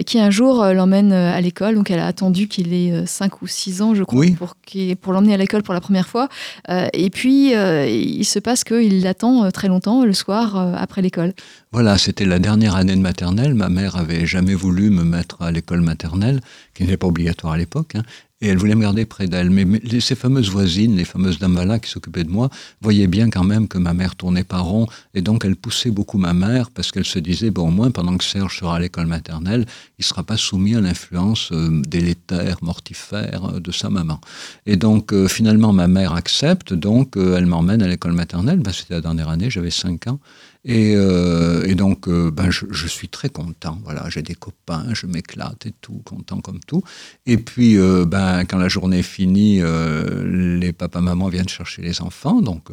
qui 0.07 0.19
un 0.19 0.31
jour 0.31 0.65
l'emmène 0.65 1.13
à 1.13 1.41
l'école. 1.41 1.75
Donc 1.75 1.91
elle 1.91 2.01
a 2.01 2.07
attendu 2.07 2.49
qu'il 2.49 2.73
ait 2.73 3.07
5 3.07 3.43
ou 3.43 3.47
6 3.47 3.83
ans, 3.83 3.95
je 3.95 4.05
crois, 4.05 4.25
pour, 4.37 4.55
pour 5.01 5.13
l'emmener 5.13 5.35
à 5.35 5.37
l'école 5.37 5.63
pour 5.63 5.75
la 5.75 5.81
première 5.81 6.09
fois. 6.09 6.29
Euh, 6.69 6.89
et 6.93 7.11
puis, 7.11 7.55
euh, 7.55 7.87
il 7.87 8.25
se 8.25 8.39
passe 8.39 8.65
qu'il 8.65 9.03
l'attend 9.03 9.45
euh, 9.45 9.51
très 9.51 9.69
longtemps 9.69 10.05
le 10.05 10.13
soir 10.13 10.57
après 10.57 11.03
l'école. 11.03 11.33
Voilà, 11.73 11.99
c'était 11.99 12.25
la 12.25 12.39
dernière 12.39 12.77
année 12.77 12.95
de 12.95 13.01
maternelle. 13.01 13.55
Ma 13.55 13.69
mère 13.69 13.97
avait 13.97 14.27
jamais 14.27 14.55
voulu 14.55 14.91
me 14.91 15.05
mettre 15.05 15.43
à 15.43 15.51
l'école 15.51 15.81
maternelle, 15.81 16.41
qui 16.75 16.83
n'était 16.83 16.97
pas 16.97 17.07
obligatoire 17.07 17.55
à 17.55 17.59
l'époque. 17.59 17.95
Hein. 17.95 18.03
Et 18.43 18.49
elle 18.49 18.57
voulait 18.57 18.75
me 18.75 18.81
garder 18.81 19.05
près 19.05 19.27
d'elle. 19.27 19.51
Mais, 19.51 19.67
ces 20.01 20.15
fameuses 20.15 20.49
voisines, 20.49 20.97
les 20.97 21.05
fameuses 21.05 21.39
dames 21.39 21.79
qui 21.81 21.91
s'occupaient 21.91 22.25
de 22.25 22.31
moi, 22.31 22.49
voyaient 22.81 23.07
bien 23.07 23.29
quand 23.29 23.45
même 23.45 23.69
que 23.69 23.77
ma 23.77 23.93
mère 23.93 24.17
tournait 24.17 24.45
pas 24.45 24.61
rond. 24.61 24.87
Et 25.13 25.21
donc, 25.21 25.45
elle 25.45 25.57
poussait 25.57 25.91
beaucoup 25.91 26.17
ma 26.17 26.33
mère 26.33 26.71
parce 26.71 26.91
qu'elle 26.91 27.05
se 27.05 27.19
disait, 27.19 27.51
bon, 27.51 27.69
au 27.69 27.71
moins, 27.71 27.91
pendant 27.91 28.17
que 28.17 28.25
Serge 28.25 28.59
sera 28.59 28.77
à 28.77 28.81
l'école 28.81 29.07
maternelle, 29.07 29.67
il 29.99 30.05
sera 30.05 30.23
pas 30.23 30.39
soumis 30.39 30.75
à 30.75 30.81
l'influence 30.81 31.51
euh, 31.53 31.83
délétère, 31.87 32.57
mortifère 32.63 33.45
euh, 33.45 33.61
de 33.61 33.73
sa 33.73 33.91
maman. 33.91 34.21
Et 34.65 34.77
donc, 34.77 35.13
euh, 35.13 35.29
finalement, 35.29 35.75
ma 35.75 35.87
mère 35.87 36.15
accepte. 36.15 36.73
Donc, 36.73 37.17
elle 37.17 37.47
m'emmène 37.47 37.83
à 37.83 37.89
l'école 37.89 38.13
maternelle. 38.13 38.61
Ben, 38.61 38.73
C'était 38.73 38.95
la 38.95 39.03
dernière 39.03 39.29
année, 39.29 39.51
j'avais 39.51 39.71
5 39.71 40.07
ans. 40.07 40.19
Et, 40.65 40.95
euh, 40.95 41.65
et 41.65 41.75
donc, 41.75 42.07
euh, 42.07 42.31
ben, 42.31 42.51
je, 42.51 42.67
je, 42.71 42.87
suis 42.87 43.09
très 43.09 43.31
content. 43.31 43.79
Voilà, 43.83 44.05
j'ai 44.11 44.21
des 44.21 44.35
copains, 44.35 44.85
je 44.93 45.07
m'éclate 45.07 45.65
et 45.65 45.73
tout, 45.81 46.03
content 46.05 46.41
comme 46.41 46.61
tout. 46.61 46.83
Et 47.25 47.39
puis, 47.39 47.79
euh, 47.79 48.05
ben, 48.05 48.45
quand 48.45 48.59
la 48.59 48.69
journée 48.69 48.99
est 48.99 49.03
finie, 49.03 49.63
les 49.63 50.73
papas 50.73 51.01
maman 51.01 51.29
viennent 51.29 51.49
chercher 51.49 51.81
les 51.81 52.03
enfants. 52.03 52.43
Donc, 52.43 52.69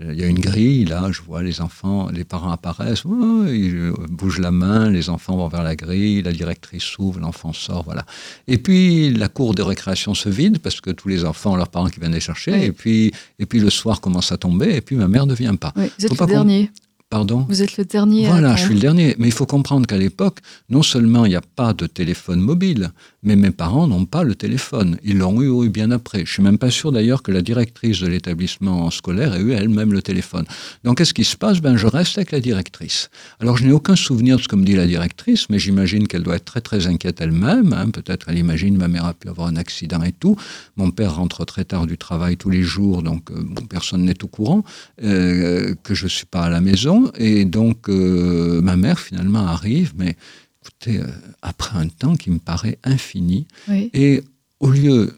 il 0.00 0.14
y 0.14 0.24
a 0.24 0.26
une 0.26 0.40
grille 0.40 0.84
là, 0.84 1.10
je 1.12 1.22
vois 1.22 1.42
les 1.42 1.60
enfants, 1.60 2.08
les 2.10 2.24
parents 2.24 2.50
apparaissent, 2.50 3.04
oh, 3.04 3.44
ils 3.46 3.92
bougent 4.10 4.40
la 4.40 4.50
main, 4.50 4.90
les 4.90 5.08
enfants 5.08 5.36
vont 5.36 5.48
vers 5.48 5.62
la 5.62 5.76
grille, 5.76 6.22
la 6.22 6.32
directrice 6.32 6.82
s'ouvre, 6.82 7.20
l'enfant 7.20 7.52
sort, 7.52 7.84
voilà. 7.84 8.04
Et 8.48 8.58
puis 8.58 9.12
la 9.12 9.28
cour 9.28 9.54
de 9.54 9.62
récréation 9.62 10.14
se 10.14 10.28
vide 10.28 10.58
parce 10.58 10.80
que 10.80 10.90
tous 10.90 11.08
les 11.08 11.24
enfants 11.24 11.52
ont 11.52 11.56
leurs 11.56 11.68
parents 11.68 11.88
qui 11.88 12.00
viennent 12.00 12.14
les 12.14 12.20
chercher. 12.20 12.52
Oui. 12.52 12.64
Et 12.64 12.72
puis, 12.72 13.12
et 13.38 13.46
puis 13.46 13.60
le 13.60 13.70
soir 13.70 14.00
commence 14.00 14.32
à 14.32 14.38
tomber 14.38 14.74
et 14.74 14.80
puis 14.80 14.96
ma 14.96 15.06
mère 15.06 15.26
ne 15.26 15.34
vient 15.34 15.54
pas. 15.54 15.72
Oui, 15.76 15.90
vous 15.98 16.06
êtes 16.06 16.20
le 16.20 16.26
dernier. 16.26 16.70
Pardon 17.12 17.44
Vous 17.46 17.62
êtes 17.62 17.76
le 17.76 17.84
dernier. 17.84 18.26
Voilà, 18.26 18.56
je 18.56 18.64
suis 18.64 18.74
le 18.74 18.80
dernier. 18.80 19.14
Mais 19.18 19.28
il 19.28 19.34
faut 19.34 19.44
comprendre 19.44 19.86
qu'à 19.86 19.98
l'époque, 19.98 20.38
non 20.70 20.82
seulement 20.82 21.26
il 21.26 21.28
n'y 21.28 21.36
a 21.36 21.42
pas 21.42 21.74
de 21.74 21.86
téléphone 21.86 22.40
mobile, 22.40 22.90
mais 23.22 23.36
mes 23.36 23.50
parents 23.50 23.86
n'ont 23.86 24.04
pas 24.04 24.24
le 24.24 24.34
téléphone. 24.34 24.98
Ils 25.04 25.18
l'ont 25.18 25.40
eu, 25.40 25.64
eu, 25.64 25.68
bien 25.68 25.90
après. 25.90 26.24
Je 26.26 26.32
suis 26.32 26.42
même 26.42 26.58
pas 26.58 26.70
sûr 26.70 26.92
d'ailleurs 26.92 27.22
que 27.22 27.30
la 27.30 27.42
directrice 27.42 28.00
de 28.00 28.06
l'établissement 28.08 28.90
scolaire 28.90 29.34
ait 29.34 29.40
eu 29.40 29.52
elle-même 29.52 29.92
le 29.92 30.02
téléphone. 30.02 30.44
Donc 30.84 30.98
qu'est-ce 30.98 31.14
qui 31.14 31.24
se 31.24 31.36
passe? 31.36 31.60
Ben 31.60 31.76
je 31.76 31.86
reste 31.86 32.18
avec 32.18 32.32
la 32.32 32.40
directrice. 32.40 33.10
Alors 33.40 33.56
je 33.56 33.64
n'ai 33.64 33.72
aucun 33.72 33.96
souvenir 33.96 34.36
de 34.36 34.42
ce 34.42 34.48
que 34.48 34.56
me 34.56 34.64
dit 34.64 34.74
la 34.74 34.86
directrice, 34.86 35.48
mais 35.50 35.58
j'imagine 35.58 36.08
qu'elle 36.08 36.22
doit 36.22 36.36
être 36.36 36.44
très 36.44 36.60
très 36.60 36.86
inquiète 36.86 37.20
elle-même. 37.20 37.72
Hein. 37.72 37.90
Peut-être 37.90 38.26
elle 38.28 38.38
imagine 38.38 38.76
ma 38.76 38.88
mère 38.88 39.04
a 39.04 39.14
pu 39.14 39.28
avoir 39.28 39.48
un 39.48 39.56
accident 39.56 40.02
et 40.02 40.12
tout. 40.12 40.36
Mon 40.76 40.90
père 40.90 41.16
rentre 41.16 41.44
très 41.44 41.64
tard 41.64 41.86
du 41.86 41.98
travail 41.98 42.36
tous 42.36 42.50
les 42.50 42.62
jours, 42.62 43.02
donc 43.02 43.30
euh, 43.30 43.44
personne 43.68 44.04
n'est 44.04 44.24
au 44.24 44.28
courant 44.28 44.64
euh, 45.02 45.74
que 45.82 45.94
je 45.94 46.06
suis 46.06 46.26
pas 46.26 46.42
à 46.42 46.50
la 46.50 46.60
maison. 46.60 47.10
Et 47.18 47.44
donc, 47.44 47.88
euh, 47.88 48.60
ma 48.62 48.76
mère, 48.76 48.98
finalement, 48.98 49.46
arrive, 49.46 49.92
mais 49.96 50.16
écoutez, 50.62 50.98
euh, 51.00 51.06
après 51.42 51.78
un 51.78 51.88
temps 51.88 52.16
qui 52.16 52.30
me 52.30 52.38
paraît 52.38 52.78
infini. 52.84 53.46
Oui. 53.68 53.90
Et 53.92 54.22
au 54.60 54.70
lieu 54.70 55.16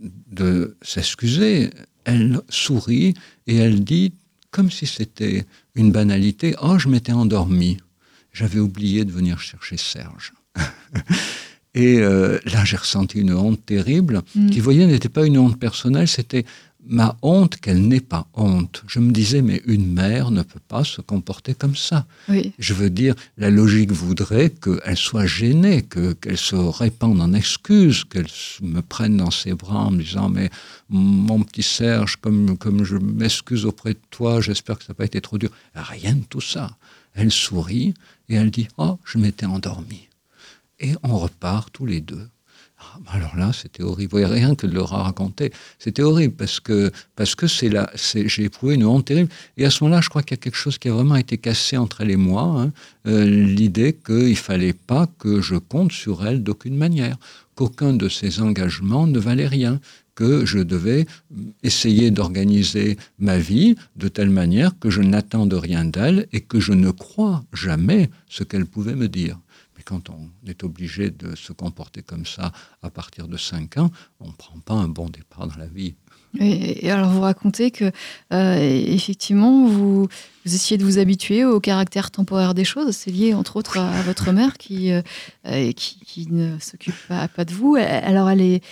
de 0.00 0.76
s'excuser, 0.82 1.70
elle 2.04 2.40
sourit 2.48 3.14
et 3.46 3.56
elle 3.56 3.84
dit, 3.84 4.12
comme 4.50 4.70
si 4.70 4.86
c'était 4.86 5.44
une 5.74 5.92
banalité, 5.92 6.54
Oh, 6.60 6.78
je 6.78 6.88
m'étais 6.88 7.12
endormie. 7.12 7.78
J'avais 8.32 8.58
oublié 8.58 9.04
de 9.04 9.12
venir 9.12 9.40
chercher 9.40 9.76
Serge. 9.76 10.32
et 11.74 11.98
euh, 11.98 12.38
là, 12.46 12.64
j'ai 12.64 12.76
ressenti 12.76 13.18
une 13.18 13.32
honte 13.32 13.64
terrible, 13.64 14.22
mm. 14.34 14.50
qui, 14.50 14.58
vous 14.58 14.64
voyez, 14.64 14.86
n'était 14.86 15.08
pas 15.08 15.26
une 15.26 15.38
honte 15.38 15.58
personnelle, 15.58 16.08
c'était 16.08 16.44
ma 16.86 17.16
honte 17.22 17.56
qu'elle 17.56 17.86
n'ait 17.86 18.00
pas 18.00 18.26
honte. 18.34 18.82
Je 18.86 18.98
me 18.98 19.12
disais, 19.12 19.42
mais 19.42 19.62
une 19.66 19.92
mère 19.92 20.30
ne 20.30 20.42
peut 20.42 20.60
pas 20.66 20.84
se 20.84 21.00
comporter 21.00 21.54
comme 21.54 21.76
ça. 21.76 22.06
Oui. 22.28 22.52
Je 22.58 22.74
veux 22.74 22.90
dire, 22.90 23.14
la 23.36 23.50
logique 23.50 23.92
voudrait 23.92 24.50
qu'elle 24.50 24.96
soit 24.96 25.26
gênée, 25.26 25.82
que, 25.82 26.12
qu'elle 26.14 26.38
se 26.38 26.56
répande 26.56 27.20
en 27.20 27.32
excuses, 27.32 28.04
qu'elle 28.04 28.26
me 28.62 28.80
prenne 28.80 29.16
dans 29.16 29.30
ses 29.30 29.54
bras 29.54 29.86
en 29.86 29.90
me 29.90 30.02
disant, 30.02 30.28
mais 30.28 30.50
mon 30.88 31.42
petit 31.42 31.62
Serge, 31.62 32.16
comme, 32.16 32.56
comme 32.56 32.84
je 32.84 32.96
m'excuse 32.96 33.66
auprès 33.66 33.94
de 33.94 34.00
toi, 34.10 34.40
j'espère 34.40 34.78
que 34.78 34.84
ça 34.84 34.92
n'a 34.92 34.96
pas 34.96 35.04
été 35.04 35.20
trop 35.20 35.38
dur. 35.38 35.50
Rien 35.74 36.14
de 36.14 36.24
tout 36.24 36.40
ça. 36.40 36.70
Elle 37.14 37.30
sourit 37.30 37.94
et 38.28 38.34
elle 38.34 38.50
dit, 38.50 38.68
oh, 38.78 38.98
je 39.04 39.18
m'étais 39.18 39.46
endormie. 39.46 40.08
Et 40.78 40.94
on 41.02 41.18
repart 41.18 41.70
tous 41.72 41.86
les 41.86 42.00
deux. 42.00 42.28
Alors 43.12 43.36
là, 43.36 43.52
c'était 43.52 43.82
horrible. 43.82 44.10
Vous 44.10 44.18
voyez, 44.18 44.26
rien 44.26 44.54
que 44.54 44.66
de 44.66 44.72
le 44.72 44.82
raconter, 44.82 45.52
c'était 45.78 46.02
horrible 46.02 46.34
parce 46.34 46.60
que 46.60 46.90
parce 47.16 47.34
que 47.34 47.46
c'est 47.46 47.68
là, 47.68 47.90
j'ai 47.94 48.44
éprouvé 48.44 48.74
une 48.74 48.84
honte 48.84 49.06
terrible. 49.06 49.30
Et 49.56 49.64
à 49.64 49.70
ce 49.70 49.84
moment-là, 49.84 50.00
je 50.00 50.08
crois 50.08 50.22
qu'il 50.22 50.36
y 50.36 50.40
a 50.40 50.42
quelque 50.42 50.56
chose 50.56 50.78
qui 50.78 50.88
a 50.88 50.92
vraiment 50.92 51.16
été 51.16 51.38
cassé 51.38 51.76
entre 51.76 52.02
elle 52.02 52.10
et 52.10 52.16
moi. 52.16 52.42
Hein, 52.42 52.72
euh, 53.06 53.24
l'idée 53.24 53.92
qu'il 53.94 54.36
fallait 54.36 54.72
pas 54.72 55.08
que 55.18 55.40
je 55.40 55.56
compte 55.56 55.92
sur 55.92 56.26
elle 56.26 56.42
d'aucune 56.42 56.76
manière, 56.76 57.16
qu'aucun 57.54 57.92
de 57.92 58.08
ses 58.08 58.40
engagements 58.40 59.06
ne 59.06 59.18
valait 59.18 59.48
rien, 59.48 59.80
que 60.14 60.44
je 60.44 60.58
devais 60.58 61.06
essayer 61.62 62.10
d'organiser 62.10 62.98
ma 63.18 63.38
vie 63.38 63.76
de 63.96 64.08
telle 64.08 64.28
manière 64.28 64.78
que 64.78 64.90
je 64.90 65.00
n'attends 65.00 65.46
de 65.46 65.56
rien 65.56 65.86
d'elle 65.86 66.26
et 66.32 66.42
que 66.42 66.60
je 66.60 66.72
ne 66.74 66.90
crois 66.90 67.42
jamais 67.54 68.10
ce 68.28 68.44
qu'elle 68.44 68.66
pouvait 68.66 68.96
me 68.96 69.08
dire. 69.08 69.38
Quand 69.90 70.08
on 70.08 70.30
est 70.48 70.62
obligé 70.62 71.10
de 71.10 71.34
se 71.34 71.52
comporter 71.52 72.02
comme 72.02 72.24
ça 72.24 72.52
à 72.80 72.90
partir 72.90 73.26
de 73.26 73.36
5 73.36 73.76
ans, 73.78 73.90
on 74.20 74.28
ne 74.28 74.32
prend 74.32 74.56
pas 74.60 74.74
un 74.74 74.86
bon 74.86 75.08
départ 75.08 75.48
dans 75.48 75.56
la 75.56 75.66
vie. 75.66 75.96
Et, 76.38 76.88
alors 76.92 77.10
vous 77.10 77.22
racontez 77.22 77.72
que 77.72 77.90
euh, 78.32 78.84
effectivement 78.86 79.66
vous, 79.66 80.06
essayez 80.46 80.78
de 80.78 80.84
vous 80.84 80.98
habituer 80.98 81.44
au 81.44 81.58
caractère 81.58 82.12
temporaire 82.12 82.54
des 82.54 82.62
choses. 82.62 82.94
C'est 82.94 83.10
lié 83.10 83.34
entre 83.34 83.56
autres 83.56 83.78
à, 83.78 84.02
votre 84.02 84.30
mère 84.30 84.58
qui, 84.58 84.92
euh, 84.92 85.02
qui, 85.72 85.98
qui, 86.06 86.28
ne 86.30 86.56
s'occupe 86.60 86.94
pas, 87.08 87.44
de 87.44 87.52
vous. 87.52 87.74
Alors 87.74 88.30
elle 88.30 88.42
est, 88.42 88.62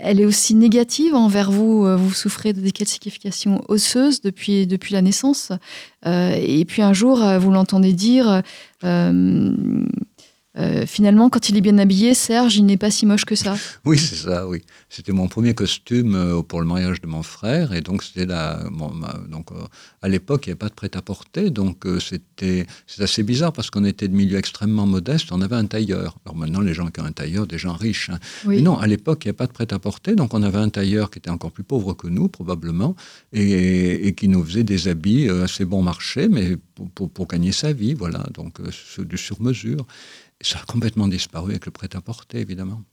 elle 0.00 0.20
est 0.20 0.24
aussi 0.24 0.56
négative 0.56 1.14
envers 1.14 1.52
vous. 1.52 1.96
Vous 1.96 2.12
souffrez 2.12 2.52
de 2.52 2.60
décalcification 2.60 3.62
osseuse 3.68 4.20
depuis, 4.20 4.66
depuis 4.66 4.94
la 4.94 5.02
naissance. 5.02 5.52
Euh, 6.06 6.34
et 6.36 6.64
puis 6.64 6.82
un 6.82 6.92
jour, 6.92 7.22
vous 7.38 7.52
l'entendez 7.52 7.92
dire 7.92 8.42
euh, 8.84 9.54
euh, 10.58 10.86
finalement, 10.86 11.28
quand 11.28 11.48
il 11.48 11.56
est 11.56 11.60
bien 11.60 11.78
habillé, 11.78 12.14
Serge, 12.14 12.56
il 12.56 12.64
n'est 12.64 12.76
pas 12.76 12.90
si 12.90 13.04
moche 13.04 13.24
que 13.24 13.34
ça. 13.34 13.56
Oui, 13.84 13.98
c'est 13.98 14.16
ça, 14.16 14.48
oui. 14.48 14.62
C'était 14.88 15.12
mon 15.12 15.28
premier 15.28 15.54
costume 15.54 16.14
euh, 16.14 16.42
pour 16.42 16.60
le 16.60 16.66
mariage 16.66 17.00
de 17.00 17.06
mon 17.06 17.22
frère. 17.22 17.74
Et 17.74 17.80
donc, 17.80 18.02
c'était 18.02 18.24
la. 18.24 18.64
Bon, 18.72 18.90
ma, 18.90 19.12
donc, 19.28 19.52
euh, 19.52 19.56
à 20.00 20.08
l'époque, 20.08 20.46
il 20.46 20.48
n'y 20.48 20.52
avait 20.52 20.58
pas 20.58 20.68
de 20.68 20.74
prêt-à-porter. 20.74 21.50
Donc, 21.50 21.84
euh, 21.84 22.00
c'était 22.00 22.66
assez 22.98 23.22
bizarre 23.22 23.52
parce 23.52 23.70
qu'on 23.70 23.84
était 23.84 24.08
de 24.08 24.14
milieu 24.14 24.38
extrêmement 24.38 24.86
modeste. 24.86 25.30
On 25.32 25.42
avait 25.42 25.56
un 25.56 25.66
tailleur. 25.66 26.16
Alors 26.24 26.36
maintenant, 26.36 26.60
les 26.60 26.72
gens 26.72 26.86
qui 26.86 27.00
ont 27.00 27.04
un 27.04 27.12
tailleur, 27.12 27.46
des 27.46 27.58
gens 27.58 27.74
riches. 27.74 28.10
Hein. 28.10 28.18
Oui. 28.46 28.56
Mais 28.56 28.62
non, 28.62 28.78
à 28.78 28.86
l'époque, 28.86 29.24
il 29.24 29.28
n'y 29.28 29.30
avait 29.30 29.36
pas 29.36 29.46
de 29.46 29.52
prêt-à-porter. 29.52 30.14
Donc, 30.14 30.32
on 30.32 30.42
avait 30.42 30.58
un 30.58 30.70
tailleur 30.70 31.10
qui 31.10 31.18
était 31.18 31.30
encore 31.30 31.52
plus 31.52 31.64
pauvre 31.64 31.92
que 31.92 32.06
nous, 32.06 32.28
probablement, 32.28 32.96
et, 33.32 34.06
et 34.08 34.14
qui 34.14 34.28
nous 34.28 34.42
faisait 34.42 34.64
des 34.64 34.88
habits 34.88 35.28
assez 35.28 35.64
bon 35.64 35.82
marché, 35.82 36.28
mais 36.28 36.56
pour, 36.74 36.90
pour, 36.90 37.10
pour 37.10 37.26
gagner 37.26 37.52
sa 37.52 37.72
vie, 37.72 37.92
voilà. 37.92 38.24
Donc, 38.32 38.60
du 38.98 39.18
sur-mesure. 39.18 39.86
Ça 40.40 40.60
a 40.60 40.64
complètement 40.64 41.08
disparu 41.08 41.52
avec 41.52 41.66
le 41.66 41.72
prêt-à-porter, 41.72 42.38
évidemment. 42.38 42.84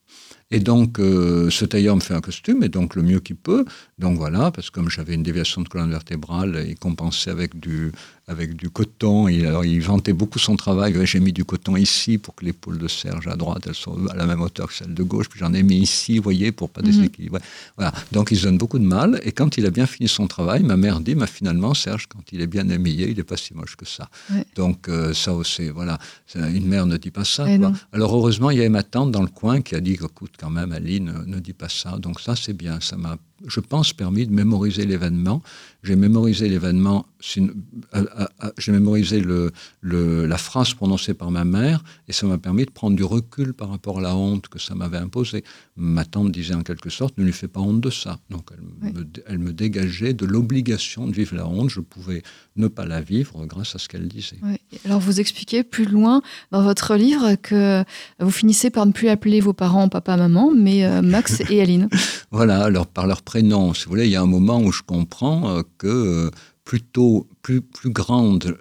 Et 0.51 0.59
donc, 0.59 0.99
euh, 0.99 1.49
ce 1.49 1.65
tailleur 1.65 1.95
me 1.95 2.01
fait 2.01 2.13
un 2.13 2.21
costume, 2.21 2.63
et 2.63 2.69
donc 2.69 2.95
le 2.95 3.01
mieux 3.01 3.19
qu'il 3.19 3.37
peut. 3.37 3.65
Donc 3.97 4.17
voilà, 4.17 4.51
parce 4.51 4.69
que 4.69 4.75
comme 4.75 4.89
j'avais 4.89 5.15
une 5.15 5.23
déviation 5.23 5.61
de 5.61 5.67
colonne 5.67 5.89
vertébrale, 5.89 6.65
il 6.67 6.75
compensait 6.75 7.31
avec 7.31 7.59
du, 7.59 7.91
avec 8.27 8.55
du 8.55 8.69
coton. 8.69 9.27
Et 9.27 9.47
alors, 9.47 9.65
il 9.65 9.81
vantait 9.81 10.13
beaucoup 10.13 10.37
son 10.37 10.55
travail. 10.55 10.93
J'ai 11.05 11.19
mis 11.19 11.33
du 11.33 11.43
coton 11.43 11.75
ici 11.75 12.19
pour 12.19 12.35
que 12.35 12.45
l'épaule 12.45 12.77
de 12.77 12.87
Serge 12.87 13.27
à 13.27 13.35
droite, 13.35 13.63
elles 13.65 13.73
sont 13.73 14.05
à 14.07 14.15
la 14.15 14.27
même 14.27 14.41
hauteur 14.41 14.67
que 14.67 14.75
celle 14.75 14.93
de 14.93 15.01
gauche. 15.01 15.27
Puis 15.27 15.39
j'en 15.39 15.53
ai 15.55 15.63
mis 15.63 15.77
ici, 15.77 16.17
vous 16.17 16.23
voyez, 16.23 16.51
pour 16.51 16.69
pas 16.69 16.81
Mhm. 16.81 16.87
déséquilibrer. 16.87 17.41
Voilà. 17.75 17.91
Donc, 18.11 18.29
il 18.29 18.37
se 18.37 18.43
donne 18.43 18.59
beaucoup 18.59 18.77
de 18.77 18.85
mal. 18.85 19.21
Et 19.23 19.31
quand 19.31 19.57
il 19.57 19.65
a 19.65 19.71
bien 19.71 19.87
fini 19.87 20.07
son 20.07 20.27
travail, 20.27 20.61
ma 20.61 20.77
mère 20.77 20.99
dit, 20.99 21.15
mais 21.15 21.25
finalement, 21.25 21.73
Serge, 21.73 22.05
quand 22.07 22.21
il 22.31 22.41
est 22.41 22.47
bien 22.47 22.69
habillé, 22.69 23.09
il 23.09 23.17
n'est 23.17 23.23
pas 23.23 23.37
si 23.37 23.55
moche 23.55 23.75
que 23.75 23.85
ça. 23.87 24.07
Ouais. 24.31 24.45
Donc, 24.55 24.87
euh, 24.87 25.15
ça 25.15 25.33
aussi, 25.33 25.69
voilà. 25.69 25.97
Une 26.35 26.67
mère 26.67 26.85
ne 26.85 26.97
dit 26.97 27.11
pas 27.11 27.25
ça. 27.25 27.45
Eh 27.49 27.57
Quoi. 27.57 27.71
Alors, 27.91 28.13
heureusement, 28.15 28.51
il 28.51 28.57
y 28.57 28.59
avait 28.59 28.69
ma 28.69 28.83
tante 28.83 29.11
dans 29.11 29.21
le 29.23 29.29
coin 29.29 29.61
qui 29.61 29.73
a 29.73 29.79
dit, 29.79 29.95
écoute, 30.05 30.35
quand 30.37 30.49
même, 30.49 30.71
Aline, 30.71 31.05
ne, 31.05 31.23
ne 31.25 31.39
dis 31.39 31.53
pas 31.53 31.69
ça. 31.69 31.97
Donc, 31.97 32.19
ça, 32.19 32.35
c'est 32.35 32.53
bien. 32.53 32.79
Ça 32.79 32.97
m'a 32.97 33.17
je 33.47 33.59
pense, 33.59 33.93
permis 33.93 34.25
de 34.27 34.33
mémoriser 34.33 34.85
l'événement. 34.85 35.41
J'ai 35.83 35.97
mémorisé 35.97 36.47
l'événement, 36.47 37.05
j'ai 37.19 38.71
mémorisé 38.71 39.19
le, 39.19 39.51
le, 39.81 40.25
la 40.25 40.37
phrase 40.37 40.73
prononcée 40.73 41.13
par 41.13 41.29
ma 41.29 41.43
mère, 41.43 41.83
et 42.07 42.13
ça 42.13 42.25
m'a 42.25 42.37
permis 42.37 42.65
de 42.65 42.71
prendre 42.71 42.95
du 42.95 43.03
recul 43.03 43.53
par 43.53 43.69
rapport 43.69 43.99
à 43.99 44.01
la 44.01 44.15
honte 44.15 44.47
que 44.47 44.59
ça 44.59 44.75
m'avait 44.75 44.97
imposée. 44.97 45.43
Ma 45.75 46.05
tante 46.05 46.31
disait 46.31 46.53
en 46.53 46.63
quelque 46.63 46.89
sorte, 46.89 47.17
ne 47.17 47.25
lui 47.25 47.33
fais 47.33 47.49
pas 47.49 47.59
honte 47.59 47.81
de 47.81 47.89
ça. 47.89 48.19
Donc 48.29 48.49
elle, 48.53 48.63
oui. 48.81 48.93
me, 48.93 49.05
elle 49.27 49.39
me 49.39 49.51
dégageait 49.51 50.13
de 50.13 50.25
l'obligation 50.25 51.07
de 51.07 51.11
vivre 51.11 51.35
la 51.35 51.47
honte. 51.47 51.69
Je 51.69 51.81
pouvais 51.81 52.23
ne 52.55 52.67
pas 52.67 52.85
la 52.85 53.01
vivre 53.01 53.45
grâce 53.45 53.75
à 53.75 53.79
ce 53.79 53.89
qu'elle 53.89 54.07
disait. 54.07 54.37
Oui. 54.43 54.57
Alors 54.85 54.99
vous 54.99 55.19
expliquez 55.19 55.63
plus 55.63 55.85
loin 55.85 56.21
dans 56.51 56.63
votre 56.63 56.95
livre 56.95 57.35
que 57.35 57.83
vous 58.19 58.31
finissez 58.31 58.69
par 58.69 58.85
ne 58.85 58.91
plus 58.91 59.09
appeler 59.09 59.41
vos 59.41 59.53
parents 59.53 59.89
papa, 59.89 60.17
maman, 60.17 60.51
mais 60.55 60.85
euh, 60.85 61.01
Max 61.01 61.41
et 61.49 61.61
Aline. 61.61 61.89
voilà, 62.31 62.63
alors 62.63 62.87
par 62.87 63.07
leur 63.07 63.21
Si 63.33 63.39
vous 63.39 63.89
voulez, 63.89 64.05
il 64.05 64.11
y 64.11 64.15
a 64.15 64.21
un 64.21 64.27
moment 64.27 64.61
où 64.61 64.71
je 64.71 64.83
comprends 64.83 65.49
euh, 65.49 65.61
que 65.79 65.87
euh, 65.87 66.31
plutôt 66.65 67.27
plus, 67.41 67.63
grande, 67.85 68.55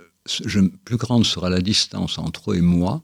plus 0.84 0.96
grande 0.96 1.26
sera 1.26 1.50
la 1.50 1.60
distance 1.60 2.18
entre 2.18 2.52
eux 2.52 2.56
et 2.56 2.62
moi, 2.62 3.02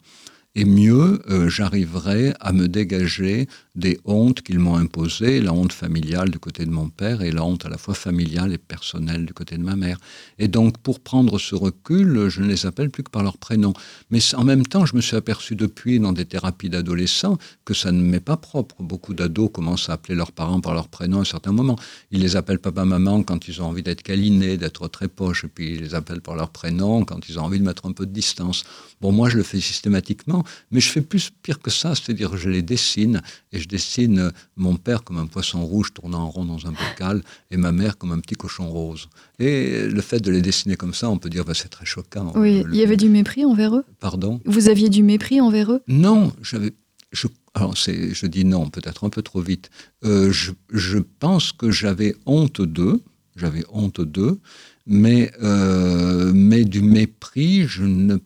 et 0.55 0.65
mieux 0.65 1.21
euh, 1.29 1.51
j'arriverai 1.51 2.33
à 2.41 2.53
me 2.53 2.69
dégager 2.69 3.49
des 3.79 3.99
hontes 4.05 4.43
qu'ils 4.43 4.59
m'ont 4.59 4.77
imposées, 4.77 5.41
la 5.41 5.53
honte 5.53 5.73
familiale 5.73 6.31
du 6.31 6.39
côté 6.39 6.67
de 6.67 6.71
mon 6.71 6.89
père 6.89 7.23
et 7.23 7.31
la 7.31 7.45
honte 7.45 7.65
à 7.65 7.69
la 7.69 7.79
fois 7.79 7.95
familiale 7.95 8.53
et 8.53 8.59
personnelle 8.59 9.25
du 9.25 9.33
côté 9.33 9.57
de 9.57 9.63
ma 9.63 9.77
mère. 9.77 9.99
Et 10.39 10.49
donc, 10.49 10.79
pour 10.79 10.99
prendre 11.01 11.39
ce 11.39 11.55
recul, 11.55 12.29
je 12.29 12.43
ne 12.43 12.49
les 12.49 12.67
appelle 12.67 12.91
plus 12.91 13.05
que 13.05 13.11
par 13.11 13.23
leur 13.23 13.39
prénom. 13.39 13.73
Mais 14.11 14.19
en 14.35 14.45
même 14.45 14.67
temps, 14.67 14.85
je 14.85 14.97
me 14.97 15.01
suis 15.01 15.17
aperçu 15.17 15.55
depuis 15.55 16.01
dans 16.01 16.13
des 16.13 16.25
thérapies 16.25 16.69
d'adolescents 16.69 17.39
que 17.65 17.73
ça 17.73 17.93
ne 17.93 18.03
m'est 18.03 18.21
pas 18.21 18.37
propre. 18.37 18.83
Beaucoup 18.83 19.15
d'ados 19.15 19.51
commencent 19.53 19.89
à 19.89 19.93
appeler 19.93 20.17
leurs 20.17 20.33
parents 20.33 20.61
par 20.61 20.75
leur 20.75 20.89
prénom 20.89 21.19
à 21.19 21.21
un 21.21 21.25
certain 21.25 21.53
moment. 21.53 21.79
Ils 22.11 22.21
les 22.21 22.35
appellent 22.35 22.59
papa-maman 22.59 23.23
quand 23.23 23.47
ils 23.47 23.63
ont 23.63 23.67
envie 23.67 23.85
d'être 23.85 24.03
câlinés, 24.03 24.57
d'être 24.57 24.89
très 24.89 25.09
poches, 25.09 25.45
et 25.45 25.49
puis 25.49 25.75
ils 25.75 25.81
les 25.81 25.95
appellent 25.95 26.21
par 26.21 26.35
leur 26.35 26.51
prénom 26.51 27.05
quand 27.05 27.29
ils 27.29 27.39
ont 27.39 27.43
envie 27.43 27.61
de 27.61 27.65
mettre 27.65 27.87
un 27.87 27.93
peu 27.93 28.07
de 28.07 28.13
distance. 28.13 28.65
Bon, 29.01 29.13
moi, 29.13 29.29
je 29.29 29.37
le 29.37 29.45
fais 29.45 29.61
systématiquement, 29.61 30.43
mais 30.73 30.81
je 30.81 30.91
fais 30.91 31.01
plus 31.01 31.31
pire 31.31 31.61
que 31.61 31.71
ça, 31.71 31.95
c'est-à-dire 31.95 32.37
je 32.37 32.51
les 32.51 32.63
dessine, 32.63 33.23
et 33.53 33.61
je 33.61 33.68
dessine 33.69 34.33
mon 34.57 34.77
père 34.77 35.05
comme 35.05 35.19
un 35.19 35.27
poisson 35.27 35.65
rouge 35.65 35.93
tournant 35.95 36.23
en 36.23 36.31
rond 36.31 36.45
dans 36.45 36.67
un 36.67 36.73
bocal, 36.73 37.23
et 37.51 37.57
ma 37.57 37.73
mère 37.73 37.97
comme 37.99 38.13
un 38.13 38.19
petit 38.19 38.35
cochon 38.35 38.69
rose. 38.69 39.09
Et 39.39 39.87
le 39.89 40.01
fait 40.01 40.21
de 40.21 40.31
les 40.31 40.43
dessiner 40.43 40.77
comme 40.77 40.95
ça, 40.95 41.09
on 41.11 41.19
peut 41.19 41.31
dire, 41.31 41.45
bah, 41.45 41.55
c'est 41.55 41.69
très 41.69 41.87
choquant. 41.87 42.33
Oui, 42.35 42.65
il 42.73 42.77
y 42.77 42.83
avait 42.83 42.97
du 42.97 43.09
mépris 43.09 43.45
envers 43.45 43.77
eux? 43.77 43.85
Pardon? 44.01 44.41
Vous 44.45 44.69
aviez 44.69 44.89
du 44.89 45.03
mépris 45.03 45.41
envers 45.41 45.73
eux? 45.73 45.83
Non, 45.87 46.33
j'avais... 46.43 46.73
Je, 47.11 47.27
alors 47.55 47.75
je 47.75 48.27
dis 48.27 48.45
non, 48.45 48.69
peut-être 48.69 49.05
un 49.05 49.09
peu 49.09 49.23
trop 49.23 49.41
vite. 49.41 49.71
Euh, 50.05 50.31
je, 50.31 50.53
je, 50.71 50.99
pense 50.99 51.53
que 51.53 51.71
j'avais 51.71 52.15
honte 52.27 52.61
d'eux, 52.61 53.01
j'avais 53.35 53.65
honte 53.73 54.03
d'eux, 54.03 54.39
mais, 54.87 55.31
euh, 55.43 56.33
mais 56.35 56.65
du 56.65 56.83
mépris, 56.83 57.67
je 57.67 57.85
ne 57.85 58.19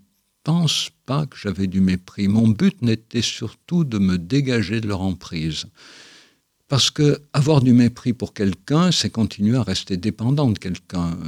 pense 0.45 0.91
pas 1.07 1.27
que 1.27 1.37
j'avais 1.37 1.67
du 1.67 1.81
mépris. 1.81 2.29
Mon 2.29 2.49
but 2.49 2.83
n'était 2.83 3.23
surtout 3.23 3.85
de 3.85 3.99
me 3.99 4.19
dégager 4.19 4.81
de 4.81 4.89
leur 4.89 5.03
emprise. 5.03 5.67
Parce 6.69 6.91
que 6.91 7.21
avoir 7.35 7.61
du 7.61 7.75
mépris 7.75 8.15
pour 8.15 8.33
quelqu'un, 8.33 8.93
c'est 8.93 9.11
continuer 9.11 9.59
à 9.59 9.63
rester 9.63 9.99
dépendant 9.99 10.51
de 10.51 10.59
quelqu'un. 10.59 11.19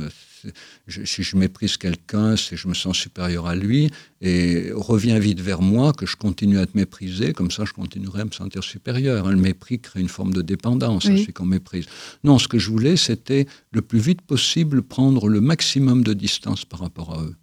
si 1.04 1.22
je 1.22 1.36
méprise 1.36 1.76
quelqu'un, 1.76 2.36
c'est 2.36 2.56
je 2.56 2.66
me 2.66 2.72
sens 2.72 2.96
supérieur 2.96 3.46
à 3.46 3.54
lui 3.54 3.90
et 4.22 4.70
revient 4.74 5.18
vite 5.18 5.40
vers 5.40 5.60
moi 5.60 5.92
que 5.92 6.06
je 6.06 6.16
continue 6.16 6.58
à 6.58 6.66
te 6.66 6.76
mépriser, 6.76 7.34
comme 7.34 7.50
ça 7.50 7.66
je 7.66 7.74
continuerai 7.74 8.22
à 8.22 8.24
me 8.24 8.30
sentir 8.30 8.64
supérieur. 8.64 9.30
Le 9.30 9.36
mépris 9.36 9.80
crée 9.80 10.00
une 10.00 10.08
forme 10.08 10.32
de 10.32 10.40
dépendance 10.40 11.04
oui. 11.04 11.20
celui 11.20 11.34
qu'on 11.34 11.44
méprise. 11.44 11.84
Non, 12.24 12.38
ce 12.38 12.48
que 12.48 12.58
je 12.58 12.70
voulais, 12.70 12.96
c'était 12.96 13.46
le 13.70 13.82
plus 13.82 13.98
vite 13.98 14.22
possible 14.22 14.82
prendre 14.82 15.28
le 15.28 15.42
maximum 15.42 16.04
de 16.04 16.14
distance 16.14 16.64
par 16.64 16.80
rapport 16.80 17.18
à 17.18 17.22
eux. 17.22 17.36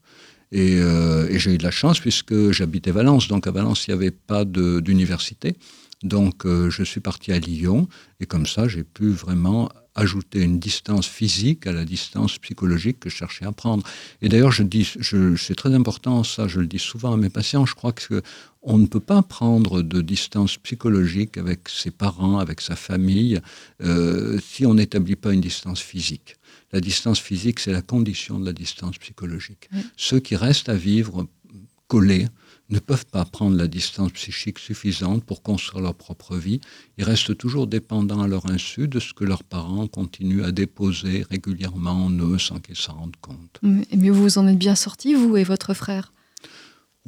Et, 0.52 0.80
euh, 0.80 1.30
et 1.30 1.40
j'ai 1.40 1.54
eu 1.54 1.58
de 1.58 1.64
la 1.64 1.72
chance 1.72 2.00
puisque 2.00 2.52
j'habitais 2.52 2.92
Valence. 2.92 3.28
Donc 3.28 3.48
à 3.48 3.52
Valence, 3.52 3.88
il 3.88 3.92
n'y 3.92 3.96
avait 3.96 4.12
pas 4.12 4.46
d'université. 4.46 5.56
Donc 6.04 6.46
euh, 6.46 6.70
je 6.70 6.84
suis 6.84 7.00
parti 7.00 7.32
à 7.32 7.40
Lyon 7.40 7.88
et 8.20 8.26
comme 8.26 8.46
ça, 8.46 8.68
j'ai 8.68 8.84
pu 8.84 9.10
vraiment 9.10 9.70
ajouter 9.96 10.42
une 10.42 10.60
distance 10.60 11.06
physique 11.06 11.68
à 11.68 11.74
la 11.74 11.84
distance 11.84 12.38
psychologique 12.38 13.00
que 13.02 13.10
je 13.10 13.16
cherchais 13.16 13.46
à 13.46 13.52
prendre. 13.52 13.86
Et 14.22 14.30
d'ailleurs, 14.30 14.52
je 14.52 14.64
dis, 14.64 14.90
c'est 15.38 15.56
très 15.56 15.74
important 15.74 16.24
ça, 16.24 16.48
je 16.48 16.62
le 16.62 16.68
dis 16.68 16.80
souvent 16.80 17.14
à 17.14 17.18
mes 17.18 17.30
patients, 17.30 17.66
je 17.66 17.76
crois 17.76 17.92
que 17.92 18.22
on 18.64 18.78
ne 18.78 18.86
peut 18.86 19.00
pas 19.00 19.22
prendre 19.22 19.82
de 19.82 20.02
distance 20.02 20.58
psychologique 20.58 21.38
avec 21.38 21.68
ses 21.68 21.92
parents, 21.92 22.38
avec 22.38 22.62
sa 22.62 22.76
famille, 22.76 23.42
euh, 23.82 24.40
si 24.40 24.66
on 24.66 24.76
n'établit 24.76 25.16
pas 25.16 25.34
une 25.34 25.42
distance 25.42 25.82
physique. 25.82 26.38
La 26.74 26.82
distance 26.82 27.20
physique, 27.20 27.60
c'est 27.60 27.74
la 27.74 27.82
condition 27.82 28.40
de 28.40 28.46
la 28.46 28.54
distance 28.54 28.98
psychologique. 28.98 29.70
Oui. 29.74 29.82
Ceux 29.98 30.20
qui 30.20 30.36
restent 30.36 30.70
à 30.70 30.76
vivre 30.76 31.28
collés 31.88 32.28
ne 32.70 32.80
peuvent 32.80 33.06
pas 33.06 33.26
prendre 33.26 33.58
la 33.58 33.68
distance 33.68 34.14
psychique 34.14 34.58
suffisante 34.58 35.26
pour 35.26 35.44
construire 35.44 35.84
leur 35.84 35.94
propre 35.94 36.38
vie. 36.38 36.62
Ils 36.98 37.04
restent 37.04 37.38
toujours 37.38 37.68
dépendants 37.68 38.22
à 38.22 38.28
leur 38.28 38.46
insu 38.46 38.88
de 38.88 39.00
ce 39.00 39.14
que 39.14 39.26
leurs 39.26 39.44
parents 39.44 39.88
continuent 39.88 40.44
à 40.44 40.54
déposer 40.54 41.26
régulièrement 41.30 42.06
en 42.06 42.12
eux 42.12 42.40
sans 42.40 42.60
qu'ils 42.60 42.78
s'en 42.78 42.94
rendent 42.94 43.18
compte. 43.20 43.60
Mais 43.62 44.10
vous 44.10 44.38
en 44.38 44.48
êtes 44.48 44.58
bien 44.58 44.76
sortis, 44.76 45.14
vous 45.14 45.36
et 45.36 45.44
votre 45.44 45.74
frère? 45.74 46.14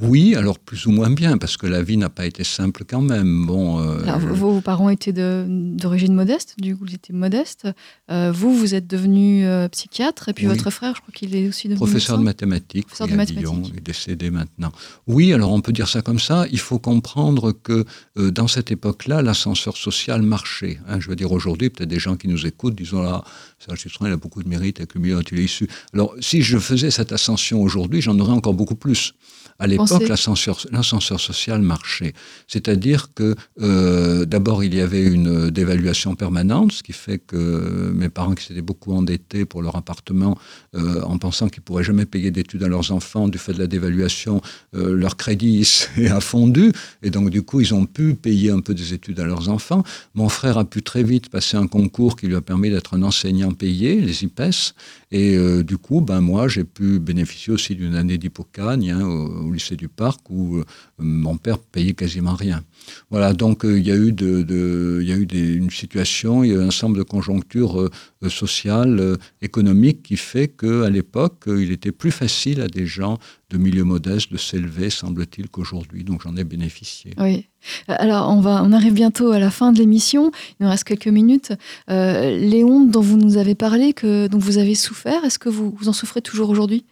Oui, 0.01 0.33
alors 0.33 0.57
plus 0.57 0.87
ou 0.87 0.91
moins 0.91 1.11
bien, 1.11 1.37
parce 1.37 1.55
que 1.55 1.67
la 1.67 1.83
vie 1.83 1.97
n'a 1.97 2.09
pas 2.09 2.25
été 2.25 2.43
simple 2.43 2.83
quand 2.83 3.01
même. 3.01 3.45
Bon, 3.45 3.79
euh, 3.79 4.01
alors, 4.01 4.19
vos 4.19 4.59
parents 4.59 4.89
étaient 4.89 5.13
d'origine 5.13 6.15
modeste, 6.15 6.55
du 6.57 6.75
coup, 6.75 6.85
ils 6.87 6.95
étaient 6.95 7.13
modestes. 7.13 7.67
Euh, 8.09 8.31
vous, 8.31 8.55
vous 8.55 8.73
êtes 8.73 8.87
devenu 8.87 9.45
euh, 9.45 9.67
psychiatre, 9.67 10.29
et 10.29 10.33
puis 10.33 10.47
oui. 10.47 10.53
votre 10.55 10.71
frère, 10.71 10.95
je 10.95 11.01
crois 11.01 11.13
qu'il 11.13 11.35
est 11.35 11.47
aussi 11.47 11.67
devenu 11.67 11.77
Professeur 11.77 12.17
médecin. 12.17 12.17
de 12.17 12.23
mathématiques, 12.23 12.87
Professeur 12.87 13.05
oui, 13.05 13.11
de 13.11 13.13
à 13.13 13.17
mathématiques. 13.17 13.47
Lyon, 13.47 13.61
il 13.71 13.77
est 13.77 13.85
décédé 13.85 14.31
maintenant. 14.31 14.71
Oui, 15.05 15.31
alors 15.31 15.51
on 15.51 15.61
peut 15.61 15.73
dire 15.73 15.87
ça 15.87 16.01
comme 16.01 16.19
ça. 16.19 16.47
Il 16.51 16.59
faut 16.59 16.79
comprendre 16.79 17.51
que 17.51 17.85
dans 18.15 18.47
cette 18.47 18.71
époque-là, 18.71 19.21
l'ascenseur 19.21 19.77
social 19.77 20.23
marchait. 20.23 20.79
Hein, 20.87 20.99
je 21.01 21.07
veux 21.07 21.15
dire, 21.15 21.31
aujourd'hui, 21.31 21.69
peut-être 21.69 21.89
des 21.89 21.99
gens 21.99 22.15
qui 22.15 22.27
nous 22.27 22.47
écoutent 22.47 22.75
disent 22.75 22.93
là, 22.93 23.23
Serge 23.59 23.83
Dutron, 23.83 24.07
il 24.07 24.11
a 24.11 24.17
beaucoup 24.17 24.41
de 24.41 24.49
mérite 24.49 24.81
dont 24.81 25.21
il 25.31 25.39
est 25.39 25.43
issu. 25.43 25.67
Alors, 25.93 26.15
si 26.19 26.41
je 26.41 26.57
faisais 26.57 26.89
cette 26.89 27.11
ascension 27.11 27.61
aujourd'hui, 27.61 28.01
j'en 28.01 28.17
aurais 28.17 28.33
encore 28.33 28.55
beaucoup 28.55 28.75
plus. 28.75 29.13
À 29.59 29.67
l'époque, 29.67 30.07
l'ascenseur 30.07 31.19
social 31.19 31.61
marchait. 31.61 32.13
C'est-à-dire 32.47 33.13
que 33.13 33.35
euh, 33.61 34.25
d'abord, 34.25 34.63
il 34.63 34.73
y 34.75 34.81
avait 34.81 35.03
une 35.03 35.49
dévaluation 35.49 36.15
permanente, 36.15 36.71
ce 36.71 36.83
qui 36.83 36.93
fait 36.93 37.19
que 37.19 37.91
mes 37.93 38.09
parents 38.09 38.33
qui 38.33 38.45
s'étaient 38.45 38.61
beaucoup 38.61 38.93
endettés 38.93 39.45
pour 39.45 39.61
leur 39.61 39.75
appartement, 39.75 40.37
euh, 40.75 41.01
en 41.03 41.17
pensant 41.17 41.49
qu'ils 41.49 41.61
ne 41.61 41.65
pourraient 41.65 41.83
jamais 41.83 42.05
payer 42.05 42.31
d'études 42.31 42.63
à 42.63 42.67
leurs 42.67 42.91
enfants 42.91 43.27
du 43.27 43.37
fait 43.37 43.53
de 43.53 43.59
la 43.59 43.67
dévaluation, 43.67 44.41
euh, 44.75 44.93
leur 44.95 45.17
crédit 45.17 45.63
s'est 45.65 46.09
affondu. 46.09 46.71
Et 47.01 47.09
donc, 47.09 47.29
du 47.29 47.43
coup, 47.43 47.61
ils 47.61 47.73
ont 47.73 47.85
pu 47.85 48.15
payer 48.15 48.49
un 48.51 48.59
peu 48.59 48.73
des 48.73 48.93
études 48.93 49.19
à 49.19 49.25
leurs 49.25 49.49
enfants. 49.49 49.83
Mon 50.15 50.29
frère 50.29 50.57
a 50.57 50.65
pu 50.65 50.81
très 50.81 51.03
vite 51.03 51.29
passer 51.29 51.57
un 51.57 51.67
concours 51.67 52.15
qui 52.15 52.27
lui 52.27 52.35
a 52.35 52.41
permis 52.41 52.69
d'être 52.69 52.95
un 52.95 53.03
enseignant 53.03 53.51
payé, 53.51 54.01
les 54.01 54.23
IPES. 54.23 54.73
Et 55.13 55.37
euh, 55.37 55.63
du 55.63 55.77
coup, 55.77 56.01
ben, 56.01 56.21
moi, 56.21 56.47
j'ai 56.47 56.63
pu 56.63 56.99
bénéficier 56.99 57.53
aussi 57.53 57.75
d'une 57.75 57.93
année 57.93 58.17
d'hypocagne 58.17 58.89
hein, 58.89 59.05
au, 59.05 59.51
lycée 59.51 59.75
du 59.75 59.87
Parc 59.87 60.21
où 60.31 60.57
euh, 60.57 60.65
mon 60.97 61.37
père 61.37 61.59
payait 61.59 61.93
quasiment 61.93 62.33
rien. 62.33 62.63
Voilà, 63.09 63.33
donc 63.33 63.65
euh, 63.65 63.77
il 63.79 63.87
y 63.87 63.91
a 63.91 63.95
eu, 63.95 64.11
de, 64.11 64.41
de, 64.43 65.01
y 65.03 65.11
a 65.11 65.15
eu 65.15 65.25
des, 65.25 65.53
une 65.53 65.69
situation, 65.69 66.43
il 66.43 66.51
y 66.51 66.53
a 66.53 66.55
eu 66.55 66.61
un 66.61 66.67
ensemble 66.67 66.97
de 66.97 67.03
conjonctures 67.03 67.79
euh, 67.79 67.89
sociales, 68.29 68.99
euh, 68.99 69.17
économiques 69.41 70.03
qui 70.03 70.17
fait 70.17 70.47
qu'à 70.47 70.89
l'époque, 70.89 71.43
il 71.47 71.71
était 71.71 71.91
plus 71.91 72.11
facile 72.11 72.61
à 72.61 72.67
des 72.67 72.85
gens 72.85 73.19
de 73.49 73.57
milieu 73.57 73.83
modeste 73.83 74.31
de 74.31 74.37
s'élever, 74.37 74.89
semble-t-il, 74.89 75.49
qu'aujourd'hui. 75.49 76.03
Donc 76.03 76.21
j'en 76.23 76.35
ai 76.35 76.43
bénéficié. 76.43 77.13
Oui. 77.17 77.47
Alors, 77.87 78.29
on, 78.29 78.41
va, 78.41 78.63
on 78.63 78.71
arrive 78.71 78.93
bientôt 78.93 79.31
à 79.31 79.39
la 79.39 79.51
fin 79.51 79.71
de 79.71 79.79
l'émission. 79.79 80.31
Il 80.59 80.63
nous 80.63 80.69
reste 80.69 80.83
quelques 80.83 81.07
minutes. 81.07 81.53
Euh, 81.89 82.37
les 82.37 82.63
hontes 82.63 82.91
dont 82.91 83.01
vous 83.01 83.17
nous 83.17 83.37
avez 83.37 83.55
parlé, 83.55 83.93
que, 83.93 84.27
dont 84.27 84.39
vous 84.39 84.57
avez 84.57 84.75
souffert, 84.75 85.23
est-ce 85.23 85.39
que 85.39 85.49
vous, 85.49 85.75
vous 85.77 85.87
en 85.87 85.93
souffrez 85.93 86.21
toujours 86.21 86.49
aujourd'hui? 86.49 86.83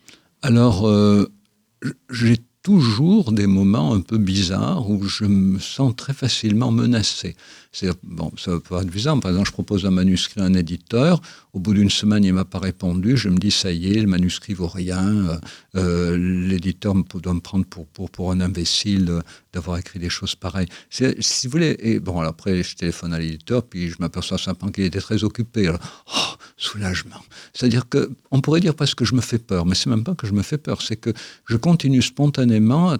Alors, 0.41 0.87
euh, 0.87 1.29
j'ai 2.09 2.37
toujours 2.63 3.31
des 3.31 3.47
moments 3.47 3.93
un 3.93 4.01
peu 4.01 4.17
bizarres 4.17 4.89
où 4.89 5.03
je 5.07 5.25
me 5.25 5.59
sens 5.59 5.95
très 5.95 6.13
facilement 6.13 6.71
menacé. 6.71 7.35
C'est 7.71 7.89
bon, 8.03 8.31
ça 8.37 8.51
peut 8.59 8.75
être 8.75 8.91
bizarre. 8.91 9.19
Par 9.19 9.31
exemple, 9.31 9.47
je 9.47 9.53
propose 9.53 9.85
un 9.85 9.91
manuscrit 9.91 10.41
à 10.41 10.43
un 10.43 10.53
éditeur. 10.53 11.21
Au 11.53 11.59
bout 11.59 11.73
d'une 11.73 11.89
semaine, 11.89 12.23
il 12.23 12.33
m'a 12.33 12.45
pas 12.45 12.59
répondu. 12.59 13.15
Je 13.17 13.29
me 13.29 13.37
dis 13.37 13.51
ça 13.51 13.71
y 13.71 13.93
est, 13.93 14.01
le 14.01 14.07
manuscrit 14.07 14.53
vaut 14.53 14.67
rien. 14.67 15.39
Euh, 15.75 16.17
L'éditeur 16.17 16.93
doit 16.93 17.33
me 17.33 17.39
prendre 17.39 17.65
pour 17.65 17.87
pour 17.87 18.09
pour 18.11 18.31
un 18.31 18.41
imbécile 18.41 19.21
d'avoir 19.53 19.77
écrit 19.77 19.99
des 19.99 20.09
choses 20.09 20.35
pareilles. 20.35 20.67
Si 20.89 21.47
vous 21.47 21.51
voulez, 21.51 21.77
et 21.79 21.99
bon, 21.99 22.19
après, 22.21 22.61
je 22.61 22.75
téléphone 22.75 23.13
à 23.13 23.19
l'éditeur, 23.19 23.63
puis 23.63 23.89
je 23.89 23.95
m'aperçois 23.99 24.37
simplement 24.37 24.71
qu'il 24.71 24.83
était 24.83 24.99
très 24.99 25.23
occupé. 25.23 25.71
Oh, 25.71 26.19
soulagement. 26.57 27.21
C'est-à-dire 27.53 27.87
que 27.89 28.11
on 28.31 28.41
pourrait 28.41 28.61
dire 28.61 28.75
parce 28.75 28.95
que 28.95 29.05
je 29.05 29.15
me 29.15 29.21
fais 29.21 29.39
peur, 29.39 29.65
mais 29.65 29.75
c'est 29.75 29.89
même 29.89 30.03
pas 30.03 30.15
que 30.15 30.27
je 30.27 30.33
me 30.33 30.41
fais 30.41 30.57
peur, 30.57 30.81
c'est 30.81 30.95
que 30.95 31.13
je 31.45 31.57
continue 31.57 32.01
spontanément 32.01 32.97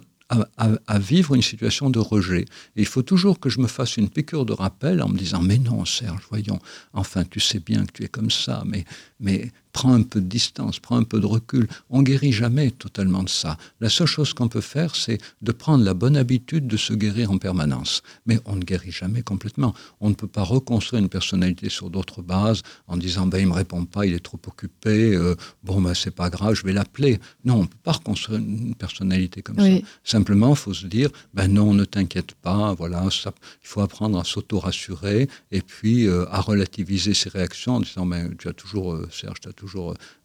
à, 0.86 0.98
vivre 0.98 1.34
une 1.34 1.42
situation 1.42 1.90
de 1.90 1.98
rejet. 1.98 2.46
Et 2.76 2.80
il 2.80 2.86
faut 2.86 3.02
toujours 3.02 3.38
que 3.38 3.48
je 3.48 3.60
me 3.60 3.66
fasse 3.66 3.96
une 3.96 4.08
piqûre 4.08 4.46
de 4.46 4.52
rappel 4.52 5.02
en 5.02 5.08
me 5.08 5.18
disant 5.18 5.42
Mais 5.42 5.58
non, 5.58 5.84
Serge, 5.84 6.22
voyons, 6.30 6.58
enfin, 6.92 7.24
tu 7.24 7.40
sais 7.40 7.60
bien 7.60 7.84
que 7.84 7.92
tu 7.92 8.04
es 8.04 8.08
comme 8.08 8.30
ça, 8.30 8.62
mais, 8.66 8.84
mais 9.20 9.52
prends 9.72 9.94
un 9.94 10.02
peu 10.02 10.20
de 10.20 10.26
distance, 10.26 10.78
prends 10.78 10.96
un 10.96 11.04
peu 11.04 11.20
de 11.20 11.26
recul. 11.26 11.66
On 11.90 12.02
guérit 12.02 12.32
jamais 12.32 12.70
totalement 12.70 13.22
de 13.22 13.28
ça. 13.28 13.56
La 13.80 13.88
seule 13.88 14.06
chose 14.06 14.34
qu'on 14.34 14.48
peut 14.48 14.60
faire, 14.60 14.94
c'est 14.94 15.18
de 15.40 15.52
prendre 15.52 15.84
la 15.84 15.94
bonne 15.94 16.16
habitude 16.16 16.66
de 16.66 16.76
se 16.76 16.92
guérir 16.92 17.30
en 17.30 17.38
permanence. 17.38 18.02
Mais 18.26 18.38
on 18.44 18.56
ne 18.56 18.62
guérit 18.62 18.92
jamais 18.92 19.22
complètement. 19.22 19.74
On 20.00 20.10
ne 20.10 20.14
peut 20.14 20.26
pas 20.26 20.42
reconstruire 20.42 21.02
une 21.02 21.08
personnalité 21.08 21.68
sur 21.70 21.90
d'autres 21.90 22.22
bases 22.22 22.62
en 22.86 22.96
disant 22.96 23.26
ben, 23.26 23.38
il 23.38 23.46
me 23.46 23.54
répond 23.54 23.84
pas, 23.84 24.04
il 24.06 24.14
est 24.14 24.24
trop 24.24 24.40
occupé, 24.46 25.14
euh, 25.14 25.34
bon 25.64 25.80
ben 25.80 25.94
c'est 25.94 26.10
pas 26.14 26.28
grave, 26.30 26.54
je 26.54 26.64
vais 26.64 26.72
l'appeler. 26.72 27.18
Non, 27.44 27.60
on 27.60 27.66
peut 27.66 27.76
pas 27.82 27.92
reconstruire 27.92 28.38
une 28.38 28.74
personnalité 28.74 29.42
comme 29.42 29.58
oui. 29.58 29.80
ça. 29.80 30.18
Simplement, 30.18 30.50
il 30.50 30.56
faut 30.56 30.74
se 30.74 30.86
dire 30.86 31.10
ben 31.32 31.48
non, 31.48 31.72
ne 31.72 31.84
t'inquiète 31.84 32.34
pas, 32.34 32.74
voilà, 32.74 33.08
ça, 33.10 33.32
il 33.62 33.68
faut 33.68 33.80
apprendre 33.80 34.18
à 34.18 34.24
s'auto-rassurer 34.24 35.28
et 35.50 35.62
puis 35.62 36.06
euh, 36.06 36.26
à 36.30 36.40
relativiser 36.40 37.14
ses 37.14 37.30
réactions 37.30 37.76
en 37.76 37.80
disant 37.80 38.06
ben 38.06 38.34
tu 38.36 38.48
as 38.48 38.52
toujours, 38.52 38.92
euh, 38.92 39.08
Serge, 39.10 39.40
tu 39.40 39.48
as 39.48 39.52
toujours 39.52 39.61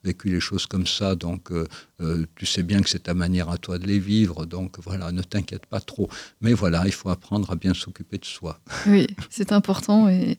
vécu 0.03 0.29
les 0.29 0.39
choses 0.39 0.65
comme 0.65 0.87
ça, 0.87 1.15
donc 1.15 1.51
euh, 2.01 2.05
euh, 2.07 2.25
tu 2.35 2.45
sais 2.45 2.63
bien 2.63 2.81
que 2.81 2.89
c'est 2.89 3.03
ta 3.03 3.13
manière 3.13 3.49
à 3.49 3.57
toi 3.57 3.79
de 3.79 3.85
les 3.87 3.97
vivre, 3.99 4.45
donc 4.45 4.75
voilà, 4.83 5.11
ne 5.11 5.21
t'inquiète 5.23 5.65
pas 5.65 5.79
trop. 5.79 6.09
Mais 6.41 6.53
voilà, 6.53 6.83
il 6.85 6.91
faut 6.91 7.09
apprendre 7.09 7.49
à 7.51 7.55
bien 7.55 7.73
s'occuper 7.73 8.17
de 8.17 8.25
soi. 8.25 8.59
Oui, 8.85 9.07
c'est 9.29 9.51
important. 9.51 10.07
Et 10.07 10.37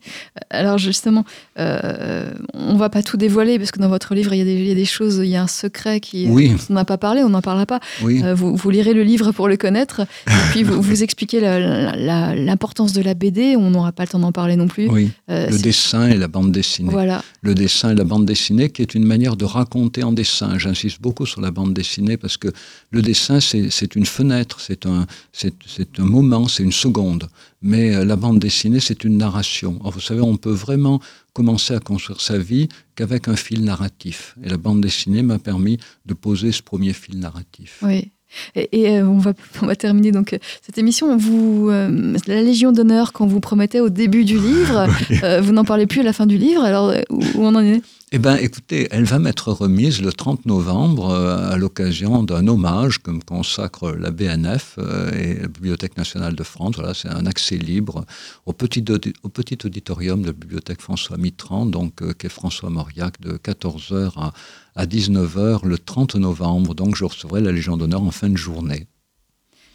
alors 0.49 0.77
justement, 0.77 1.25
euh, 1.59 2.31
on 2.53 2.75
va 2.77 2.89
pas 2.89 3.03
tout 3.03 3.17
dévoiler 3.17 3.57
parce 3.59 3.71
que 3.71 3.79
dans 3.79 3.89
votre 3.89 4.15
livre, 4.15 4.33
il 4.33 4.37
y 4.37 4.41
a 4.41 4.45
des, 4.45 4.55
il 4.55 4.67
y 4.67 4.71
a 4.71 4.75
des 4.75 4.85
choses, 4.85 5.17
il 5.17 5.27
y 5.29 5.35
a 5.35 5.43
un 5.43 5.47
secret 5.47 5.99
qui, 5.99 6.27
Oui. 6.29 6.55
on 6.69 6.73
n'a 6.73 6.85
pas 6.85 6.97
parlé, 6.97 7.23
on 7.23 7.29
n'en 7.29 7.41
parlera 7.41 7.65
pas. 7.65 7.79
Oui, 8.03 8.21
Euh, 8.23 8.33
vous, 8.33 8.55
vous 8.55 8.69
lirez 8.69 8.93
le 8.93 9.03
livre 9.03 9.31
pour 9.33 9.47
le 9.47 9.57
connaître, 9.57 10.01
et 10.27 10.31
puis 10.51 10.63
vous, 10.63 10.81
vous 10.81 11.03
expliquez 11.03 11.39
l'importance 11.41 12.93
de 12.93 13.01
la 13.01 13.13
BD. 13.13 13.55
On 13.57 13.69
n'aura 13.71 13.91
pas 13.91 14.03
le 14.03 14.09
temps 14.09 14.19
d'en 14.19 14.31
parler 14.31 14.55
non 14.55 14.67
plus. 14.67 14.87
oui. 14.89 15.11
Euh, 15.29 15.49
Le 15.49 15.57
dessin 15.59 16.07
et 16.07 16.17
la 16.17 16.27
bande 16.27 16.51
dessinée. 16.51 16.89
Voilà. 16.91 17.21
le 17.41 17.53
dessin 17.55 17.91
et 17.91 17.95
la 17.95 18.03
bande 18.03 18.25
dessinée, 18.25 18.69
qui 18.69 18.81
est 18.81 18.95
une 18.95 19.05
manière 19.05 19.35
de 19.35 19.45
raconter 19.45 20.03
en 20.03 20.11
dessin. 20.11 20.57
J'insiste 20.57 21.01
beaucoup 21.01 21.25
sur 21.25 21.41
la 21.41 21.48
bande 21.51 21.73
dessinée 21.73 22.17
parce 22.17 22.37
que 22.37 22.49
le 22.91 23.01
dessin, 23.01 23.39
c'est 23.39 23.95
une 23.95 24.05
fenêtre, 24.05 24.59
c'est 24.59 24.85
un, 24.85 25.05
c'est 25.31 25.99
un 25.99 26.05
moment, 26.05 26.47
c'est 26.47 26.63
une 26.63 26.71
seconde. 26.71 27.29
Mais 27.61 27.95
euh, 27.95 28.05
la 28.05 28.15
bande 28.15 28.39
dessinée, 28.39 28.79
c'est 28.79 29.03
une 29.03 29.17
narration. 29.17 29.79
Vous 29.83 29.99
savez, 29.99 30.21
on 30.21 30.37
peut 30.37 30.51
vraiment 30.51 31.01
commencer 31.33 31.73
à 31.73 31.79
construire 31.79 32.21
sa 32.21 32.37
vie 32.37 32.69
qu'avec 32.95 33.27
un 33.27 33.35
fil 33.35 33.63
narratif. 33.63 34.35
Et 34.43 34.49
la 34.49 34.57
bande 34.57 34.81
dessinée 34.81 35.23
m'a 35.23 35.39
permis 35.39 35.77
de 36.05 36.13
poser 36.13 36.51
ce 36.51 36.61
premier 36.61 36.93
fil 36.93 37.19
narratif. 37.19 37.79
Oui. 37.81 38.11
Et, 38.55 38.81
et, 38.81 38.89
euh, 38.89 39.07
on, 39.07 39.17
va, 39.17 39.33
on 39.61 39.65
va 39.65 39.75
terminer 39.75 40.11
donc 40.11 40.33
euh, 40.33 40.37
cette 40.61 40.77
émission. 40.77 41.15
Vous, 41.17 41.69
euh, 41.69 42.15
la 42.27 42.41
Légion 42.41 42.71
d'honneur 42.71 43.13
qu'on 43.13 43.27
vous 43.27 43.39
promettait 43.39 43.79
au 43.79 43.89
début 43.89 44.25
du 44.25 44.37
livre, 44.37 44.87
euh, 45.23 45.41
vous 45.41 45.51
n'en 45.51 45.65
parlez 45.65 45.87
plus 45.87 46.01
à 46.01 46.03
la 46.03 46.13
fin 46.13 46.25
du 46.25 46.37
livre. 46.37 46.63
Alors 46.63 46.93
où, 47.09 47.19
où 47.19 47.43
on 47.43 47.55
en 47.55 47.63
est? 47.63 47.81
Eh 48.11 48.17
bien, 48.17 48.37
écoutez, 48.37 48.87
elle 48.89 49.03
va 49.03 49.19
m'être 49.19 49.51
remise 49.51 50.01
le 50.01 50.11
30 50.11 50.47
novembre 50.47 51.11
euh, 51.11 51.51
à 51.51 51.57
l'occasion 51.57 52.23
d'un 52.23 52.47
hommage 52.47 53.03
que 53.03 53.11
me 53.11 53.21
consacre 53.21 53.91
la 53.91 54.09
BNF 54.09 54.75
euh, 54.79 55.11
et 55.11 55.35
la 55.41 55.47
Bibliothèque 55.47 55.95
nationale 55.95 56.33
de 56.35 56.41
France. 56.43 56.75
Voilà, 56.77 56.95
c'est 56.95 57.07
un 57.09 57.27
accès 57.27 57.57
libre 57.57 58.05
au 58.47 58.53
petit, 58.53 58.81
audi- 58.81 59.13
au 59.21 59.29
petit 59.29 59.59
auditorium 59.63 60.21
de 60.23 60.27
la 60.27 60.33
Bibliothèque 60.33 60.81
François 60.81 61.17
Mitterrand, 61.17 61.67
donc 61.67 62.01
euh, 62.01 62.13
qu'est 62.13 62.29
François 62.29 62.71
Mauriac, 62.71 63.21
de 63.21 63.33
14h 63.37 64.13
à, 64.17 64.33
à 64.75 64.85
19h 64.87 65.67
le 65.67 65.77
30 65.77 66.15
novembre. 66.15 66.73
Donc, 66.73 66.95
je 66.95 67.05
recevrai 67.05 67.41
la 67.41 67.51
Légion 67.51 67.77
d'honneur 67.77 68.01
en 68.01 68.11
fin 68.11 68.29
de 68.29 68.37
journée. 68.37 68.87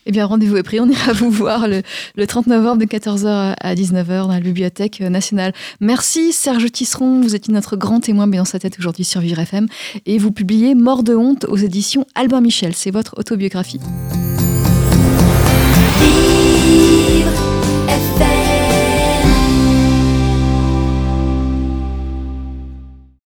Eh 0.07 0.12
bien, 0.12 0.26
rendez-vous 0.26 0.57
est 0.57 0.62
pris. 0.62 0.80
On 0.80 0.88
ira 0.88 1.12
vous 1.12 1.30
voir 1.30 1.68
le, 1.68 1.82
le 2.16 2.26
30 2.26 2.46
novembre 2.46 2.80
de 2.80 2.86
14h 2.86 3.55
à 3.59 3.74
19h 3.74 4.22
dans 4.26 4.32
la 4.32 4.40
Bibliothèque 4.40 5.00
nationale. 5.00 5.52
Merci 5.80 6.32
Serge 6.32 6.70
Tisseron. 6.70 7.20
Vous 7.20 7.34
étiez 7.34 7.52
notre 7.52 7.76
grand 7.76 8.00
témoin 8.00 8.26
mais 8.26 8.36
dans 8.36 8.44
sa 8.44 8.59
tête 8.59 8.78
aujourd'hui 8.78 9.05
sur 9.05 9.20
Vivre 9.20 9.40
FM. 9.40 9.66
Et 10.07 10.18
vous 10.18 10.32
publiez 10.32 10.74
Mort 10.74 11.02
de 11.02 11.14
honte 11.14 11.44
aux 11.48 11.57
éditions 11.57 12.07
Albin 12.14 12.40
Michel. 12.40 12.74
C'est 12.74 12.90
votre 12.90 13.18
autobiographie. 13.18 13.80